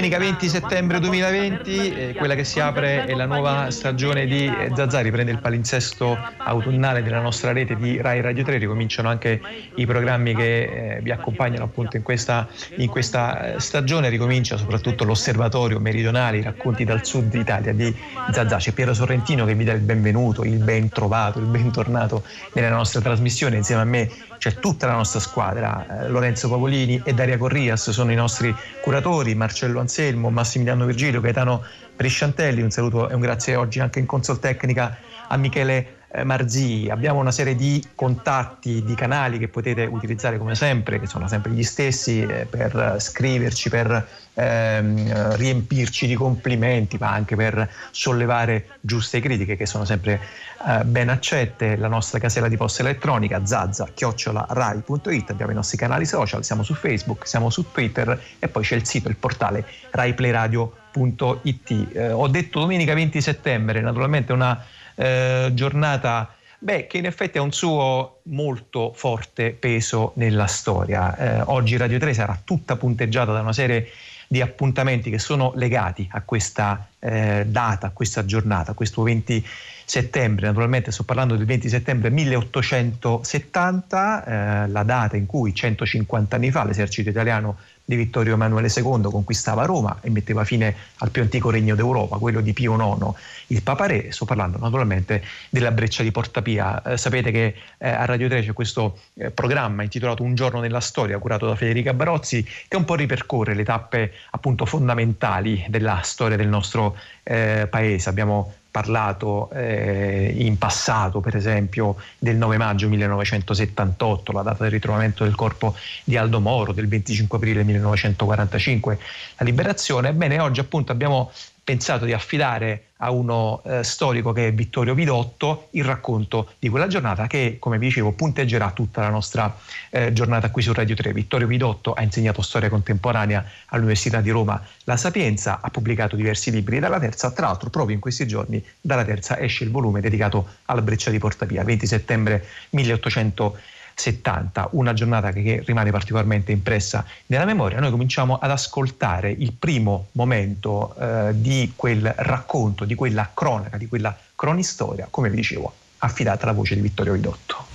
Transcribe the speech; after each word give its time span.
Domenica 0.00 0.18
20 0.18 0.48
settembre 0.48 0.98
2020, 0.98 1.92
eh, 1.92 2.14
quella 2.14 2.34
che 2.34 2.42
si 2.42 2.58
apre 2.58 3.04
è 3.04 3.14
la 3.14 3.26
nuova 3.26 3.70
stagione 3.70 4.24
di 4.24 4.50
Zazà, 4.74 5.00
riprende 5.00 5.30
il 5.30 5.40
palinsesto 5.40 6.16
autunnale 6.38 7.02
della 7.02 7.20
nostra 7.20 7.52
rete 7.52 7.76
di 7.76 8.00
Rai 8.00 8.22
Radio 8.22 8.42
3, 8.42 8.56
ricominciano 8.56 9.10
anche 9.10 9.42
i 9.74 9.84
programmi 9.84 10.34
che 10.34 10.62
eh, 10.62 11.00
vi 11.02 11.10
accompagnano 11.10 11.64
appunto 11.64 11.98
in 11.98 12.02
questa, 12.02 12.48
in 12.76 12.88
questa 12.88 13.56
eh, 13.56 13.60
stagione, 13.60 14.08
ricomincia 14.08 14.56
soprattutto 14.56 15.04
l'osservatorio 15.04 15.78
meridionale, 15.80 16.38
i 16.38 16.42
racconti 16.42 16.84
dal 16.84 17.04
sud 17.04 17.34
Italia 17.34 17.74
di 17.74 17.94
Zazà. 18.32 18.56
C'è 18.56 18.72
Piero 18.72 18.94
Sorrentino 18.94 19.44
che 19.44 19.54
vi 19.54 19.64
dà 19.64 19.74
il 19.74 19.82
benvenuto, 19.82 20.44
il 20.44 20.64
ben 20.64 20.88
trovato, 20.88 21.40
il 21.40 21.44
bentornato 21.44 22.22
nella 22.54 22.70
nostra 22.70 23.02
trasmissione, 23.02 23.56
insieme 23.56 23.82
a 23.82 23.84
me 23.84 24.10
c'è 24.40 24.54
tutta 24.54 24.86
la 24.86 24.94
nostra 24.94 25.20
squadra, 25.20 26.04
eh, 26.04 26.08
Lorenzo 26.08 26.48
Pavolini 26.48 27.02
e 27.04 27.12
Daria 27.12 27.36
Corrias 27.36 27.90
sono 27.90 28.10
i 28.10 28.14
nostri 28.14 28.56
curatori, 28.80 29.34
Marcello 29.34 29.80
Anselmo, 29.90 30.30
Massimiliano 30.30 30.86
Virgilio, 30.86 31.20
Gaetano 31.20 31.64
Prisciantelli, 31.96 32.62
un 32.62 32.70
saluto 32.70 33.08
e 33.08 33.14
un 33.14 33.20
grazie 33.20 33.56
oggi 33.56 33.80
anche 33.80 33.98
in 33.98 34.06
consol 34.06 34.38
tecnica 34.38 34.96
a 35.26 35.36
Michele 35.36 35.99
eh, 36.12 36.24
Marzì. 36.24 36.88
Abbiamo 36.90 37.20
una 37.20 37.30
serie 37.30 37.54
di 37.54 37.84
contatti, 37.94 38.82
di 38.82 38.94
canali 38.94 39.38
che 39.38 39.48
potete 39.48 39.84
utilizzare 39.84 40.38
come 40.38 40.54
sempre, 40.54 40.98
che 40.98 41.06
sono 41.06 41.28
sempre 41.28 41.52
gli 41.52 41.62
stessi, 41.62 42.22
eh, 42.22 42.46
per 42.48 42.96
scriverci, 42.98 43.68
per 43.68 44.08
ehm, 44.34 45.36
riempirci 45.36 46.06
di 46.06 46.14
complimenti, 46.14 46.96
ma 46.98 47.10
anche 47.10 47.36
per 47.36 47.70
sollevare 47.90 48.78
giuste 48.80 49.20
critiche 49.20 49.56
che 49.56 49.66
sono 49.66 49.84
sempre 49.84 50.20
eh, 50.66 50.84
ben 50.84 51.08
accette. 51.08 51.76
La 51.76 51.88
nostra 51.88 52.18
casella 52.18 52.48
di 52.48 52.56
posta 52.56 52.82
elettronica 52.82 53.44
zazza-rai.it, 53.44 55.30
abbiamo 55.30 55.52
i 55.52 55.54
nostri 55.54 55.76
canali 55.76 56.06
social, 56.06 56.44
siamo 56.44 56.62
su 56.62 56.74
Facebook, 56.74 57.26
siamo 57.26 57.50
su 57.50 57.70
Twitter 57.70 58.20
e 58.38 58.48
poi 58.48 58.64
c'è 58.64 58.74
il 58.74 58.86
sito, 58.86 59.08
il 59.08 59.16
portale 59.16 59.64
raiplayradio.it. 59.90 61.88
Eh, 61.92 62.10
ho 62.10 62.26
detto 62.26 62.58
domenica 62.60 62.94
20 62.94 63.20
settembre, 63.20 63.80
naturalmente 63.80 64.32
una 64.32 64.60
eh, 65.00 65.50
giornata 65.54 66.34
Beh, 66.62 66.86
che 66.86 66.98
in 66.98 67.06
effetti 67.06 67.38
ha 67.38 67.40
un 67.40 67.52
suo 67.52 68.20
molto 68.24 68.92
forte 68.94 69.52
peso 69.52 70.12
nella 70.16 70.46
storia. 70.46 71.16
Eh, 71.16 71.42
oggi 71.46 71.78
Radio 71.78 71.98
3 71.98 72.12
sarà 72.12 72.38
tutta 72.44 72.76
punteggiata 72.76 73.32
da 73.32 73.40
una 73.40 73.54
serie 73.54 73.88
di 74.28 74.42
appuntamenti 74.42 75.08
che 75.08 75.18
sono 75.18 75.52
legati 75.54 76.06
a 76.12 76.20
questa 76.20 76.86
eh, 76.98 77.44
data, 77.46 77.86
a 77.86 77.90
questa 77.92 78.26
giornata, 78.26 78.72
a 78.72 78.74
questo 78.74 79.02
20 79.02 79.46
settembre. 79.90 80.46
Naturalmente 80.46 80.92
sto 80.92 81.02
parlando 81.02 81.34
del 81.34 81.46
20 81.46 81.68
settembre 81.68 82.10
1870, 82.10 84.24
eh, 84.24 84.68
la 84.68 84.84
data 84.84 85.16
in 85.16 85.26
cui 85.26 85.52
150 85.52 86.36
anni 86.36 86.52
fa 86.52 86.64
l'esercito 86.64 87.08
italiano 87.08 87.56
di 87.84 87.96
Vittorio 87.96 88.34
Emanuele 88.34 88.70
II 88.72 89.02
conquistava 89.10 89.64
Roma 89.64 89.98
e 90.00 90.10
metteva 90.10 90.44
fine 90.44 90.72
al 90.98 91.10
più 91.10 91.22
antico 91.22 91.50
regno 91.50 91.74
d'Europa, 91.74 92.18
quello 92.18 92.40
di 92.40 92.52
Pio 92.52 92.76
IX, 92.76 93.12
il 93.48 93.62
Papa 93.62 93.86
Re. 93.86 94.12
Sto 94.12 94.26
parlando 94.26 94.58
naturalmente 94.58 95.24
della 95.48 95.72
breccia 95.72 96.04
di 96.04 96.12
Porta 96.12 96.40
Pia. 96.40 96.80
Eh, 96.82 96.96
sapete 96.96 97.32
che 97.32 97.56
eh, 97.78 97.88
a 97.88 98.04
Radio 98.04 98.28
3 98.28 98.44
c'è 98.44 98.52
questo 98.52 99.00
eh, 99.14 99.32
programma 99.32 99.82
intitolato 99.82 100.22
Un 100.22 100.36
giorno 100.36 100.60
nella 100.60 100.78
storia, 100.78 101.18
curato 101.18 101.48
da 101.48 101.56
Federica 101.56 101.92
Barozzi, 101.92 102.46
che 102.68 102.76
un 102.76 102.84
po' 102.84 102.94
ripercorre 102.94 103.54
le 103.54 103.64
tappe 103.64 104.12
appunto 104.30 104.66
fondamentali 104.66 105.64
della 105.68 105.98
storia 106.04 106.36
del 106.36 106.46
nostro 106.46 106.96
eh, 107.24 107.66
paese. 107.68 108.08
Abbiamo 108.08 108.54
parlato 108.70 109.50
eh, 109.50 110.32
in 110.38 110.56
passato, 110.58 111.20
per 111.20 111.36
esempio, 111.36 111.96
del 112.18 112.36
9 112.36 112.56
maggio 112.56 112.88
1978, 112.88 114.32
la 114.32 114.42
data 114.42 114.62
del 114.62 114.72
ritrovamento 114.72 115.24
del 115.24 115.34
corpo 115.34 115.74
di 116.04 116.16
Aldo 116.16 116.40
Moro, 116.40 116.72
del 116.72 116.86
25 116.86 117.36
aprile 117.38 117.64
1945, 117.64 118.98
la 119.38 119.44
liberazione. 119.44 120.08
Ebbene, 120.10 120.38
oggi 120.38 120.60
appunto 120.60 120.92
abbiamo 120.92 121.30
pensato 121.62 122.04
di 122.04 122.12
affidare 122.12 122.86
a 123.02 123.10
uno 123.10 123.62
eh, 123.64 123.82
storico 123.82 124.32
che 124.32 124.48
è 124.48 124.52
Vittorio 124.52 124.94
Vidotto 124.94 125.68
il 125.72 125.84
racconto 125.84 126.52
di 126.58 126.68
quella 126.68 126.86
giornata 126.86 127.26
che, 127.26 127.56
come 127.58 127.78
vi 127.78 127.86
dicevo, 127.86 128.12
punteggerà 128.12 128.72
tutta 128.72 129.00
la 129.00 129.08
nostra 129.08 129.56
eh, 129.90 130.12
giornata 130.12 130.50
qui 130.50 130.62
su 130.62 130.72
Radio 130.72 130.94
3. 130.94 131.12
Vittorio 131.12 131.46
Vidotto 131.46 131.92
ha 131.92 132.02
insegnato 132.02 132.42
storia 132.42 132.68
contemporanea 132.68 133.44
all'Università 133.66 134.20
di 134.20 134.30
Roma 134.30 134.62
La 134.84 134.96
Sapienza, 134.96 135.60
ha 135.62 135.70
pubblicato 135.70 136.16
diversi 136.16 136.50
libri 136.50 136.78
dalla 136.78 136.98
terza, 136.98 137.30
tra 137.30 137.46
l'altro 137.46 137.70
proprio 137.70 137.94
in 137.94 138.00
questi 138.00 138.26
giorni 138.26 138.62
dalla 138.80 139.04
terza 139.04 139.38
esce 139.38 139.64
il 139.64 139.70
volume 139.70 140.00
dedicato 140.00 140.46
alla 140.66 140.82
breccia 140.82 141.10
di 141.10 141.18
Portapia, 141.18 141.64
20 141.64 141.86
settembre 141.86 142.44
1800 142.70 143.58
70, 144.00 144.70
una 144.72 144.94
giornata 144.94 145.30
che 145.30 145.62
rimane 145.66 145.90
particolarmente 145.90 146.52
impressa 146.52 147.04
nella 147.26 147.44
memoria, 147.44 147.80
noi 147.80 147.90
cominciamo 147.90 148.38
ad 148.38 148.50
ascoltare 148.50 149.30
il 149.30 149.52
primo 149.52 150.06
momento 150.12 150.94
eh, 150.96 151.32
di 151.34 151.74
quel 151.76 152.10
racconto, 152.16 152.86
di 152.86 152.94
quella 152.94 153.30
cronaca, 153.34 153.76
di 153.76 153.88
quella 153.88 154.16
cronistoria, 154.34 155.06
come 155.10 155.28
vi 155.28 155.36
dicevo, 155.36 155.74
affidata 155.98 156.44
alla 156.44 156.54
voce 156.54 156.74
di 156.74 156.80
Vittorio 156.80 157.12
Ridotto. 157.12 157.66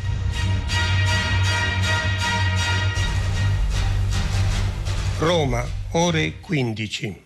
Roma, 5.20 5.64
ore 5.92 6.40
15. 6.40 7.24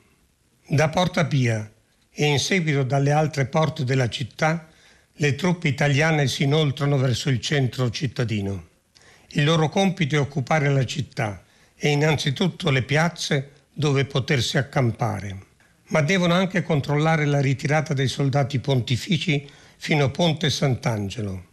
Da 0.67 0.89
Porta 0.89 1.25
Pia 1.25 1.71
e 2.11 2.25
in 2.25 2.37
seguito 2.37 2.83
dalle 2.83 3.11
altre 3.11 3.45
porte 3.45 3.85
della 3.85 4.09
città, 4.09 4.67
le 5.13 5.35
truppe 5.35 5.69
italiane 5.69 6.27
si 6.27 6.43
inoltrano 6.43 6.97
verso 6.97 7.29
il 7.29 7.39
centro 7.39 7.89
cittadino. 7.89 8.68
Il 9.33 9.43
loro 9.43 9.69
compito 9.69 10.15
è 10.15 10.19
occupare 10.19 10.69
la 10.69 10.85
città 10.85 11.43
e 11.75 11.89
innanzitutto 11.89 12.71
le 12.71 12.81
piazze 12.81 13.51
dove 13.71 14.05
potersi 14.05 14.57
accampare, 14.57 15.37
ma 15.89 16.01
devono 16.01 16.33
anche 16.33 16.63
controllare 16.63 17.25
la 17.25 17.39
ritirata 17.39 17.93
dei 17.93 18.07
soldati 18.07 18.57
pontifici 18.57 19.47
fino 19.77 20.05
a 20.05 20.09
Ponte 20.09 20.49
Sant'Angelo, 20.49 21.45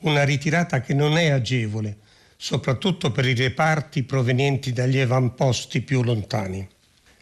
una 0.00 0.22
ritirata 0.22 0.82
che 0.82 0.92
non 0.92 1.16
è 1.16 1.30
agevole, 1.30 1.96
soprattutto 2.36 3.10
per 3.10 3.24
i 3.26 3.34
reparti 3.34 4.02
provenienti 4.02 4.74
dagli 4.74 4.98
avamposti 4.98 5.80
più 5.80 6.02
lontani. 6.02 6.68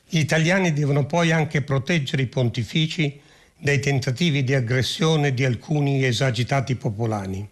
Gli 0.08 0.18
italiani 0.18 0.72
devono 0.72 1.06
poi 1.06 1.30
anche 1.30 1.62
proteggere 1.62 2.22
i 2.22 2.26
pontifici 2.26 3.20
dai 3.56 3.78
tentativi 3.78 4.42
di 4.42 4.52
aggressione 4.52 5.32
di 5.32 5.44
alcuni 5.44 6.04
esagitati 6.04 6.74
popolani. 6.74 7.48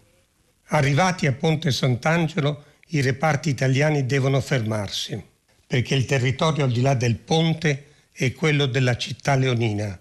Arrivati 0.73 1.27
a 1.27 1.33
Ponte 1.33 1.69
Sant'Angelo, 1.69 2.63
i 2.89 3.01
reparti 3.01 3.49
italiani 3.49 4.05
devono 4.05 4.39
fermarsi, 4.39 5.21
perché 5.67 5.95
il 5.95 6.05
territorio 6.05 6.63
al 6.63 6.71
di 6.71 6.79
là 6.79 6.93
del 6.93 7.17
ponte 7.17 7.87
è 8.13 8.31
quello 8.31 8.67
della 8.67 8.95
città 8.95 9.35
leonina, 9.35 9.99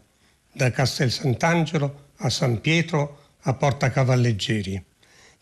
da 0.52 0.70
Castel 0.70 1.10
Sant'Angelo 1.10 2.10
a 2.18 2.30
San 2.30 2.60
Pietro 2.60 3.30
a 3.40 3.54
Porta 3.54 3.90
Cavalleggeri, 3.90 4.80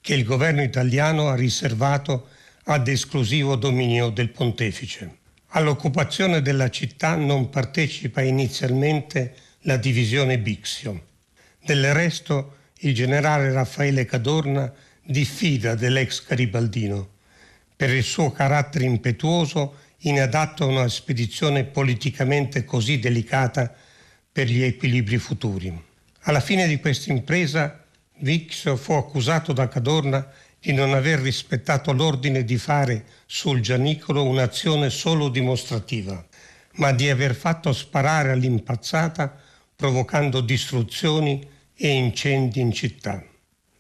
che 0.01 0.15
il 0.15 0.25
governo 0.25 0.63
italiano 0.63 1.29
ha 1.29 1.35
riservato 1.35 2.29
ad 2.65 2.89
esclusivo 2.89 3.55
dominio 3.57 4.09
del 4.09 4.31
pontefice. 4.31 5.17
All'occupazione 5.49 6.41
della 6.41 6.71
città 6.71 7.17
non 7.17 7.51
partecipa 7.51 8.23
inizialmente 8.23 9.35
la 9.63 9.77
divisione 9.77 10.39
Bixio. 10.39 11.05
Del 11.63 11.93
resto, 11.93 12.57
il 12.79 12.95
generale 12.95 13.53
Raffaele 13.53 14.07
Cadorna 14.07 14.73
diffida 15.11 15.75
dell'ex 15.75 16.27
garibaldino 16.27 17.09
per 17.75 17.89
il 17.95 18.03
suo 18.03 18.31
carattere 18.31 18.85
impetuoso 18.85 19.77
inadatto 20.01 20.65
a 20.65 20.67
una 20.67 20.89
spedizione 20.89 21.65
politicamente 21.65 22.65
così 22.65 22.99
delicata 22.99 23.75
per 24.31 24.49
gli 24.49 24.63
equilibri 24.63 25.17
futuri. 25.17 25.83
Alla 26.23 26.41
fine 26.41 26.67
di 26.67 26.79
questa 26.79 27.11
impresa 27.11 27.83
Vixio 28.19 28.77
fu 28.77 28.93
accusato 28.93 29.55
da 29.55 29.67
Cadorna 29.67 30.31
di 30.61 30.73
non 30.75 30.93
aver 30.93 31.21
rispettato 31.21 31.93
l'ordine 31.93 32.45
di 32.45 32.59
fare 32.59 33.05
sul 33.25 33.61
Gianicolo 33.61 34.25
un'azione 34.25 34.91
solo 34.91 35.31
dimostrativa, 35.31 36.23
ma 36.75 36.93
di 36.93 37.09
aver 37.09 37.35
fatto 37.35 37.73
sparare 37.73 38.33
all'impazzata 38.33 39.35
provocando 39.75 40.43
distruzioni 40.43 41.49
e 41.75 41.89
incendi 41.89 42.61
in 42.61 42.73
città. 42.73 43.28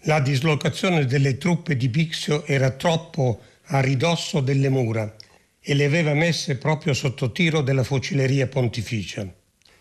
La 0.08 0.20
dislocazione 0.20 1.04
delle 1.04 1.36
truppe 1.36 1.76
di 1.76 1.90
Bixio 1.90 2.46
era 2.46 2.70
troppo 2.70 3.42
a 3.64 3.80
ridosso 3.80 4.40
delle 4.40 4.70
mura 4.70 5.14
e 5.60 5.74
le 5.74 5.84
aveva 5.84 6.14
messe 6.14 6.56
proprio 6.56 6.94
sotto 6.94 7.30
tiro 7.30 7.60
della 7.60 7.84
fucileria 7.84 8.46
pontificia. 8.46 9.30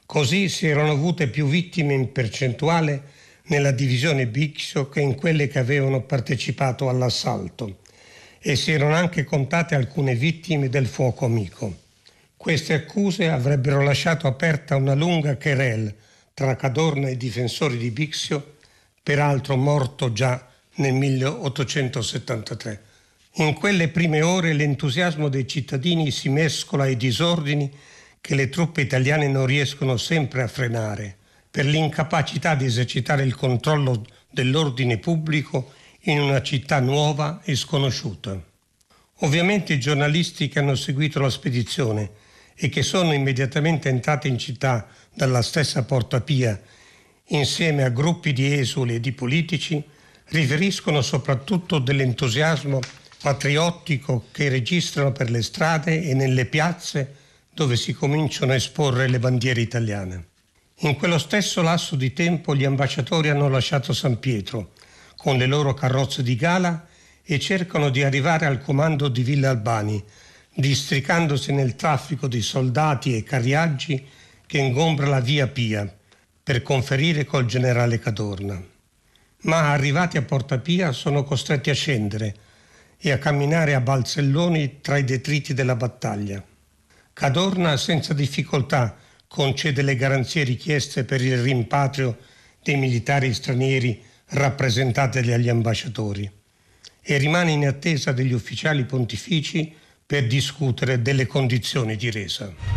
Così 0.06 0.50
si 0.50 0.68
erano 0.68 0.91
avute 0.91 1.29
più 1.29 1.47
vittime 1.47 1.94
in 1.94 2.12
percentuale 2.12 3.03
nella 3.44 3.71
divisione 3.71 4.27
Bixio 4.27 4.89
che 4.89 5.00
in 5.00 5.15
quelle 5.15 5.47
che 5.47 5.59
avevano 5.59 6.01
partecipato 6.01 6.89
all'assalto 6.89 7.77
e 8.41 8.57
si 8.57 8.73
erano 8.73 8.95
anche 8.95 9.23
contate 9.23 9.75
alcune 9.75 10.13
vittime 10.13 10.68
del 10.68 10.88
fuoco 10.88 11.23
amico. 11.23 11.73
Queste 12.35 12.73
accuse 12.73 13.30
avrebbero 13.30 13.81
lasciato 13.81 14.27
aperta 14.27 14.75
una 14.75 14.94
lunga 14.94 15.38
querelle 15.38 15.95
tra 16.33 16.57
Cadorna 16.57 17.07
e 17.07 17.12
i 17.12 17.18
difensori 17.18 17.77
di 17.77 17.91
Bixio 17.91 18.56
peraltro 19.07 19.56
morto 19.56 20.12
già 20.12 20.45
nel 20.75 20.94
1873. 20.94 22.83
In 23.36 23.54
quelle 23.54 23.88
prime 23.88 24.21
ore 24.21 24.51
l'entusiasmo 24.51 25.30
dei 25.30 25.48
cittadini 25.48 26.12
si 26.12 26.27
mescola 26.27 26.83
ai 26.83 26.98
disordini 26.98 27.71
che 28.19 28.36
le 28.36 28.50
truppe 28.50 28.81
italiane 28.81 29.30
non 29.30 29.45
riescono 29.45 29.95
sempre 29.95 30.42
a 30.42 30.50
frenare 30.50 31.15
per 31.50 31.63
l'incapacità 31.63 32.54
di 32.56 32.65
esercitare 32.65 33.24
il 33.24 33.33
controllo 33.33 34.06
dell'ordine 34.30 34.98
pubblico 34.98 35.71
in 36.01 36.19
una 36.19 36.42
città 36.42 36.81
nuova 36.81 37.39
e 37.45 37.56
sconosciuta. 37.56 38.38
Ovviamente 39.19 39.71
i 39.71 39.80
giornalisti 39.80 40.50
che 40.50 40.59
hanno 40.59 40.75
seguito 40.75 41.21
la 41.21 41.30
spedizione 41.30 42.12
e 42.56 42.68
che 42.68 42.83
sono 42.83 43.13
immediatamente 43.13 43.88
entrati 43.88 44.27
in 44.27 44.38
città 44.38 44.86
dalla 45.13 45.42
stessa 45.42 45.86
Porta 45.86 46.19
Pia 46.19 46.62
insieme 47.29 47.83
a 47.83 47.89
gruppi 47.89 48.31
di 48.31 48.53
esuli 48.53 48.95
e 48.95 49.00
di 49.00 49.12
politici 49.12 49.83
riferiscono 50.29 51.01
soprattutto 51.01 51.79
dell'entusiasmo 51.79 52.79
patriottico 53.21 54.25
che 54.31 54.50
registrano 54.50 55.12
per 55.12 55.29
le 55.29 55.41
strade 55.41 56.03
e 56.03 56.13
nelle 56.13 56.45
piazze 56.45 57.15
dove 57.53 57.75
si 57.75 57.94
cominciano 57.94 58.51
a 58.51 58.56
esporre 58.56 59.07
le 59.07 59.19
bandiere 59.19 59.62
italiane. 59.62 60.27
In 60.81 60.95
quello 60.95 61.18
stesso 61.18 61.62
lasso 61.62 61.95
di 61.95 62.13
tempo 62.13 62.56
gli 62.56 62.63
ambasciatori 62.63 63.30
hanno 63.30 63.50
lasciato 63.50 63.94
San 63.94 64.19
Pietro 64.19 64.73
con 65.15 65.38
le 65.38 65.47
loro 65.47 65.73
carrozze 65.73 66.21
di 66.21 66.35
gala 66.35 66.88
e 67.23 67.39
cercano 67.39 67.89
di 67.89 68.03
arrivare 68.03 68.45
al 68.45 68.62
comando 68.62 69.07
di 69.07 69.23
Villa 69.23 69.50
Albani, 69.50 70.01
districandosi 70.53 71.51
nel 71.51 71.75
traffico 71.75 72.27
di 72.27 72.41
soldati 72.41 73.15
e 73.15 73.23
carriaggi 73.23 74.06
che 74.45 74.59
ingombra 74.59 75.07
la 75.07 75.19
via 75.19 75.47
Pia 75.47 75.91
per 76.47 76.61
conferire 76.61 77.25
col 77.25 77.45
generale 77.45 77.99
Cadorna. 77.99 78.57
Ma 79.41 79.69
arrivati 79.73 80.15
a 80.15 80.21
Porta 80.21 80.59
Pia 80.59 80.94
sono 80.94 81.25
costretti 81.25 81.69
a 81.69 81.73
scendere 81.73 82.35
e 82.97 83.11
a 83.11 83.17
camminare 83.17 83.73
a 83.73 83.81
balzelloni 83.81 84.79
tra 84.79 84.95
i 84.95 85.03
detriti 85.03 85.53
della 85.53 85.75
battaglia. 85.75 86.41
Cadorna 87.11 87.75
senza 87.75 88.13
difficoltà 88.13 88.95
concede 89.27 89.81
le 89.81 89.97
garanzie 89.97 90.45
richieste 90.45 91.03
per 91.03 91.21
il 91.21 91.38
rimpatrio 91.38 92.17
dei 92.63 92.77
militari 92.77 93.33
stranieri 93.33 94.01
rappresentati 94.27 95.19
dagli 95.19 95.49
ambasciatori 95.49 96.31
e 97.01 97.17
rimane 97.17 97.51
in 97.51 97.67
attesa 97.67 98.13
degli 98.13 98.31
ufficiali 98.31 98.85
pontifici 98.85 99.75
per 100.05 100.25
discutere 100.27 101.01
delle 101.01 101.27
condizioni 101.27 101.97
di 101.97 102.09
resa. 102.09 102.76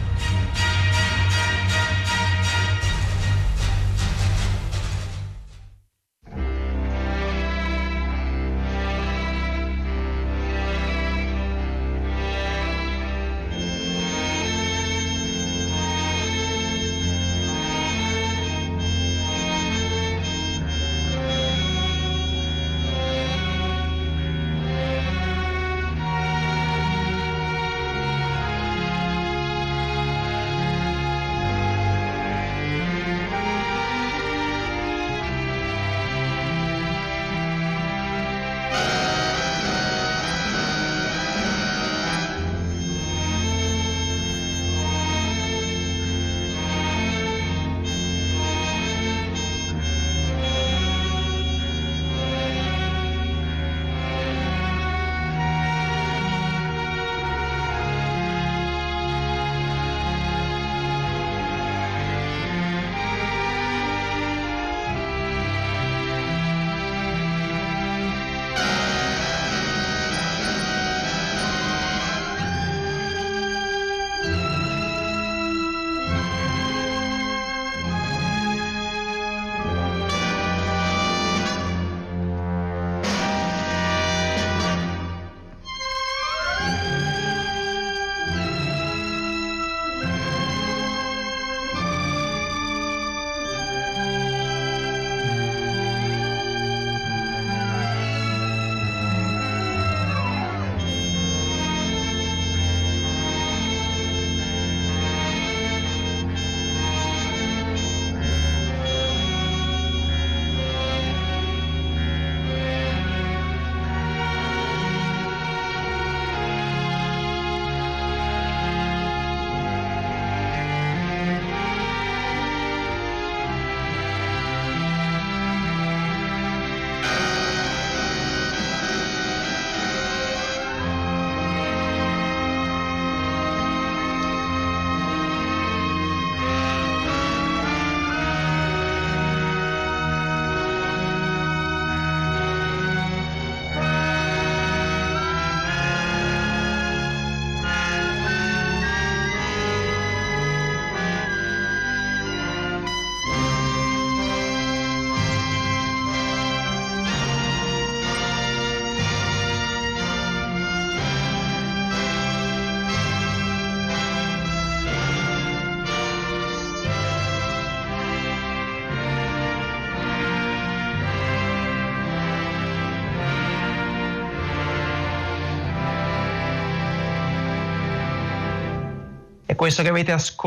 Questo 179.70 179.82
che 179.84 179.88
avete 179.88 180.10
ascoltato 180.10 180.39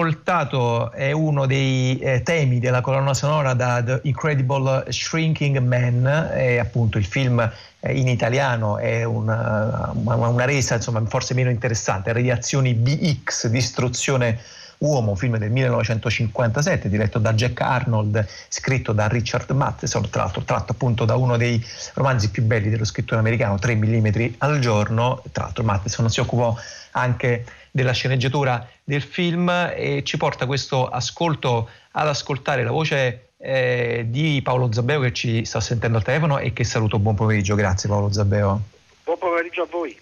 è 0.92 1.12
uno 1.12 1.46
dei 1.46 2.00
eh, 2.00 2.24
temi 2.24 2.58
della 2.58 2.82
colonna 2.82 3.14
sonora 3.14 3.54
da 3.54 3.84
The 3.84 4.00
Incredible 4.06 4.92
Shrinking 4.92 5.60
Man, 5.60 6.32
e 6.34 6.58
appunto 6.58 6.98
il 6.98 7.06
film 7.06 7.40
eh, 7.80 7.94
in 7.94 8.08
italiano 8.08 8.80
è 8.80 9.04
una, 9.04 9.92
una, 9.94 10.16
una 10.16 10.46
resa 10.46 10.74
insomma, 10.74 11.06
forse 11.06 11.36
meno 11.36 11.52
interessante, 11.52 12.12
Radiazioni 12.12 12.74
BX, 12.74 13.50
Distruzione 13.50 14.40
Uomo, 14.80 15.14
film 15.14 15.38
del 15.38 15.52
1957 15.52 16.90
diretto 16.90 17.20
da 17.20 17.34
Jack 17.34 17.62
Arnold, 17.62 18.28
scritto 18.48 18.94
da 18.94 19.08
Richard 19.08 19.52
Matheson, 19.52 20.10
tra 20.10 20.24
l'altro 20.24 20.42
tratto 20.42 20.72
appunto 20.72 21.06
da 21.06 21.16
uno 21.16 21.38
dei 21.38 21.64
romanzi 21.94 22.32
più 22.32 22.42
belli 22.42 22.72
dello 22.72 22.84
scrittore 22.84 23.20
americano, 23.20 23.60
3 23.60 23.76
mm 23.76 24.08
al 24.40 24.58
giorno, 24.58 25.22
tra 25.32 25.44
l'altro 25.44 25.64
Matheson 25.64 26.10
si 26.10 26.20
occupò 26.20 26.58
anche 26.94 27.46
della 27.72 27.92
sceneggiatura 27.92 28.68
del 28.84 29.02
film 29.02 29.50
e 29.84 30.04
ci 30.04 30.18
porta 30.18 30.46
questo 30.46 30.88
ascolto 30.88 31.70
ad 31.92 32.08
ascoltare 32.08 32.64
la 32.64 32.72
voce 32.72 33.32
eh, 33.38 34.06
di 34.08 34.42
Paolo 34.42 34.72
Zabbeo 34.72 35.02
che 35.02 35.12
ci 35.14 35.44
sta 35.44 35.60
sentendo 35.60 35.98
al 35.98 36.04
telefono 36.04 36.40
e 36.40 36.54
che 36.54 36.64
saluto. 36.64 37.00
Buon 37.00 37.16
pomeriggio, 37.16 37.56
grazie 37.56 37.90
Paolo 37.90 38.12
Zabbeo. 38.12 38.62
Buon 39.04 39.18
pomeriggio 39.18 39.64
a 39.64 39.68
voi. 39.70 39.98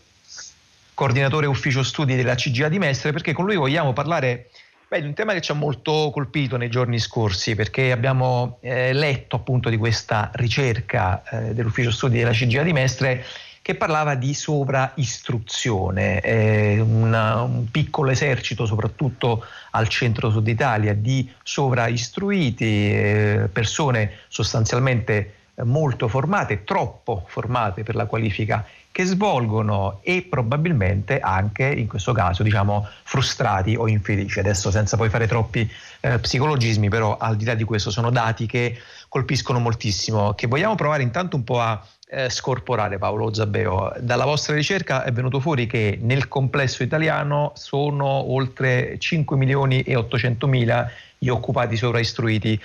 Coordinatore 0.93 1.47
ufficio 1.47 1.81
studi 1.81 2.15
della 2.15 2.35
CGA 2.35 2.69
di 2.69 2.77
Mestre, 2.77 3.11
perché 3.11 3.33
con 3.33 3.45
lui 3.45 3.55
vogliamo 3.55 3.93
parlare 3.93 4.49
Beh, 4.91 4.97
è 4.99 5.05
un 5.05 5.13
tema 5.13 5.31
che 5.31 5.39
ci 5.39 5.51
ha 5.51 5.55
molto 5.55 6.09
colpito 6.11 6.57
nei 6.57 6.69
giorni 6.69 6.99
scorsi 6.99 7.55
perché 7.55 7.93
abbiamo 7.93 8.57
eh, 8.59 8.91
letto 8.91 9.37
appunto 9.37 9.69
di 9.69 9.77
questa 9.77 10.29
ricerca 10.33 11.23
eh, 11.29 11.53
dell'ufficio 11.53 11.91
studi 11.91 12.17
della 12.17 12.31
CGA 12.31 12.61
di 12.61 12.73
Mestre 12.73 13.23
che 13.71 13.75
parlava 13.75 14.15
di 14.15 14.33
sovraistruzione, 14.33 16.19
eh, 16.21 16.79
una, 16.79 17.41
un 17.41 17.71
piccolo 17.71 18.09
esercito 18.11 18.65
soprattutto 18.65 19.45
al 19.71 19.87
centro-sud 19.87 20.47
Italia 20.47 20.93
di 20.93 21.29
sovraistruiti, 21.41 22.65
eh, 22.65 23.49
persone 23.51 24.11
sostanzialmente 24.27 25.35
molto 25.63 26.07
formate, 26.07 26.63
troppo 26.63 27.23
formate 27.27 27.83
per 27.83 27.95
la 27.95 28.05
qualifica 28.05 28.65
che 28.91 29.05
svolgono 29.05 29.99
e 30.03 30.27
probabilmente 30.29 31.19
anche 31.19 31.65
in 31.65 31.87
questo 31.87 32.11
caso 32.11 32.43
diciamo 32.43 32.87
frustrati 33.03 33.75
o 33.75 33.87
infelici. 33.87 34.39
Adesso 34.39 34.69
senza 34.69 34.97
poi 34.97 35.09
fare 35.09 35.27
troppi 35.27 35.69
eh, 36.01 36.19
psicologismi, 36.19 36.89
però 36.89 37.17
al 37.17 37.37
di 37.37 37.45
là 37.45 37.55
di 37.55 37.63
questo 37.63 37.89
sono 37.89 38.09
dati 38.09 38.45
che 38.45 38.77
colpiscono 39.07 39.59
moltissimo, 39.59 40.33
che 40.33 40.47
vogliamo 40.47 40.75
provare 40.75 41.03
intanto 41.03 41.35
un 41.35 41.43
po' 41.43 41.61
a 41.61 41.81
eh, 42.09 42.29
scorporare 42.29 42.97
Paolo 42.97 43.33
Zabbeo. 43.33 43.93
Dalla 43.99 44.25
vostra 44.25 44.53
ricerca 44.53 45.03
è 45.03 45.11
venuto 45.13 45.39
fuori 45.39 45.67
che 45.67 45.97
nel 46.01 46.27
complesso 46.27 46.83
italiano 46.83 47.53
sono 47.55 48.05
oltre 48.05 48.97
5 48.99 49.37
milioni 49.37 49.81
e 49.81 49.95
800 49.95 50.47
mila 50.47 50.89
gli 51.17 51.29
occupati 51.29 51.77
sovraistruiti 51.77 52.59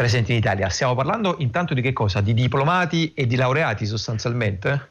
presenti 0.00 0.32
in 0.32 0.38
Italia. 0.38 0.70
Stiamo 0.70 0.94
parlando 0.94 1.36
intanto 1.40 1.74
di 1.74 1.82
che 1.82 1.92
cosa? 1.92 2.22
Di 2.22 2.32
diplomati 2.32 3.12
e 3.14 3.26
di 3.26 3.36
laureati 3.36 3.84
sostanzialmente? 3.84 4.88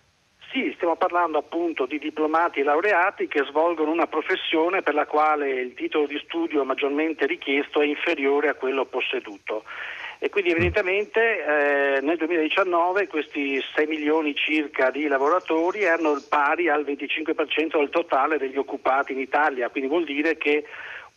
Sì, 0.52 0.72
stiamo 0.76 0.98
parlando 0.98 1.40
appunto 1.40 1.88
di 1.88 1.98
diplomati 1.98 2.60
e 2.60 2.64
laureati 2.64 3.28
che 3.28 3.44
svolgono 3.50 3.92
una 3.92 4.06
professione 4.06 4.84
per 4.84 4.94
la 4.94 5.08
quale 5.08 5.50
il 5.62 5.74
titolo 5.74 6.06
di 6.06 6.22
studio 6.24 6.64
maggiormente 6.64 7.26
richiesto 7.26 7.82
è 7.82 7.86
inferiore 7.86 8.50
a 8.50 8.54
quello 8.54 8.86
posseduto. 8.86 9.64
E 10.20 10.30
quindi 10.30 10.52
evidentemente 10.52 11.22
eh, 11.22 12.02
nel 12.02 12.18
2019 12.18 13.08
questi 13.08 13.60
6 13.76 13.88
milioni 13.88 14.36
circa 14.36 14.92
di 14.92 15.08
lavoratori 15.08 15.82
erano 15.82 16.22
pari 16.28 16.70
al 16.70 16.84
25% 16.84 17.78
del 17.80 17.90
totale 17.90 18.38
degli 18.38 18.58
occupati 18.58 19.14
in 19.14 19.20
Italia, 19.20 19.70
quindi 19.70 19.90
vuol 19.90 20.04
dire 20.04 20.38
che 20.38 20.66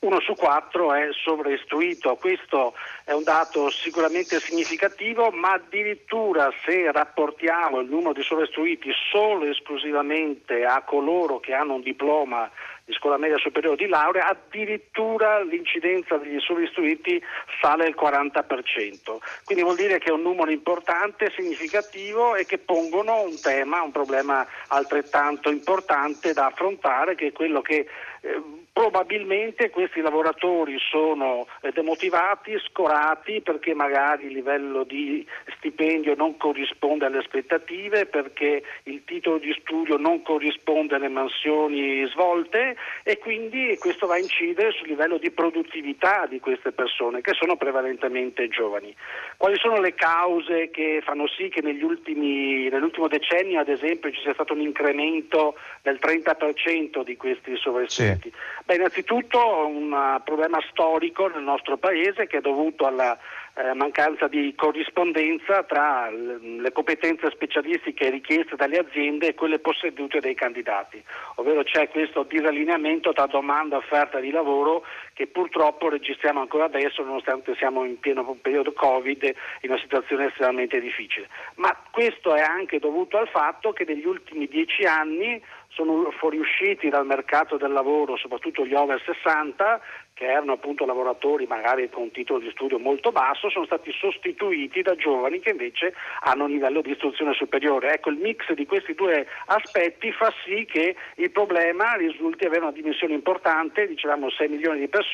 uno 0.02 0.20
su 0.20 0.34
quattro 0.34 0.92
è 0.92 1.08
sovraistruito. 1.12 2.16
Questo 2.16 2.74
è 3.04 3.12
un 3.12 3.22
dato 3.22 3.70
sicuramente 3.70 4.40
significativo, 4.40 5.30
ma 5.30 5.52
addirittura 5.52 6.52
se 6.64 6.90
rapportiamo 6.90 7.80
il 7.80 7.88
numero 7.88 8.12
di 8.12 8.22
sovraistruiti 8.22 8.90
solo 9.10 9.44
e 9.44 9.50
esclusivamente 9.50 10.64
a 10.64 10.82
coloro 10.82 11.38
che 11.38 11.54
hanno 11.54 11.74
un 11.74 11.82
diploma 11.82 12.50
di 12.84 12.92
scuola 12.94 13.16
media 13.16 13.38
superiore 13.38 13.76
di 13.76 13.86
laurea, 13.86 14.26
addirittura 14.26 15.40
l'incidenza 15.40 16.16
degli 16.16 16.40
sovristruiti 16.40 17.22
sale 17.60 17.86
al 17.86 17.94
40%. 17.96 19.18
Quindi 19.44 19.62
vuol 19.62 19.76
dire 19.76 19.98
che 19.98 20.08
è 20.08 20.12
un 20.12 20.22
numero 20.22 20.50
importante, 20.50 21.30
significativo 21.30 22.34
e 22.34 22.44
che 22.44 22.58
pongono 22.58 23.22
un 23.22 23.40
tema, 23.40 23.82
un 23.82 23.92
problema 23.92 24.44
altrettanto 24.66 25.48
importante 25.48 26.32
da 26.32 26.46
affrontare, 26.46 27.14
che 27.14 27.28
è 27.28 27.32
quello 27.32 27.62
che 27.62 27.86
eh, 28.22 28.61
Probabilmente 28.72 29.68
questi 29.68 30.00
lavoratori 30.00 30.78
sono 30.78 31.46
eh, 31.60 31.72
demotivati, 31.72 32.58
scorati 32.58 33.42
perché 33.42 33.74
magari 33.74 34.26
il 34.26 34.32
livello 34.32 34.82
di 34.84 35.26
stipendio 35.56 36.14
non 36.14 36.38
corrisponde 36.38 37.04
alle 37.04 37.18
aspettative, 37.18 38.06
perché 38.06 38.62
il 38.84 39.04
titolo 39.04 39.36
di 39.36 39.54
studio 39.60 39.98
non 39.98 40.22
corrisponde 40.22 40.94
alle 40.94 41.08
mansioni 41.08 42.08
svolte 42.08 42.76
e 43.02 43.18
quindi 43.18 43.76
questo 43.78 44.06
va 44.06 44.14
a 44.14 44.18
incidere 44.18 44.72
sul 44.72 44.88
livello 44.88 45.18
di 45.18 45.30
produttività 45.30 46.24
di 46.26 46.40
queste 46.40 46.72
persone 46.72 47.20
che 47.20 47.34
sono 47.34 47.56
prevalentemente 47.56 48.48
giovani. 48.48 48.94
Quali 49.36 49.58
sono 49.58 49.80
le 49.80 49.92
cause 49.94 50.70
che 50.70 51.02
fanno 51.04 51.26
sì 51.28 51.50
che 51.50 51.60
ultimi, 51.82 52.70
nell'ultimo 52.70 53.06
decennio 53.06 53.60
ad 53.60 53.68
esempio 53.68 54.10
ci 54.10 54.20
sia 54.22 54.32
stato 54.32 54.54
un 54.54 54.60
incremento 54.62 55.56
del 55.82 55.98
30% 56.00 57.02
di 57.04 57.16
questi 57.18 57.54
sovrastudenti? 57.56 58.30
Sì. 58.30 58.61
Beh, 58.64 58.76
innanzitutto 58.76 59.66
un 59.66 59.92
eh, 59.92 60.20
problema 60.24 60.58
storico 60.70 61.26
nel 61.26 61.42
nostro 61.42 61.78
Paese 61.78 62.26
che 62.26 62.38
è 62.38 62.40
dovuto 62.40 62.86
alla 62.86 63.18
eh, 63.54 63.74
mancanza 63.74 64.28
di 64.28 64.54
corrispondenza 64.56 65.64
tra 65.64 66.08
le 66.10 66.72
competenze 66.72 67.30
specialistiche 67.30 68.08
richieste 68.08 68.56
dalle 68.56 68.78
aziende 68.78 69.28
e 69.28 69.34
quelle 69.34 69.58
possedute 69.58 70.20
dai 70.20 70.34
candidati, 70.34 71.02
ovvero 71.34 71.62
c'è 71.64 71.88
questo 71.88 72.22
disallineamento 72.22 73.12
tra 73.12 73.26
domanda 73.26 73.74
e 73.74 73.78
offerta 73.78 74.20
di 74.20 74.30
lavoro 74.30 74.84
che 75.22 75.28
purtroppo 75.28 75.88
registriamo 75.88 76.40
ancora 76.40 76.64
adesso 76.64 77.04
nonostante 77.04 77.54
siamo 77.54 77.84
in 77.84 78.00
pieno 78.00 78.24
periodo 78.42 78.72
Covid 78.72 79.22
in 79.60 79.70
una 79.70 79.78
situazione 79.78 80.26
estremamente 80.26 80.80
difficile. 80.80 81.28
Ma 81.56 81.76
questo 81.92 82.34
è 82.34 82.40
anche 82.40 82.80
dovuto 82.80 83.18
al 83.18 83.28
fatto 83.28 83.72
che 83.72 83.84
negli 83.86 84.04
ultimi 84.04 84.48
dieci 84.48 84.82
anni 84.82 85.40
sono 85.68 86.10
fuoriusciti 86.10 86.88
dal 86.88 87.06
mercato 87.06 87.56
del 87.56 87.72
lavoro, 87.72 88.16
soprattutto 88.16 88.66
gli 88.66 88.74
over 88.74 89.00
60, 89.00 89.80
che 90.14 90.26
erano 90.26 90.52
appunto 90.52 90.84
lavoratori 90.84 91.46
magari 91.46 91.88
con 91.88 92.02
un 92.02 92.10
titolo 92.10 92.38
di 92.38 92.50
studio 92.50 92.78
molto 92.78 93.10
basso, 93.10 93.48
sono 93.48 93.64
stati 93.64 93.90
sostituiti 93.92 94.82
da 94.82 94.94
giovani 94.94 95.40
che 95.40 95.50
invece 95.50 95.94
hanno 96.20 96.44
un 96.44 96.50
livello 96.50 96.82
di 96.82 96.90
istruzione 96.90 97.32
superiore. 97.32 97.94
Ecco, 97.94 98.10
il 98.10 98.18
mix 98.18 98.52
di 98.52 98.66
questi 98.66 98.94
due 98.94 99.26
aspetti 99.46 100.12
fa 100.12 100.32
sì 100.44 100.66
che 100.66 100.94
il 101.16 101.30
problema 101.30 101.94
risulti 101.94 102.44
avere 102.44 102.62
una 102.62 102.72
dimensione 102.72 103.14
importante, 103.14 103.86
dicevamo 103.86 104.30
6 104.30 104.48
milioni 104.48 104.80
di 104.80 104.88
persone, 104.88 105.11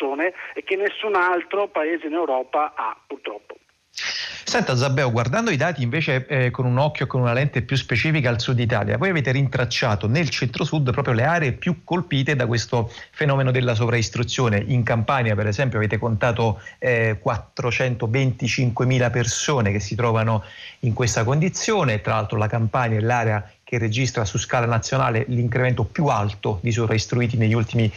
e 0.54 0.62
che 0.64 0.76
nessun 0.76 1.14
altro 1.14 1.68
paese 1.68 2.06
in 2.06 2.14
Europa 2.14 2.72
ha 2.76 2.96
purtroppo. 3.06 3.56
Senta 4.48 4.76
Zabbeo, 4.76 5.10
guardando 5.10 5.50
i 5.50 5.58
dati 5.58 5.82
invece 5.82 6.24
eh, 6.26 6.50
con 6.50 6.64
un 6.64 6.78
occhio 6.78 7.04
e 7.04 7.08
con 7.08 7.20
una 7.20 7.34
lente 7.34 7.60
più 7.60 7.76
specifica 7.76 8.30
al 8.30 8.40
sud 8.40 8.58
Italia, 8.58 8.96
voi 8.96 9.10
avete 9.10 9.30
rintracciato 9.30 10.08
nel 10.08 10.30
centro-sud 10.30 10.90
proprio 10.90 11.12
le 11.12 11.24
aree 11.24 11.52
più 11.52 11.84
colpite 11.84 12.34
da 12.34 12.46
questo 12.46 12.90
fenomeno 13.10 13.50
della 13.50 13.74
sovraistruzione. 13.74 14.64
In 14.68 14.84
Campania, 14.84 15.34
per 15.34 15.48
esempio, 15.48 15.76
avete 15.76 15.98
contato 15.98 16.62
eh, 16.78 17.20
425.000 17.22 19.10
persone 19.10 19.70
che 19.70 19.80
si 19.80 19.94
trovano 19.94 20.42
in 20.80 20.94
questa 20.94 21.24
condizione. 21.24 22.00
Tra 22.00 22.14
l'altro 22.14 22.38
la 22.38 22.46
Campania 22.46 22.96
è 22.96 23.02
l'area 23.02 23.52
che 23.68 23.76
registra 23.76 24.24
su 24.24 24.38
scala 24.38 24.64
nazionale 24.64 25.26
l'incremento 25.28 25.84
più 25.84 26.06
alto 26.06 26.58
di 26.62 26.72
sovraistruiti 26.72 27.36
negli 27.36 27.52
ultimi 27.52 27.92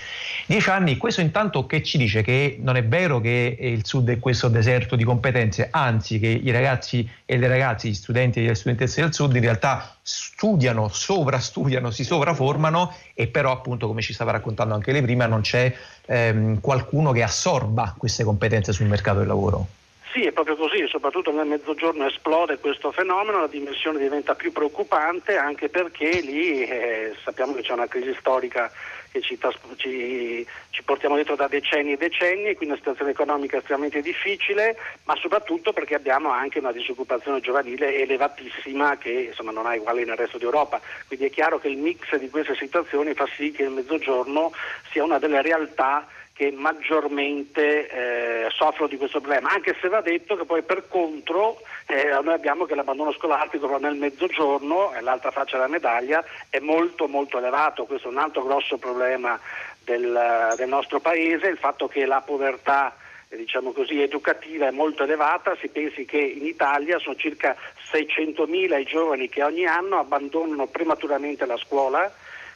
dieci 0.45 0.69
anni. 0.69 0.97
Questo 0.97 1.21
intanto 1.21 1.65
che 1.65 1.81
ci 1.81 1.97
dice 1.97 2.23
che 2.23 2.57
non 2.61 2.75
è 2.75 2.83
vero 2.83 3.21
che 3.21 3.55
il 3.57 3.85
Sud 3.85 4.09
è 4.09 4.19
questo 4.19 4.49
deserto 4.49 4.97
di 4.97 5.05
competenze, 5.05 5.69
anzi 5.71 6.19
che 6.19 6.27
i 6.27 6.51
ragazzi 6.51 7.09
e 7.23 7.37
le 7.37 7.47
ragazze, 7.47 7.87
gli 7.87 7.93
studenti 7.93 8.43
e 8.43 8.47
le 8.47 8.55
studentesse 8.55 8.99
del 8.99 9.13
Sud 9.13 9.33
in 9.33 9.41
realtà 9.41 9.95
studiano, 10.01 10.89
sovrastudiano, 10.89 11.89
si 11.89 12.03
sovraformano 12.03 12.93
e 13.13 13.27
però 13.27 13.53
appunto 13.53 13.87
come 13.87 14.01
ci 14.01 14.11
stava 14.11 14.31
raccontando 14.31 14.73
anche 14.73 14.91
lei 14.91 15.01
prima 15.01 15.25
non 15.25 15.39
c'è 15.39 15.73
ehm, 16.05 16.59
qualcuno 16.59 17.13
che 17.13 17.23
assorba 17.23 17.95
queste 17.97 18.25
competenze 18.25 18.73
sul 18.73 18.87
mercato 18.87 19.19
del 19.19 19.27
lavoro. 19.27 19.67
Sì, 20.12 20.25
è 20.25 20.34
proprio 20.34 20.58
così, 20.58 20.86
soprattutto 20.88 21.32
nel 21.32 21.46
mezzogiorno 21.46 22.06
esplode 22.06 22.58
questo 22.58 22.91
fenomeno, 22.91 23.39
la 23.39 23.48
dimensione 23.48 23.98
diventa 23.98 24.36
più 24.36 24.51
preoccupante 24.51 25.38
anche 25.38 25.70
perché 25.70 26.20
lì 26.20 26.63
eh, 26.63 27.15
sappiamo 27.24 27.53
che 27.53 27.62
c'è 27.62 27.72
una 27.72 27.88
crisi 27.88 28.13
storica 28.20 28.70
che 29.10 29.22
ci, 29.22 29.39
ci, 29.77 30.46
ci, 30.70 30.84
portiamo 30.84 31.15
dietro 31.15 31.36
da 31.36 31.48
decenni 31.48 31.94
e 31.94 31.98
decenni, 31.98 32.56
quindi 32.56 32.68
una 32.68 32.75
situazione 32.75 33.12
economica 33.12 33.58
estremamente 33.58 34.01
difficile, 34.01 34.75
ma 35.03 35.15
soprattutto 35.15 35.72
perché 35.72 35.96
abbiamo 35.96 36.30
anche 36.30 36.60
una 36.60 36.74
disoccupazione 36.74 37.39
giovanile 37.39 38.01
elevatissima 38.01 38.98
che 38.98 39.27
insomma, 39.30 39.51
non 39.51 39.65
ha 39.65 39.75
uguale 39.75 40.03
nel 40.03 40.18
resto 40.18 40.38
d'Europa. 40.38 40.82
Quindi 41.08 41.27
è 41.27 41.30
chiaro 41.30 41.58
che 41.60 41.70
il 41.70 41.77
mix 41.77 42.15
di 42.18 42.30
queste 42.30 42.56
situazioni 42.56 43.13
fa 43.13 43.27
sì 43.36 43.51
che 43.51 43.63
il 43.63 43.70
mezzogiorno 43.70 44.51
sia 44.91 45.06
una 45.06 45.20
delle 45.20 45.41
realtà 45.41 46.06
che 46.33 46.51
maggiormente 46.51 47.88
eh, 47.88 48.50
soffrono 48.51 48.88
di 48.88 48.97
questo 48.97 49.19
problema, 49.19 49.50
anche 49.50 49.75
se 49.79 49.89
va 49.89 50.01
detto 50.01 50.35
che 50.35 50.45
poi 50.45 50.61
per 50.63 50.88
contro 50.88 51.61
eh, 51.88 52.17
noi 52.23 52.33
abbiamo 52.33 52.65
che 52.65 52.75
l'abbandono 52.75 53.11
scolastico 53.11 53.77
nel 53.77 53.95
mezzogiorno, 53.95 54.91
è 54.91 55.01
l'altra 55.01 55.31
faccia 55.31 55.57
della 55.57 55.67
medaglia, 55.67 56.23
è 56.50 56.59
molto 56.59 57.07
molto 57.07 57.38
elevato, 57.38 57.85
questo 57.85 58.07
è 58.07 58.11
un 58.11 58.17
altro 58.17 58.43
grosso 58.43 58.77
problema 58.77 59.39
del, 59.83 60.53
del 60.55 60.67
nostro 60.67 61.00
paese, 61.00 61.47
il 61.47 61.57
fatto 61.57 61.88
che 61.88 62.05
la 62.05 62.21
povertà 62.21 62.95
eh, 63.27 63.38
diciamo 63.38 63.71
così, 63.71 64.01
educativa 64.01 64.67
è 64.67 64.71
molto 64.71 65.03
elevata, 65.03 65.55
si 65.59 65.67
pensi 65.67 66.05
che 66.05 66.17
in 66.17 66.45
Italia 66.45 67.00
sono 67.00 67.15
circa 67.15 67.55
600.000 67.91 68.79
i 68.79 68.83
giovani 68.83 69.29
che 69.29 69.43
ogni 69.43 69.65
anno 69.65 70.00
abbandonano 70.00 70.67
prematuramente 70.67 71.45
la 71.45 71.57
scuola, 71.57 72.11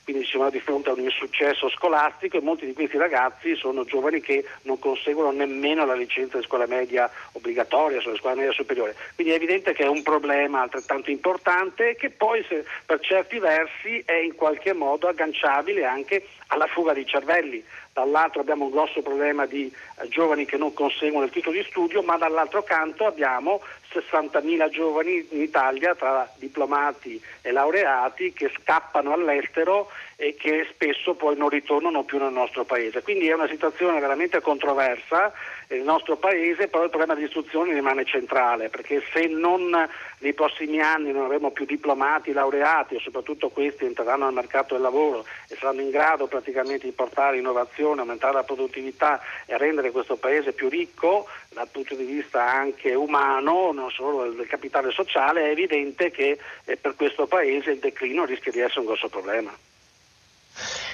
quindi 0.05 0.23
siamo 0.25 0.51
di 0.51 0.59
fronte 0.59 0.89
a 0.89 0.93
un 0.93 0.99
insuccesso 0.99 1.67
scolastico 1.67 2.37
e 2.37 2.41
molti 2.41 2.67
di 2.67 2.73
questi 2.73 2.95
ragazzi 2.95 3.55
sono 3.55 3.83
giovani 3.85 4.21
che 4.21 4.45
non 4.61 4.77
conseguono 4.77 5.31
nemmeno 5.31 5.83
la 5.83 5.95
licenza 5.95 6.37
di 6.37 6.43
scuola 6.43 6.67
media 6.67 7.09
obbligatoria, 7.31 7.99
sulla 7.99 8.15
scuola 8.15 8.35
media 8.35 8.51
superiore. 8.51 8.95
Quindi 9.15 9.33
è 9.33 9.35
evidente 9.35 9.73
che 9.73 9.83
è 9.83 9.87
un 9.87 10.03
problema 10.03 10.61
altrettanto 10.61 11.09
importante 11.09 11.95
che 11.95 12.11
poi 12.11 12.45
per 12.85 12.99
certi 12.99 13.39
versi 13.39 14.03
è 14.05 14.13
in 14.13 14.35
qualche 14.35 14.73
modo 14.73 15.07
agganciabile 15.07 15.85
anche 15.85 16.27
alla 16.47 16.67
fuga 16.67 16.93
di 16.93 17.05
cervelli, 17.07 17.63
dall'altro 17.91 18.41
abbiamo 18.41 18.65
un 18.65 18.71
grosso 18.71 19.01
problema 19.01 19.47
di 19.47 19.73
eh, 20.01 20.07
giovani 20.09 20.45
che 20.45 20.57
non 20.57 20.73
conseguono 20.73 21.25
il 21.25 21.31
titolo 21.31 21.55
di 21.55 21.63
studio, 21.63 22.03
ma 22.03 22.17
dall'altro 22.17 22.61
canto 22.61 23.05
abbiamo 23.07 23.61
60.000 23.95 24.69
giovani 24.69 25.27
in 25.31 25.41
Italia 25.41 25.95
tra 25.95 26.29
diplomati 26.37 27.21
e 27.41 27.51
laureati 27.51 28.33
che 28.33 28.51
scappano 28.59 29.13
all'estero 29.13 29.89
e 30.15 30.35
che 30.35 30.67
spesso 30.71 31.13
poi 31.13 31.35
non 31.37 31.49
ritornano 31.49 32.03
più 32.03 32.17
nel 32.17 32.31
nostro 32.31 32.63
paese. 32.63 33.01
Quindi 33.01 33.27
è 33.27 33.33
una 33.33 33.47
situazione 33.47 33.99
veramente 33.99 34.41
controversa 34.41 35.33
nel 35.67 35.81
nostro 35.81 36.17
paese, 36.17 36.67
però 36.67 36.83
il 36.83 36.89
problema 36.89 37.15
dell'istruzione 37.15 37.73
rimane 37.73 38.05
centrale, 38.05 38.69
perché 38.69 39.01
se 39.11 39.27
non 39.27 39.87
nei 40.19 40.33
prossimi 40.33 40.79
anni 40.79 41.11
non 41.11 41.25
avremo 41.25 41.51
più 41.51 41.65
diplomati, 41.65 42.33
laureati 42.33 42.95
e 42.95 42.99
soprattutto 42.99 43.49
questi 43.49 43.85
entreranno 43.85 44.25
nel 44.25 44.33
mercato 44.33 44.73
del 44.73 44.83
lavoro 44.83 45.25
e 45.47 45.55
saranno 45.55 45.81
in 45.81 45.89
grado 45.89 46.27
praticamente 46.27 46.85
di 46.85 46.91
portare 46.91 47.37
innovazione, 47.37 48.01
aumentare 48.01 48.33
la 48.33 48.43
produttività 48.43 49.21
e 49.45 49.57
rendere 49.57 49.91
questo 49.91 50.15
paese 50.15 50.53
più 50.53 50.69
ricco 50.69 51.27
dal 51.49 51.67
punto 51.69 51.95
di 51.95 52.03
vista 52.03 52.45
anche 52.45 52.93
umano, 52.93 53.71
non 53.71 53.89
solo 53.91 54.29
del 54.29 54.47
capitale 54.47 54.91
sociale, 54.91 55.45
è 55.45 55.49
evidente 55.51 56.11
che 56.11 56.37
eh, 56.65 56.77
per 56.77 56.95
questo 56.95 57.27
paese 57.27 57.71
il 57.71 57.79
declino 57.79 58.25
rischia 58.25 58.51
di 58.51 58.59
essere 58.59 58.81
un 58.81 58.87
grosso 58.87 59.09
problema. 59.09 59.53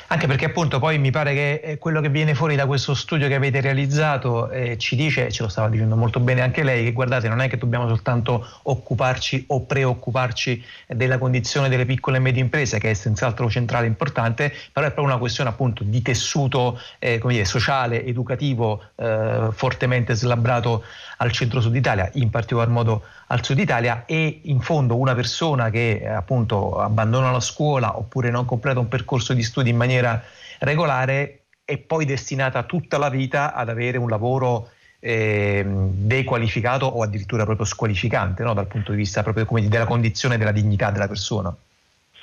Anche 0.07 0.27
perché 0.27 0.45
appunto 0.45 0.79
poi 0.79 0.97
mi 0.97 1.09
pare 1.09 1.33
che 1.33 1.77
quello 1.79 2.01
che 2.01 2.09
viene 2.09 2.35
fuori 2.35 2.55
da 2.55 2.65
questo 2.65 2.93
studio 2.93 3.27
che 3.29 3.35
avete 3.35 3.61
realizzato 3.61 4.49
eh, 4.49 4.77
ci 4.77 4.97
dice, 4.97 5.31
ce 5.31 5.43
lo 5.43 5.47
stava 5.47 5.69
dicendo 5.69 5.95
molto 5.95 6.19
bene 6.19 6.41
anche 6.41 6.63
lei, 6.63 6.83
che 6.83 6.91
guardate 6.91 7.29
non 7.29 7.39
è 7.39 7.47
che 7.47 7.57
dobbiamo 7.57 7.87
soltanto 7.87 8.45
occuparci 8.63 9.45
o 9.47 9.61
preoccuparci 9.61 10.61
della 10.87 11.17
condizione 11.17 11.69
delle 11.69 11.85
piccole 11.85 12.17
e 12.17 12.19
medie 12.19 12.41
imprese, 12.41 12.77
che 12.77 12.89
è 12.89 12.93
senz'altro 12.93 13.49
centrale 13.49 13.85
e 13.85 13.89
importante, 13.89 14.49
però 14.49 14.85
è 14.85 14.91
proprio 14.91 15.13
una 15.13 15.17
questione 15.17 15.49
appunto 15.49 15.83
di 15.85 16.01
tessuto 16.01 16.79
eh, 16.99 17.21
dire, 17.23 17.45
sociale, 17.45 18.03
educativo 18.03 18.83
eh, 18.95 19.47
fortemente 19.51 20.13
slabbrato 20.13 20.83
al 21.17 21.31
centro-sud 21.31 21.75
Italia, 21.75 22.09
in 22.15 22.29
particolar 22.29 22.67
modo 22.67 23.03
al 23.27 23.43
sud 23.45 23.59
Italia 23.59 24.03
e 24.05 24.41
in 24.43 24.59
fondo 24.59 24.97
una 24.97 25.15
persona 25.15 25.69
che 25.69 26.05
appunto 26.05 26.79
abbandona 26.79 27.31
la 27.31 27.39
scuola 27.39 27.97
oppure 27.97 28.29
non 28.29 28.43
completa 28.45 28.79
un 28.79 28.87
percorso 28.87 29.33
di 29.33 29.43
studi 29.51 29.69
in 29.69 29.75
maniera 29.75 30.23
regolare 30.59 31.43
è 31.65 31.77
poi 31.77 32.05
destinata 32.05 32.63
tutta 32.63 32.97
la 32.97 33.09
vita 33.09 33.53
ad 33.53 33.69
avere 33.69 33.97
un 33.97 34.09
lavoro 34.09 34.69
eh, 34.99 35.63
dequalificato 35.65 36.85
o 36.85 37.03
addirittura 37.03 37.43
proprio 37.43 37.65
squalificante 37.65 38.43
no? 38.43 38.53
dal 38.53 38.67
punto 38.67 38.91
di 38.91 38.97
vista 38.97 39.23
proprio 39.23 39.45
della 39.67 39.85
condizione 39.85 40.37
della 40.37 40.51
dignità 40.51 40.89
della 40.91 41.07
persona. 41.07 41.55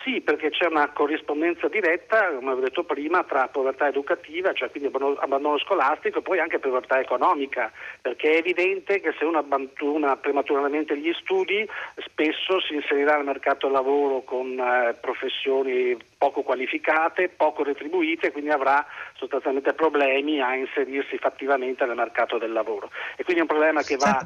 Sì, 0.09 0.23
perché 0.23 0.49
c'è 0.49 0.65
una 0.65 0.91
corrispondenza 0.91 1.69
diretta, 1.69 2.33
come 2.33 2.53
ho 2.53 2.61
detto 2.61 2.83
prima, 2.83 3.25
tra 3.25 3.49
povertà 3.49 3.89
educativa, 3.89 4.55
cioè 4.55 4.71
quindi 4.71 4.91
abbandono 4.91 5.59
scolastico, 5.59 6.21
e 6.21 6.23
poi 6.23 6.39
anche 6.39 6.59
povertà 6.59 6.99
economica, 6.99 7.71
perché 8.01 8.31
è 8.31 8.37
evidente 8.39 9.01
che 9.01 9.15
se 9.19 9.27
uno 9.27 9.37
abbandona 9.37 10.17
prematuramente 10.17 10.97
gli 10.97 11.13
studi, 11.13 11.69
spesso 12.07 12.59
si 12.63 12.77
inserirà 12.77 13.17
nel 13.17 13.27
mercato 13.27 13.67
del 13.67 13.75
lavoro 13.75 14.23
con 14.23 14.59
eh, 14.59 14.95
professioni 14.99 15.95
poco 16.17 16.41
qualificate, 16.41 17.29
poco 17.29 17.63
retribuite, 17.63 18.33
quindi 18.33 18.49
avrà 18.49 18.87
sostanzialmente 19.15 19.75
problemi 19.75 20.41
a 20.41 20.55
inserirsi 20.55 21.19
fattivamente 21.19 21.85
nel 21.85 21.97
mercato 21.97 22.39
del 22.39 22.53
lavoro. 22.53 22.89
E 23.15 23.25
quindi 23.25 23.41
è 23.41 23.43
un 23.43 23.49
problema 23.49 23.83
che 23.83 23.97
va... 23.97 24.07
Senta, 24.07 24.25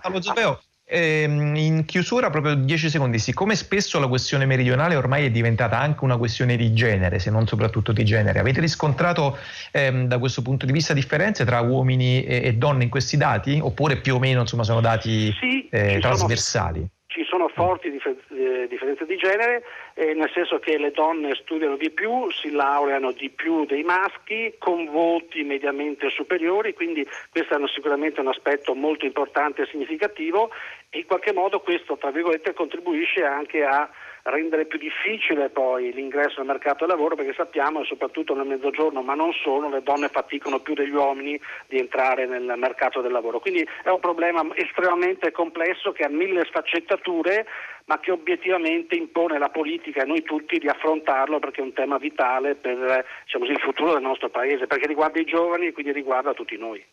Ehm, 0.95 1.57
in 1.57 1.85
chiusura, 1.87 2.29
proprio 2.29 2.55
10 2.55 2.91
secondi, 2.91 3.19
siccome 3.19 3.57
spesso 3.57 3.99
la 3.99 4.07
questione 4.07 4.45
meridionale 4.45 4.95
ormai 4.95 5.25
è 5.25 5.31
diventata 5.31 5.79
anche 5.79 6.05
una 6.05 6.19
questione 6.19 6.55
di 6.55 6.75
genere, 6.75 7.19
se 7.19 7.31
non 7.31 7.47
soprattutto 7.47 7.93
di 7.93 8.05
genere, 8.05 8.39
avete 8.39 8.61
riscontrato 8.61 9.39
ehm, 9.71 10.07
da 10.07 10.19
questo 10.19 10.43
punto 10.43 10.67
di 10.67 10.73
vista 10.73 10.93
differenze 10.93 11.47
tra 11.47 11.61
uomini 11.61 12.23
e, 12.25 12.43
e, 12.45 12.55
donne 12.55 12.85
in 12.85 12.91
questi 12.91 13.17
dati? 13.17 13.59
Oppure 13.63 13.97
più 13.97 14.17
o 14.17 14.19
meno 14.19 14.43
insomma, 14.43 14.65
sono 14.65 14.83
dati 14.83 15.35
sì, 15.41 15.67
eh, 15.71 15.99
trasversali? 15.99 16.81
Sono, 16.81 16.91
ci 17.13 17.25
sono 17.25 17.49
forti 17.49 17.89
eh, 17.89 18.67
differenze 18.69 19.05
di 19.05 19.17
genere, 19.17 19.63
eh, 19.95 20.15
nel 20.15 20.31
senso 20.33 20.59
che 20.59 20.79
le 20.79 20.91
donne 20.91 21.35
studiano 21.35 21.77
di 21.77 21.91
più, 21.91 22.31
si 22.31 22.51
laureano 22.51 23.13
di 23.13 23.29
più 23.29 23.67
dei 23.67 23.83
maschi, 23.83 24.55
con 24.59 24.87
voti 24.87 25.43
mediamente 25.43 26.09
superiori, 26.09 26.73
quindi 26.73 27.07
questo 27.31 27.55
è 27.55 27.69
sicuramente 27.69 28.21
un 28.21 28.29
aspetto 28.29 28.75
molto 28.75 29.05
importante 29.05 29.63
e 29.63 29.67
significativo 29.67 30.51
e 30.89 30.99
in 30.99 31.07
qualche 31.07 31.33
modo 31.33 31.61
questo 31.61 31.97
tra 31.99 32.11
virgolette 32.11 32.55
contribuisce 32.55 33.25
anche 33.25 33.63
a 33.63 33.89
rendere 34.25 34.67
più 34.67 34.79
difficile 34.79 35.49
poi 35.49 35.93
l'ingresso 35.93 36.39
nel 36.39 36.47
mercato 36.47 36.87
del 36.87 36.95
lavoro 36.95 37.17
perché 37.17 37.35
sappiamo, 37.35 37.85
soprattutto 37.85 38.35
nel 38.35 38.47
mezzogiorno, 38.47 39.03
ma 39.03 39.15
non 39.15 39.33
solo, 39.33 39.69
le 39.69 39.83
donne 39.83 40.09
faticano 40.09 40.61
più 40.61 40.75
degli 40.75 40.95
uomini 40.95 41.41
di 41.67 41.79
entrare 41.79 42.27
nel 42.27 42.55
mercato 42.57 43.01
del 43.01 43.13
lavoro. 43.13 43.41
Quindi 43.41 43.67
è 43.83 43.89
un 43.89 44.01
problema 44.01 44.47
estremamente 44.55 45.31
complesso 45.33 45.93
che 45.93 46.05
ha 46.05 46.09
mille 46.09 46.45
sfaccettature, 46.45 47.47
ma 47.87 47.99
che 47.99 48.13
obiettivamente 48.13 48.95
impone 48.95 49.39
la 49.39 49.49
politica 49.49 50.03
e 50.03 50.07
noi 50.07 50.23
tutti 50.23 50.59
di 50.59 50.69
affrontarlo 50.69 51.41
perché 51.41 51.61
è 51.61 51.65
un 51.65 51.73
tema 51.73 51.99
vitale 51.99 52.55
per 52.55 53.05
diciamo 53.25 53.45
così, 53.45 53.57
il 53.57 53.63
futuro 53.63 53.95
del 53.95 54.03
nostro 54.03 54.29
Paese, 54.29 54.67
perché 54.67 54.87
riguarda 54.87 55.19
i 55.19 55.25
giovani 55.25 55.67
e 55.67 55.73
quindi 55.73 55.93
riguarda 55.93 56.33
tutti 56.33 56.57
noi. 56.57 56.85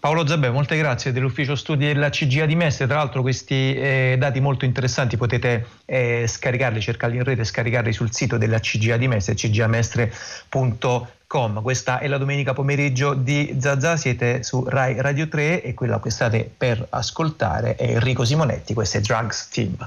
Paolo 0.00 0.26
Zabè, 0.26 0.48
molte 0.48 0.78
grazie 0.78 1.12
dell'ufficio 1.12 1.54
studi 1.54 1.84
della 1.84 2.08
CGA 2.08 2.46
di 2.46 2.56
Mestre. 2.56 2.86
Tra 2.86 2.96
l'altro 2.96 3.20
questi 3.20 3.74
eh, 3.74 4.16
dati 4.18 4.40
molto 4.40 4.64
interessanti 4.64 5.18
potete 5.18 5.66
eh, 5.84 6.24
scaricarli, 6.26 6.80
cercarli 6.80 7.16
in 7.16 7.24
rete, 7.24 7.44
scaricarli 7.44 7.92
sul 7.92 8.10
sito 8.10 8.38
della 8.38 8.60
CGA 8.60 8.96
di 8.96 9.08
Mestre, 9.08 9.34
cgamestre.com. 9.34 11.60
Questa 11.60 11.98
è 11.98 12.08
la 12.08 12.16
domenica 12.16 12.54
pomeriggio 12.54 13.12
di 13.12 13.58
Zazà, 13.60 13.98
siete 13.98 14.42
su 14.42 14.64
Rai 14.66 14.98
Radio 15.02 15.28
3 15.28 15.62
e 15.62 15.74
quella 15.74 16.00
che 16.00 16.08
state 16.08 16.50
per 16.56 16.86
ascoltare 16.88 17.76
è 17.76 17.90
Enrico 17.90 18.24
Simonetti, 18.24 18.72
questo 18.72 18.96
è 18.96 19.00
Drugs 19.02 19.50
Team. 19.50 19.86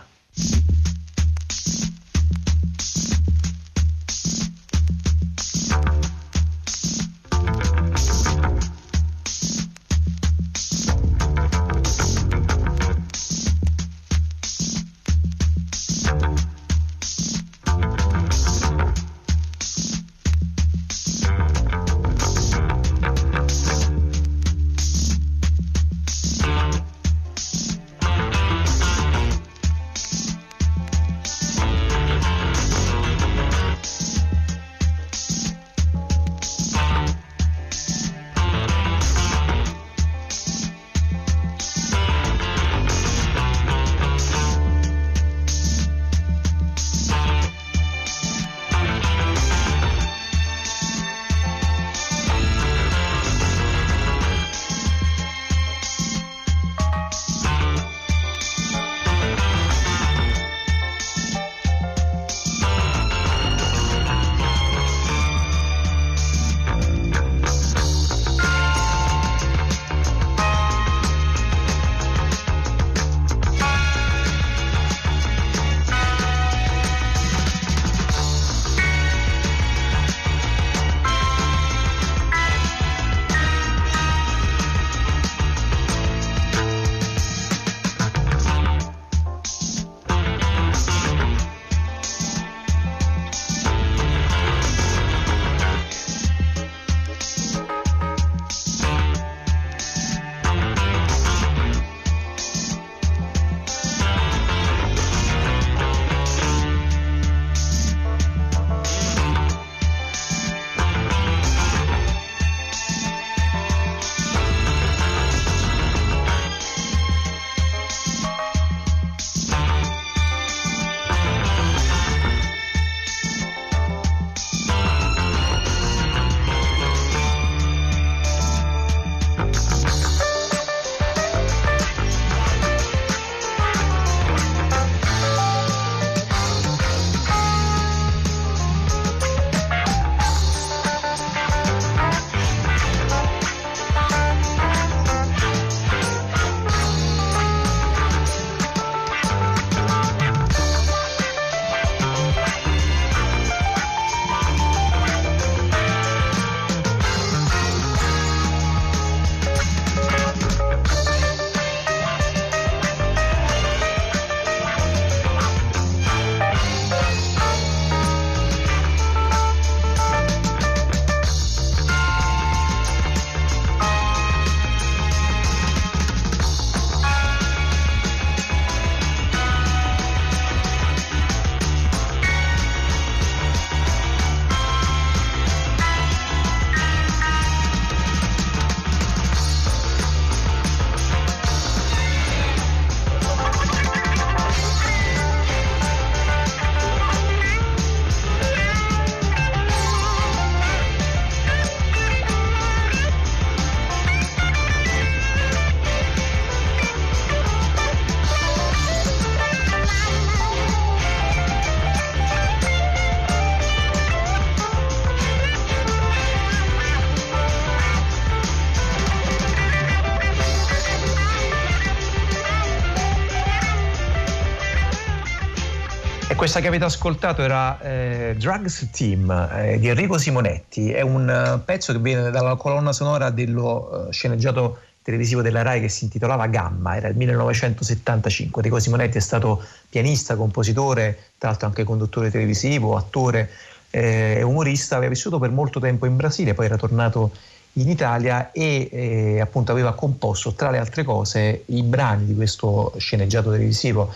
Questa 226.53 226.69
che 226.69 226.75
avete 226.75 226.93
ascoltato 226.93 227.41
era 227.41 227.79
eh, 227.81 228.35
Drugs 228.37 228.87
Team 228.91 229.49
eh, 229.55 229.79
di 229.79 229.87
Enrico 229.87 230.19
Simonetti, 230.19 230.91
è 230.91 231.01
un 231.01 231.27
uh, 231.27 231.65
pezzo 231.65 231.91
che 231.93 231.97
viene 231.97 232.29
dalla 232.29 232.53
colonna 232.57 232.93
sonora 232.93 233.31
dello 233.31 234.05
uh, 234.07 234.11
sceneggiato 234.11 234.77
televisivo 235.01 235.41
della 235.41 235.63
RAI 235.63 235.81
che 235.81 235.89
si 235.89 236.03
intitolava 236.03 236.45
Gamma, 236.45 236.95
era 236.95 237.07
il 237.07 237.15
1975. 237.15 238.61
Enrico 238.61 238.79
Simonetti 238.79 239.17
è 239.17 239.19
stato 239.19 239.63
pianista, 239.89 240.35
compositore, 240.35 241.31
tra 241.39 241.49
l'altro 241.49 241.65
anche 241.65 241.83
conduttore 241.83 242.29
televisivo, 242.29 242.97
attore 242.97 243.49
e 243.89 244.35
eh, 244.37 244.43
umorista, 244.43 244.97
aveva 244.97 245.09
vissuto 245.09 245.39
per 245.39 245.49
molto 245.49 245.79
tempo 245.79 246.05
in 246.05 246.15
Brasile, 246.15 246.53
poi 246.53 246.65
era 246.65 246.77
tornato 246.77 247.31
in 247.77 247.89
Italia 247.89 248.51
e 248.51 248.89
eh, 248.91 249.41
appunto 249.41 249.71
aveva 249.71 249.95
composto 249.95 250.53
tra 250.53 250.69
le 250.69 250.77
altre 250.77 251.03
cose 251.03 251.63
i 251.65 251.81
brani 251.81 252.27
di 252.27 252.35
questo 252.35 252.93
sceneggiato 252.99 253.49
televisivo 253.49 254.13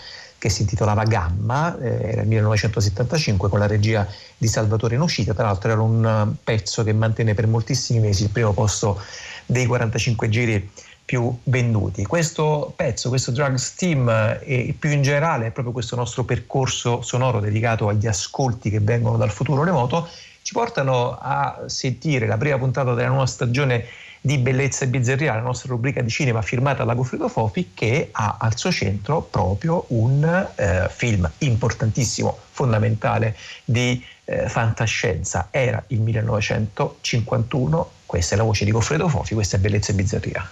che 0.48 0.50
si 0.50 0.62
intitolava 0.62 1.04
Gamma, 1.04 1.78
eh, 1.78 2.12
era 2.12 2.22
il 2.22 2.28
1975 2.28 3.50
con 3.50 3.60
la 3.60 3.68
regia 3.68 4.08
di 4.38 4.48
Salvatore 4.48 4.98
Nocita, 4.98 5.34
tra 5.34 5.46
l'altro 5.46 5.72
era 5.72 5.82
un 5.82 6.06
eh, 6.06 6.38
pezzo 6.44 6.84
che 6.84 6.94
mantenne 6.94 7.34
per 7.34 7.48
moltissimi 7.48 8.00
mesi 8.00 8.24
il 8.24 8.30
primo 8.30 8.54
posto 8.54 9.00
dei 9.46 9.66
45 9.66 10.30
giri 10.30 10.72
più 11.04 11.38
venduti. 11.44 12.06
Questo 12.06 12.74
pezzo, 12.76 13.10
questo 13.10 13.32
Drugs 13.32 13.76
Team 13.76 14.10
eh, 14.10 14.40
e 14.42 14.76
più 14.78 14.90
in 14.90 15.02
generale 15.02 15.52
proprio 15.52 15.74
questo 15.74 15.96
nostro 15.96 16.24
percorso 16.24 17.02
sonoro 17.02 17.40
dedicato 17.40 17.90
agli 17.90 18.08
ascolti 18.08 18.70
che 18.70 18.80
vengono 18.80 19.18
dal 19.18 19.32
futuro 19.32 19.64
remoto 19.64 20.08
ci 20.42 20.54
portano 20.54 21.18
a 21.20 21.64
sentire 21.66 22.26
la 22.26 22.38
prima 22.38 22.58
puntata 22.58 22.94
della 22.94 23.10
nuova 23.10 23.26
stagione 23.26 23.84
di 24.28 24.38
Bellezza 24.40 24.84
e 24.84 24.90
Bizzarria, 24.90 25.36
la 25.36 25.40
nostra 25.40 25.70
rubrica 25.70 26.02
di 26.02 26.10
cinema 26.10 26.42
firmata 26.42 26.84
da 26.84 26.94
Goffredo 26.94 27.30
Fofi, 27.30 27.72
che 27.74 28.10
ha 28.12 28.36
al 28.38 28.58
suo 28.58 28.74
centro 28.74 29.22
proprio 29.22 29.86
un 29.88 30.22
eh, 30.56 30.90
film 30.90 31.32
importantissimo, 31.38 32.38
fondamentale 32.52 33.38
di 33.64 34.04
eh, 34.26 34.50
fantascienza. 34.50 35.48
Era 35.50 35.82
il 35.88 36.02
1951, 36.02 37.90
questa 38.06 38.36
è 38.36 38.38
la 38.38 38.44
voce 38.44 38.66
di 38.66 38.72
Goffredo 38.72 39.08
Fofi, 39.08 39.34
questa 39.34 39.56
è 39.56 39.62
Bellezza 39.62 39.94
e 39.94 39.96
Bizzarria. 39.96 40.50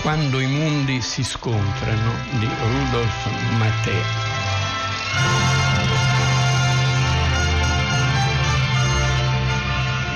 Quando 0.00 0.38
i 0.38 0.46
mondi 0.46 1.00
si 1.00 1.24
scontrano 1.24 2.12
di 2.38 2.46
Rudolf 2.46 3.26
Mattei. 3.58 5.39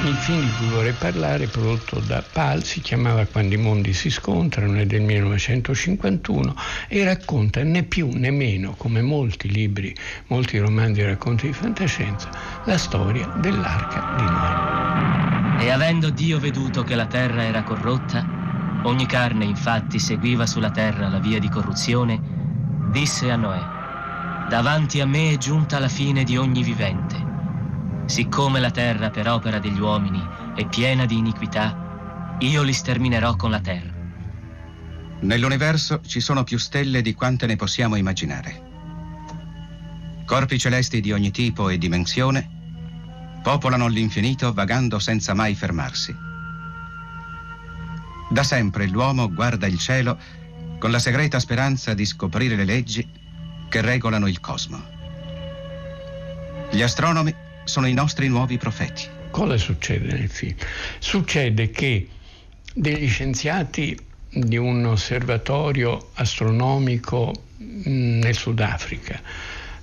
Il 0.04 0.16
film 0.16 0.42
di 0.42 0.50
cui 0.58 0.68
vorrei 0.68 0.92
parlare, 0.92 1.46
prodotto 1.46 1.98
da 1.98 2.22
Pal, 2.30 2.62
si 2.62 2.82
chiamava 2.82 3.24
Quando 3.24 3.54
i 3.54 3.56
mondi 3.56 3.94
si 3.94 4.10
scontrano, 4.10 4.76
è 4.76 4.84
del 4.84 5.00
1951 5.00 6.54
e 6.88 7.04
racconta 7.04 7.62
né 7.62 7.84
più 7.84 8.10
né 8.12 8.30
meno, 8.30 8.74
come 8.76 9.00
molti 9.00 9.50
libri, 9.50 9.96
molti 10.26 10.58
romanzi 10.58 11.00
e 11.00 11.06
racconti 11.06 11.46
di 11.46 11.54
fantascienza, 11.54 12.28
la 12.66 12.76
storia 12.76 13.28
dell'arca 13.38 14.14
di 14.18 14.24
Noè. 14.24 15.64
E 15.64 15.70
avendo 15.70 16.10
Dio 16.10 16.38
veduto 16.38 16.82
che 16.82 16.96
la 16.96 17.06
terra 17.06 17.42
era 17.42 17.62
corrotta, 17.62 18.82
ogni 18.82 19.06
carne 19.06 19.46
infatti 19.46 19.98
seguiva 19.98 20.44
sulla 20.44 20.70
terra 20.70 21.08
la 21.08 21.18
via 21.18 21.38
di 21.38 21.48
corruzione, 21.48 22.20
disse 22.92 23.30
a 23.30 23.36
Noè, 23.36 24.48
davanti 24.50 25.00
a 25.00 25.06
me 25.06 25.32
è 25.32 25.38
giunta 25.38 25.78
la 25.78 25.88
fine 25.88 26.24
di 26.24 26.36
ogni 26.36 26.62
vivente 26.62 27.23
Siccome 28.06 28.60
la 28.60 28.70
terra 28.70 29.10
per 29.10 29.28
opera 29.28 29.58
degli 29.58 29.80
uomini 29.80 30.22
è 30.54 30.66
piena 30.66 31.06
di 31.06 31.16
iniquità, 31.16 32.36
io 32.38 32.62
li 32.62 32.72
sterminerò 32.72 33.34
con 33.34 33.50
la 33.50 33.60
terra. 33.60 33.92
Nell'universo 35.20 36.00
ci 36.06 36.20
sono 36.20 36.44
più 36.44 36.58
stelle 36.58 37.00
di 37.00 37.14
quante 37.14 37.46
ne 37.46 37.56
possiamo 37.56 37.96
immaginare. 37.96 38.72
Corpi 40.26 40.58
celesti 40.58 41.00
di 41.00 41.12
ogni 41.12 41.30
tipo 41.30 41.70
e 41.70 41.78
dimensione 41.78 42.50
popolano 43.42 43.88
l'infinito 43.88 44.52
vagando 44.52 44.98
senza 44.98 45.32
mai 45.32 45.54
fermarsi. 45.54 46.14
Da 48.28 48.42
sempre 48.42 48.86
l'uomo 48.86 49.32
guarda 49.32 49.66
il 49.66 49.78
cielo 49.78 50.18
con 50.78 50.90
la 50.90 50.98
segreta 50.98 51.38
speranza 51.40 51.94
di 51.94 52.04
scoprire 52.04 52.56
le 52.56 52.64
leggi 52.64 53.08
che 53.68 53.80
regolano 53.80 54.26
il 54.26 54.40
cosmo. 54.40 54.82
Gli 56.70 56.82
astronomi 56.82 57.34
sono 57.64 57.87
i 57.87 57.92
nostri 57.92 58.29
nuovi 58.29 58.57
profeti. 58.57 59.07
Cosa 59.31 59.57
succede 59.57 60.12
nel 60.12 60.29
film? 60.29 60.57
Succede 60.98 61.70
che 61.70 62.09
degli 62.72 63.09
scienziati 63.09 63.98
di 64.29 64.57
un 64.57 64.85
osservatorio 64.85 66.11
astronomico 66.14 67.33
mm, 67.62 68.20
nel 68.20 68.35
Sudafrica 68.35 69.20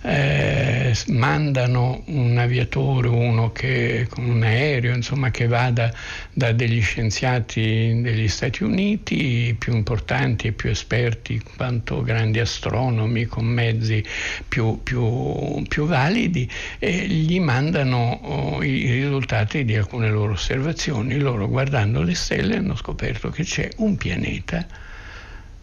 eh, 0.03 0.95
mandano 1.07 2.03
un 2.07 2.37
aviatore, 2.37 3.07
uno 3.07 3.51
che 3.51 4.07
con 4.09 4.25
un 4.25 4.43
aereo, 4.43 4.95
insomma, 4.95 5.29
che 5.29 5.47
vada 5.47 5.93
da 6.33 6.51
degli 6.51 6.81
scienziati 6.81 7.99
degli 8.01 8.27
Stati 8.27 8.63
Uniti 8.63 9.55
più 9.57 9.73
importanti 9.73 10.47
e 10.47 10.51
più 10.53 10.69
esperti 10.69 11.41
quanto 11.55 12.01
grandi 12.01 12.39
astronomi 12.39 13.25
con 13.25 13.45
mezzi 13.45 14.03
più, 14.47 14.81
più, 14.81 15.63
più 15.67 15.85
validi 15.85 16.49
e 16.79 17.07
gli 17.07 17.39
mandano 17.39 18.19
oh, 18.23 18.63
i 18.63 18.91
risultati 18.91 19.63
di 19.65 19.75
alcune 19.75 20.09
loro 20.09 20.33
osservazioni. 20.33 21.17
Loro 21.19 21.47
guardando 21.47 22.01
le 22.01 22.15
stelle 22.15 22.57
hanno 22.57 22.75
scoperto 22.75 23.29
che 23.29 23.43
c'è 23.43 23.69
un 23.77 23.95
pianeta, 23.97 24.65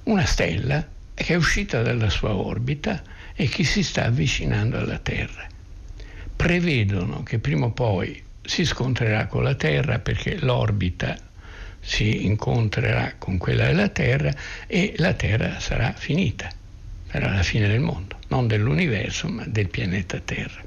una 0.04 0.24
stella 0.24 0.86
che 1.14 1.34
è 1.34 1.36
uscita 1.36 1.82
dalla 1.82 2.08
sua 2.08 2.32
orbita 2.32 3.02
e 3.40 3.48
che 3.48 3.62
si 3.62 3.84
sta 3.84 4.06
avvicinando 4.06 4.78
alla 4.78 4.98
Terra. 4.98 5.46
Prevedono 6.34 7.22
che 7.22 7.38
prima 7.38 7.66
o 7.66 7.70
poi 7.70 8.20
si 8.42 8.64
scontrerà 8.64 9.26
con 9.26 9.44
la 9.44 9.54
Terra 9.54 10.00
perché 10.00 10.38
l'orbita 10.40 11.16
si 11.78 12.26
incontrerà 12.26 13.14
con 13.16 13.38
quella 13.38 13.66
della 13.66 13.90
Terra 13.90 14.34
e 14.66 14.94
la 14.96 15.12
Terra 15.12 15.60
sarà 15.60 15.92
finita, 15.92 16.50
sarà 17.08 17.32
la 17.32 17.44
fine 17.44 17.68
del 17.68 17.80
mondo 17.80 18.17
non 18.28 18.46
dell'universo 18.46 19.28
ma 19.28 19.44
del 19.46 19.68
pianeta 19.68 20.18
Terra. 20.20 20.62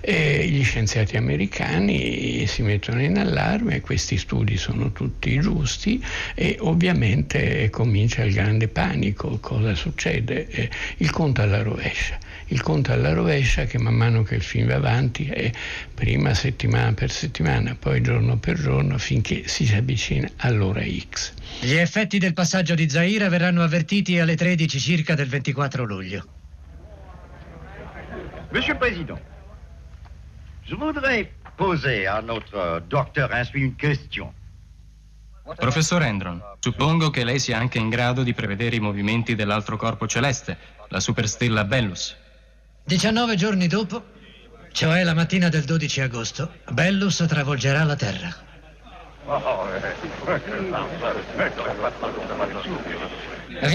E 0.00 0.46
gli 0.48 0.64
scienziati 0.64 1.16
americani 1.16 2.46
si 2.46 2.62
mettono 2.62 3.02
in 3.02 3.18
allarme, 3.18 3.80
questi 3.80 4.16
studi 4.16 4.56
sono 4.56 4.92
tutti 4.92 5.38
giusti 5.40 6.02
e 6.34 6.56
ovviamente 6.60 7.70
comincia 7.70 8.22
il 8.22 8.32
grande 8.32 8.68
panico, 8.68 9.38
cosa 9.40 9.74
succede? 9.74 10.70
il 10.98 11.10
conto 11.10 11.42
alla 11.42 11.62
rovescia. 11.62 12.18
Il 12.48 12.62
conto 12.62 12.92
alla 12.92 13.12
rovescia 13.12 13.64
che 13.64 13.78
man 13.78 13.94
mano 13.94 14.22
che 14.22 14.36
il 14.36 14.42
film 14.42 14.68
va 14.68 14.76
avanti 14.76 15.26
è 15.26 15.50
prima 15.92 16.32
settimana 16.32 16.92
per 16.92 17.10
settimana, 17.10 17.74
poi 17.74 18.00
giorno 18.00 18.38
per 18.38 18.60
giorno 18.60 18.98
finché 18.98 19.48
si 19.48 19.68
avvicina 19.74 20.30
all'ora 20.36 20.82
X. 20.84 21.32
Gli 21.60 21.74
effetti 21.74 22.18
del 22.18 22.34
passaggio 22.34 22.76
di 22.76 22.88
Zaira 22.88 23.28
verranno 23.28 23.64
avvertiti 23.64 24.20
alle 24.20 24.36
13 24.36 24.78
circa 24.78 25.14
del 25.14 25.26
24 25.26 25.84
luglio. 25.84 26.35
Monsieur 28.56 28.72
le 28.72 28.78
Président, 28.78 29.18
je 30.64 30.74
voudrais 30.74 31.30
poser 31.58 32.06
à 32.06 32.22
notre 32.22 32.80
docteur 32.88 33.30
Inspi 33.34 33.60
une 33.60 33.76
question. 33.76 34.32
Professor 35.58 36.02
Endron, 36.02 36.40
suppongo 36.60 37.10
che 37.10 37.22
lei 37.22 37.38
sia 37.38 37.58
anche 37.58 37.76
in 37.76 37.90
grado 37.90 38.22
di 38.22 38.32
prevedere 38.32 38.76
i 38.76 38.80
movimenti 38.80 39.34
dell'altro 39.34 39.76
corpo 39.76 40.06
celeste, 40.06 40.56
la 40.88 41.00
superstella 41.00 41.64
Bellus. 41.64 42.16
19 42.84 43.36
giorni 43.36 43.66
dopo, 43.66 44.02
cioè 44.72 45.04
la 45.04 45.12
mattina 45.12 45.50
del 45.50 45.64
12 45.64 46.00
agosto, 46.00 46.52
Bellus 46.70 47.26
travolgerà 47.28 47.84
la 47.84 47.96
Terra. 47.96 48.34
Vi 49.26 49.32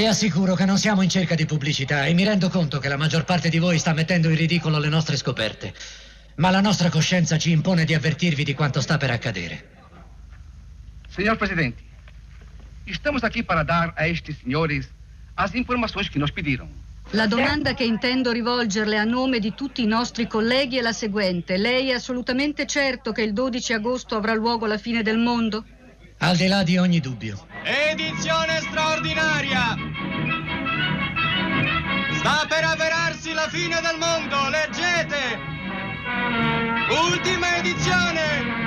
assicuro 0.08 0.56
che 0.56 0.66
non 0.66 0.78
siamo 0.78 1.02
in 1.02 1.10
cerca 1.10 1.36
di 1.36 1.46
pubblicità 1.46 2.06
e 2.06 2.14
mi 2.14 2.24
rendo 2.24 2.50
conto 2.50 2.80
che 2.80 2.88
la 2.88 2.98
maggior 2.98 3.24
parte 3.24 3.50
di 3.50 3.58
voi 3.58 3.80
sta 3.80 3.94
mettendo 3.94 4.30
in 4.30 4.36
ridicolo 4.36 4.78
le 4.78 4.90
nostre 4.90 5.18
scoperte. 5.18 5.74
Ma 6.36 6.50
la 6.50 6.62
nostra 6.62 6.90
coscienza 6.90 7.38
ci 7.38 7.52
impone 7.52 7.86
di 7.86 7.94
avvertirvi 7.94 8.44
di 8.44 8.54
quanto 8.54 8.82
sta 8.82 8.98
per 8.98 9.12
accadere. 9.12 9.70
Signor 11.10 11.38
Presidente, 11.38 11.82
estamos 12.86 13.24
aqui 13.24 13.44
para 13.44 13.64
dar 13.64 13.94
a 13.98 14.08
estes 14.08 14.38
senhores 14.44 14.88
as 15.36 15.54
informações 15.56 16.10
que 16.10 16.20
nos 16.20 16.32
pediram. 16.32 16.68
La 17.14 17.28
domanda 17.28 17.74
che 17.74 17.84
intendo 17.84 18.32
rivolgerle 18.32 18.98
a 18.98 19.04
nome 19.04 19.40
di 19.40 19.54
tutti 19.54 19.82
i 19.82 19.86
nostri 19.86 20.28
colleghi 20.28 20.78
è 20.78 20.82
la 20.82 20.94
seguente. 20.94 21.58
Lei 21.58 21.90
è 21.90 21.94
assolutamente 21.94 22.66
certo 22.66 23.12
che 23.12 23.24
il 23.24 23.34
12 23.34 23.74
agosto 23.74 24.16
avrà 24.16 24.34
luogo 24.34 24.66
la 24.66 24.78
fine 24.78 25.04
del 25.04 25.18
mondo? 25.18 25.66
Al 26.24 26.38
di 26.38 26.46
là 26.46 26.62
di 26.62 26.78
ogni 26.78 27.00
dubbio. 27.00 27.48
Edizione 27.64 28.60
straordinaria! 28.62 29.76
Sta 32.20 32.46
per 32.48 32.64
avverarsi 32.64 33.34
la 33.34 33.50
fine 33.50 33.82
del 33.82 33.98
mondo, 33.98 34.50
leggete! 34.50 35.40
Ultima 37.10 37.58
edizione! 37.58 38.62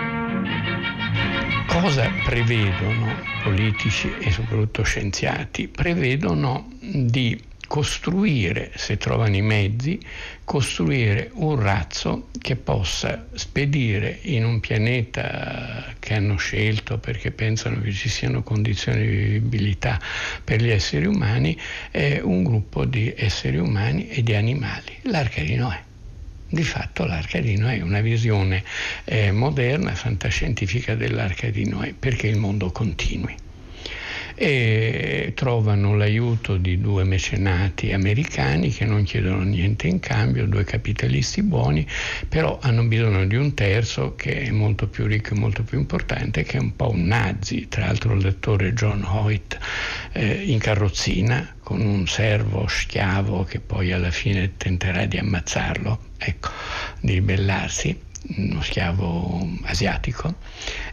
cosa 1.66 2.08
prevedono 2.24 3.14
politici 3.42 4.12
e 4.18 4.30
soprattutto 4.30 4.82
scienziati? 4.82 5.68
Prevedono 5.68 6.68
di 6.80 7.38
costruire, 7.66 8.72
se 8.74 8.96
trovano 8.96 9.36
i 9.36 9.42
mezzi, 9.42 9.98
costruire 10.44 11.30
un 11.34 11.58
razzo 11.58 12.28
che 12.38 12.56
possa 12.56 13.26
spedire 13.32 14.18
in 14.22 14.44
un 14.44 14.60
pianeta 14.60 15.94
che 15.98 16.14
hanno 16.14 16.36
scelto 16.36 16.98
perché 16.98 17.30
pensano 17.30 17.80
che 17.80 17.92
ci 17.92 18.08
siano 18.08 18.42
condizioni 18.42 19.06
di 19.06 19.16
vivibilità 19.16 20.00
per 20.42 20.60
gli 20.60 20.70
esseri 20.70 21.06
umani, 21.06 21.58
eh, 21.90 22.20
un 22.22 22.42
gruppo 22.42 22.84
di 22.84 23.12
esseri 23.16 23.56
umani 23.56 24.08
e 24.08 24.22
di 24.22 24.34
animali, 24.34 24.98
l'arca 25.02 25.42
di 25.42 25.54
Noè. 25.54 25.82
Di 26.46 26.62
fatto 26.62 27.04
l'arca 27.04 27.40
di 27.40 27.56
Noè 27.56 27.78
è 27.78 27.82
una 27.82 28.00
visione 28.00 28.62
eh, 29.04 29.32
moderna, 29.32 29.94
fantascientifica 29.94 30.94
dell'arca 30.94 31.48
di 31.48 31.66
Noè 31.66 31.94
perché 31.98 32.28
il 32.28 32.36
mondo 32.36 32.70
continui 32.70 33.43
e 34.34 35.32
trovano 35.34 35.96
l'aiuto 35.96 36.56
di 36.56 36.80
due 36.80 37.04
mecenati 37.04 37.92
americani 37.92 38.70
che 38.70 38.84
non 38.84 39.04
chiedono 39.04 39.42
niente 39.42 39.86
in 39.86 40.00
cambio, 40.00 40.46
due 40.46 40.64
capitalisti 40.64 41.42
buoni, 41.42 41.86
però 42.28 42.58
hanno 42.60 42.84
bisogno 42.84 43.24
di 43.26 43.36
un 43.36 43.54
terzo 43.54 44.14
che 44.16 44.42
è 44.42 44.50
molto 44.50 44.88
più 44.88 45.06
ricco 45.06 45.34
e 45.34 45.38
molto 45.38 45.62
più 45.62 45.78
importante, 45.78 46.42
che 46.42 46.58
è 46.58 46.60
un 46.60 46.74
po' 46.74 46.90
un 46.90 47.04
nazi, 47.04 47.68
tra 47.68 47.86
l'altro 47.86 48.14
il 48.14 48.22
lettore 48.22 48.72
John 48.72 49.04
Hoyt 49.04 49.58
eh, 50.12 50.42
in 50.44 50.58
carrozzina 50.58 51.54
con 51.62 51.80
un 51.80 52.06
servo 52.06 52.66
schiavo 52.68 53.44
che 53.44 53.60
poi 53.60 53.92
alla 53.92 54.10
fine 54.10 54.56
tenterà 54.56 55.06
di 55.06 55.18
ammazzarlo, 55.18 55.98
ecco, 56.18 56.50
di 57.00 57.14
ribellarsi 57.14 58.12
uno 58.36 58.62
schiavo 58.62 59.46
asiatico 59.64 60.34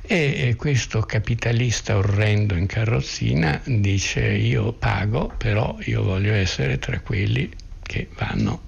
e 0.02 0.56
questo 0.58 1.02
capitalista 1.02 1.96
orrendo 1.96 2.56
in 2.56 2.65
carrozzina 2.65 3.62
dice 3.65 4.22
io 4.28 4.74
pago 4.74 5.34
però 5.38 5.78
io 5.86 6.04
voglio 6.04 6.34
essere 6.34 6.78
tra 6.78 7.00
quelli 7.00 7.50
che 7.82 8.10
vanno 8.17 8.62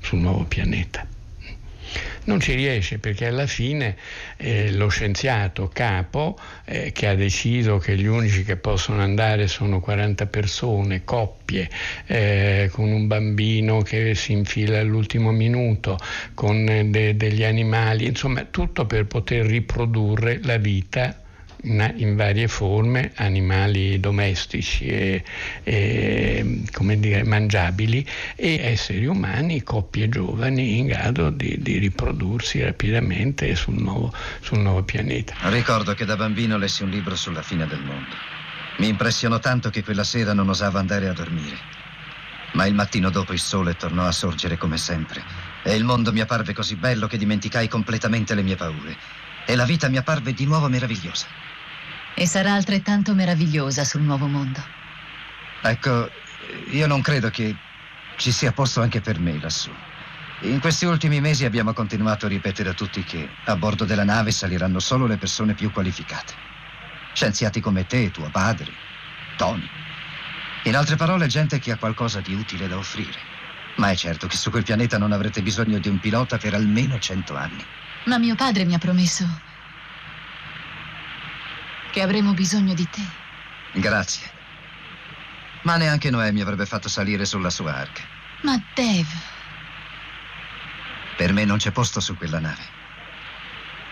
sul 0.00 0.18
nuovo 0.18 0.44
pianeta 0.44 1.06
non 2.24 2.40
ci 2.40 2.54
riesce 2.54 2.98
perché 2.98 3.26
alla 3.26 3.46
fine 3.46 3.96
eh, 4.36 4.72
lo 4.72 4.88
scienziato 4.88 5.68
capo 5.72 6.38
eh, 6.64 6.92
che 6.92 7.08
ha 7.08 7.14
deciso 7.14 7.78
che 7.78 7.96
gli 7.96 8.06
unici 8.06 8.44
che 8.44 8.56
possono 8.56 9.02
andare 9.02 9.48
sono 9.48 9.80
40 9.80 10.26
persone, 10.26 11.04
coppie, 11.04 11.68
eh, 12.06 12.68
con 12.72 12.90
un 12.90 13.06
bambino 13.06 13.82
che 13.82 14.14
si 14.14 14.32
infila 14.32 14.78
all'ultimo 14.78 15.30
minuto, 15.30 15.98
con 16.34 16.64
de- 16.64 17.16
degli 17.16 17.44
animali, 17.44 18.06
insomma 18.06 18.44
tutto 18.44 18.86
per 18.86 19.06
poter 19.06 19.44
riprodurre 19.46 20.40
la 20.42 20.56
vita 20.56 21.21
in 21.62 22.16
varie 22.16 22.48
forme, 22.48 23.12
animali 23.16 24.00
domestici 24.00 24.86
e, 24.86 25.24
e 25.62 26.62
dire, 26.98 27.24
mangiabili 27.24 28.06
e 28.34 28.60
esseri 28.62 29.06
umani, 29.06 29.62
coppie 29.62 30.08
giovani 30.08 30.78
in 30.78 30.86
grado 30.86 31.30
di, 31.30 31.56
di 31.60 31.78
riprodursi 31.78 32.62
rapidamente 32.62 33.54
sul 33.54 33.74
nuovo, 33.74 34.12
sul 34.40 34.58
nuovo 34.58 34.82
pianeta. 34.82 35.34
Ricordo 35.50 35.94
che 35.94 36.04
da 36.04 36.16
bambino 36.16 36.56
lessi 36.56 36.82
un 36.82 36.90
libro 36.90 37.14
sulla 37.14 37.42
fine 37.42 37.66
del 37.66 37.82
mondo. 37.82 38.14
Mi 38.78 38.88
impressionò 38.88 39.38
tanto 39.38 39.70
che 39.70 39.84
quella 39.84 40.04
sera 40.04 40.32
non 40.32 40.48
osavo 40.48 40.78
andare 40.78 41.08
a 41.08 41.12
dormire. 41.12 41.58
Ma 42.54 42.66
il 42.66 42.74
mattino 42.74 43.10
dopo 43.10 43.32
il 43.32 43.38
sole 43.38 43.76
tornò 43.76 44.04
a 44.04 44.12
sorgere 44.12 44.58
come 44.58 44.76
sempre 44.76 45.22
e 45.62 45.74
il 45.74 45.84
mondo 45.84 46.12
mi 46.12 46.20
apparve 46.20 46.52
così 46.52 46.74
bello 46.74 47.06
che 47.06 47.16
dimenticai 47.16 47.68
completamente 47.68 48.34
le 48.34 48.42
mie 48.42 48.56
paure 48.56 48.96
e 49.46 49.54
la 49.54 49.64
vita 49.64 49.88
mi 49.88 49.96
apparve 49.96 50.32
di 50.32 50.44
nuovo 50.44 50.68
meravigliosa. 50.68 51.26
E 52.14 52.26
sarà 52.26 52.52
altrettanto 52.52 53.14
meravigliosa 53.14 53.84
sul 53.84 54.02
nuovo 54.02 54.26
mondo. 54.26 54.62
Ecco, 55.62 56.10
io 56.70 56.86
non 56.86 57.00
credo 57.00 57.30
che 57.30 57.54
ci 58.16 58.32
sia 58.32 58.52
posto 58.52 58.80
anche 58.80 59.00
per 59.00 59.18
me 59.18 59.38
lassù. 59.40 59.70
In 60.42 60.58
questi 60.58 60.84
ultimi 60.84 61.20
mesi 61.20 61.44
abbiamo 61.44 61.72
continuato 61.72 62.26
a 62.26 62.28
ripetere 62.28 62.70
a 62.70 62.74
tutti 62.74 63.04
che 63.04 63.28
a 63.44 63.56
bordo 63.56 63.84
della 63.84 64.04
nave 64.04 64.32
saliranno 64.32 64.80
solo 64.80 65.06
le 65.06 65.16
persone 65.16 65.54
più 65.54 65.70
qualificate. 65.70 66.34
Scienziati 67.14 67.60
come 67.60 67.86
te, 67.86 68.10
tuo 68.10 68.28
padre, 68.30 68.72
Tony. 69.36 69.68
In 70.64 70.76
altre 70.76 70.96
parole, 70.96 71.26
gente 71.28 71.58
che 71.58 71.72
ha 71.72 71.76
qualcosa 71.76 72.20
di 72.20 72.34
utile 72.34 72.66
da 72.66 72.76
offrire. 72.76 73.18
Ma 73.76 73.90
è 73.90 73.96
certo 73.96 74.26
che 74.26 74.36
su 74.36 74.50
quel 74.50 74.64
pianeta 74.64 74.98
non 74.98 75.12
avrete 75.12 75.42
bisogno 75.42 75.78
di 75.78 75.88
un 75.88 75.98
pilota 75.98 76.38
per 76.38 76.54
almeno 76.54 76.98
cento 76.98 77.36
anni. 77.36 77.64
Ma 78.04 78.18
mio 78.18 78.34
padre 78.34 78.64
mi 78.64 78.74
ha 78.74 78.78
promesso 78.78 79.50
che 81.92 82.00
avremo 82.00 82.32
bisogno 82.32 82.72
di 82.74 82.88
te. 82.90 83.02
Grazie. 83.78 84.30
Ma 85.62 85.76
neanche 85.76 86.10
Noè 86.10 86.32
mi 86.32 86.40
avrebbe 86.40 86.66
fatto 86.66 86.88
salire 86.88 87.24
sulla 87.24 87.50
sua 87.50 87.76
arca. 87.76 88.02
Ma 88.42 88.60
Dave... 88.74 89.30
Per 91.14 91.32
me 91.34 91.44
non 91.44 91.58
c'è 91.58 91.70
posto 91.70 92.00
su 92.00 92.16
quella 92.16 92.40
nave. 92.40 92.80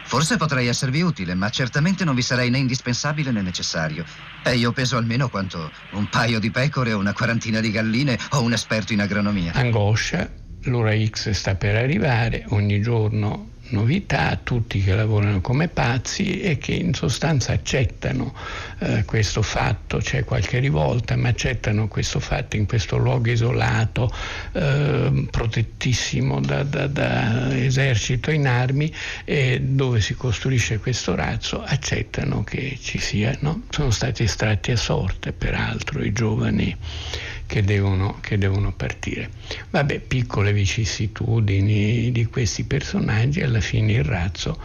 Forse 0.05 0.39
potrei 0.39 0.67
esservi 0.67 1.03
utile, 1.03 1.35
ma 1.35 1.51
certamente 1.51 2.03
non 2.03 2.17
vi 2.17 2.23
sarei 2.23 2.51
né 2.51 2.59
indispensabile 2.59 3.31
né 3.31 3.43
necessario. 3.43 4.05
E 4.43 4.57
io 4.57 4.73
peso 4.73 4.97
almeno 4.97 5.29
quanto 5.29 5.71
un 5.93 6.09
paio 6.09 6.41
di 6.41 6.51
pecore, 6.51 6.93
una 6.93 7.13
quarantina 7.13 7.61
di 7.61 7.71
galline 7.71 8.19
o 8.31 8.41
un 8.41 8.53
esperto 8.53 8.93
in 8.93 9.03
agronomia. 9.03 9.53
Angoscia, 9.53 10.29
l'ora 10.63 10.93
X 10.99 11.31
sta 11.31 11.55
per 11.55 11.77
arrivare, 11.77 12.45
ogni 12.49 12.81
giorno 12.81 13.50
novità, 13.71 14.39
tutti 14.43 14.83
che 14.83 14.95
lavorano 14.95 15.41
come 15.41 15.69
pazzi 15.69 16.41
e 16.41 16.59
che 16.59 16.73
in 16.73 16.95
sostanza 16.95 17.53
accettano 17.53 18.35
eh, 18.79 19.05
questo 19.05 19.43
fatto, 19.43 19.99
c'è 19.99 20.25
qualche 20.25 20.59
rivolta, 20.59 21.17
ma 21.17 21.29
accettano 21.29 21.89
questo 21.89 22.21
fatto 22.21 22.57
in 22.57 22.67
questo 22.67 22.97
luogo 22.97 23.31
isolato, 23.31 24.13
eh, 24.53 25.27
protettissimo 25.31 26.41
da, 26.41 26.63
da, 26.63 26.87
da, 26.87 27.57
esercito 27.57 28.31
in 28.31 28.47
armi, 28.47 28.93
e 29.25 29.61
dove 29.61 30.01
si 30.01 30.15
costruisce 30.15 30.79
questo 30.79 31.15
razzo, 31.15 31.63
accettano 31.63 32.45
che 32.45 32.79
ci 32.81 32.99
sia, 32.99 33.37
no? 33.41 33.63
sono 33.71 33.91
stati 33.91 34.25
estratti 34.25 34.71
a 34.71 34.77
sorte 34.77 35.33
peraltro 35.33 36.03
i 36.03 36.13
giovani 36.13 36.77
che 37.51 37.65
devono, 37.65 38.19
che 38.21 38.39
devono 38.39 38.73
partire. 38.73 39.29
Vabbè, 39.71 39.99
piccole 39.99 40.53
vicissitudini 40.53 42.13
di 42.13 42.25
questi 42.27 42.63
personaggi, 42.63 43.41
alla 43.43 43.61
fine 43.61 43.95
il 43.95 44.05
razzo 44.05 44.57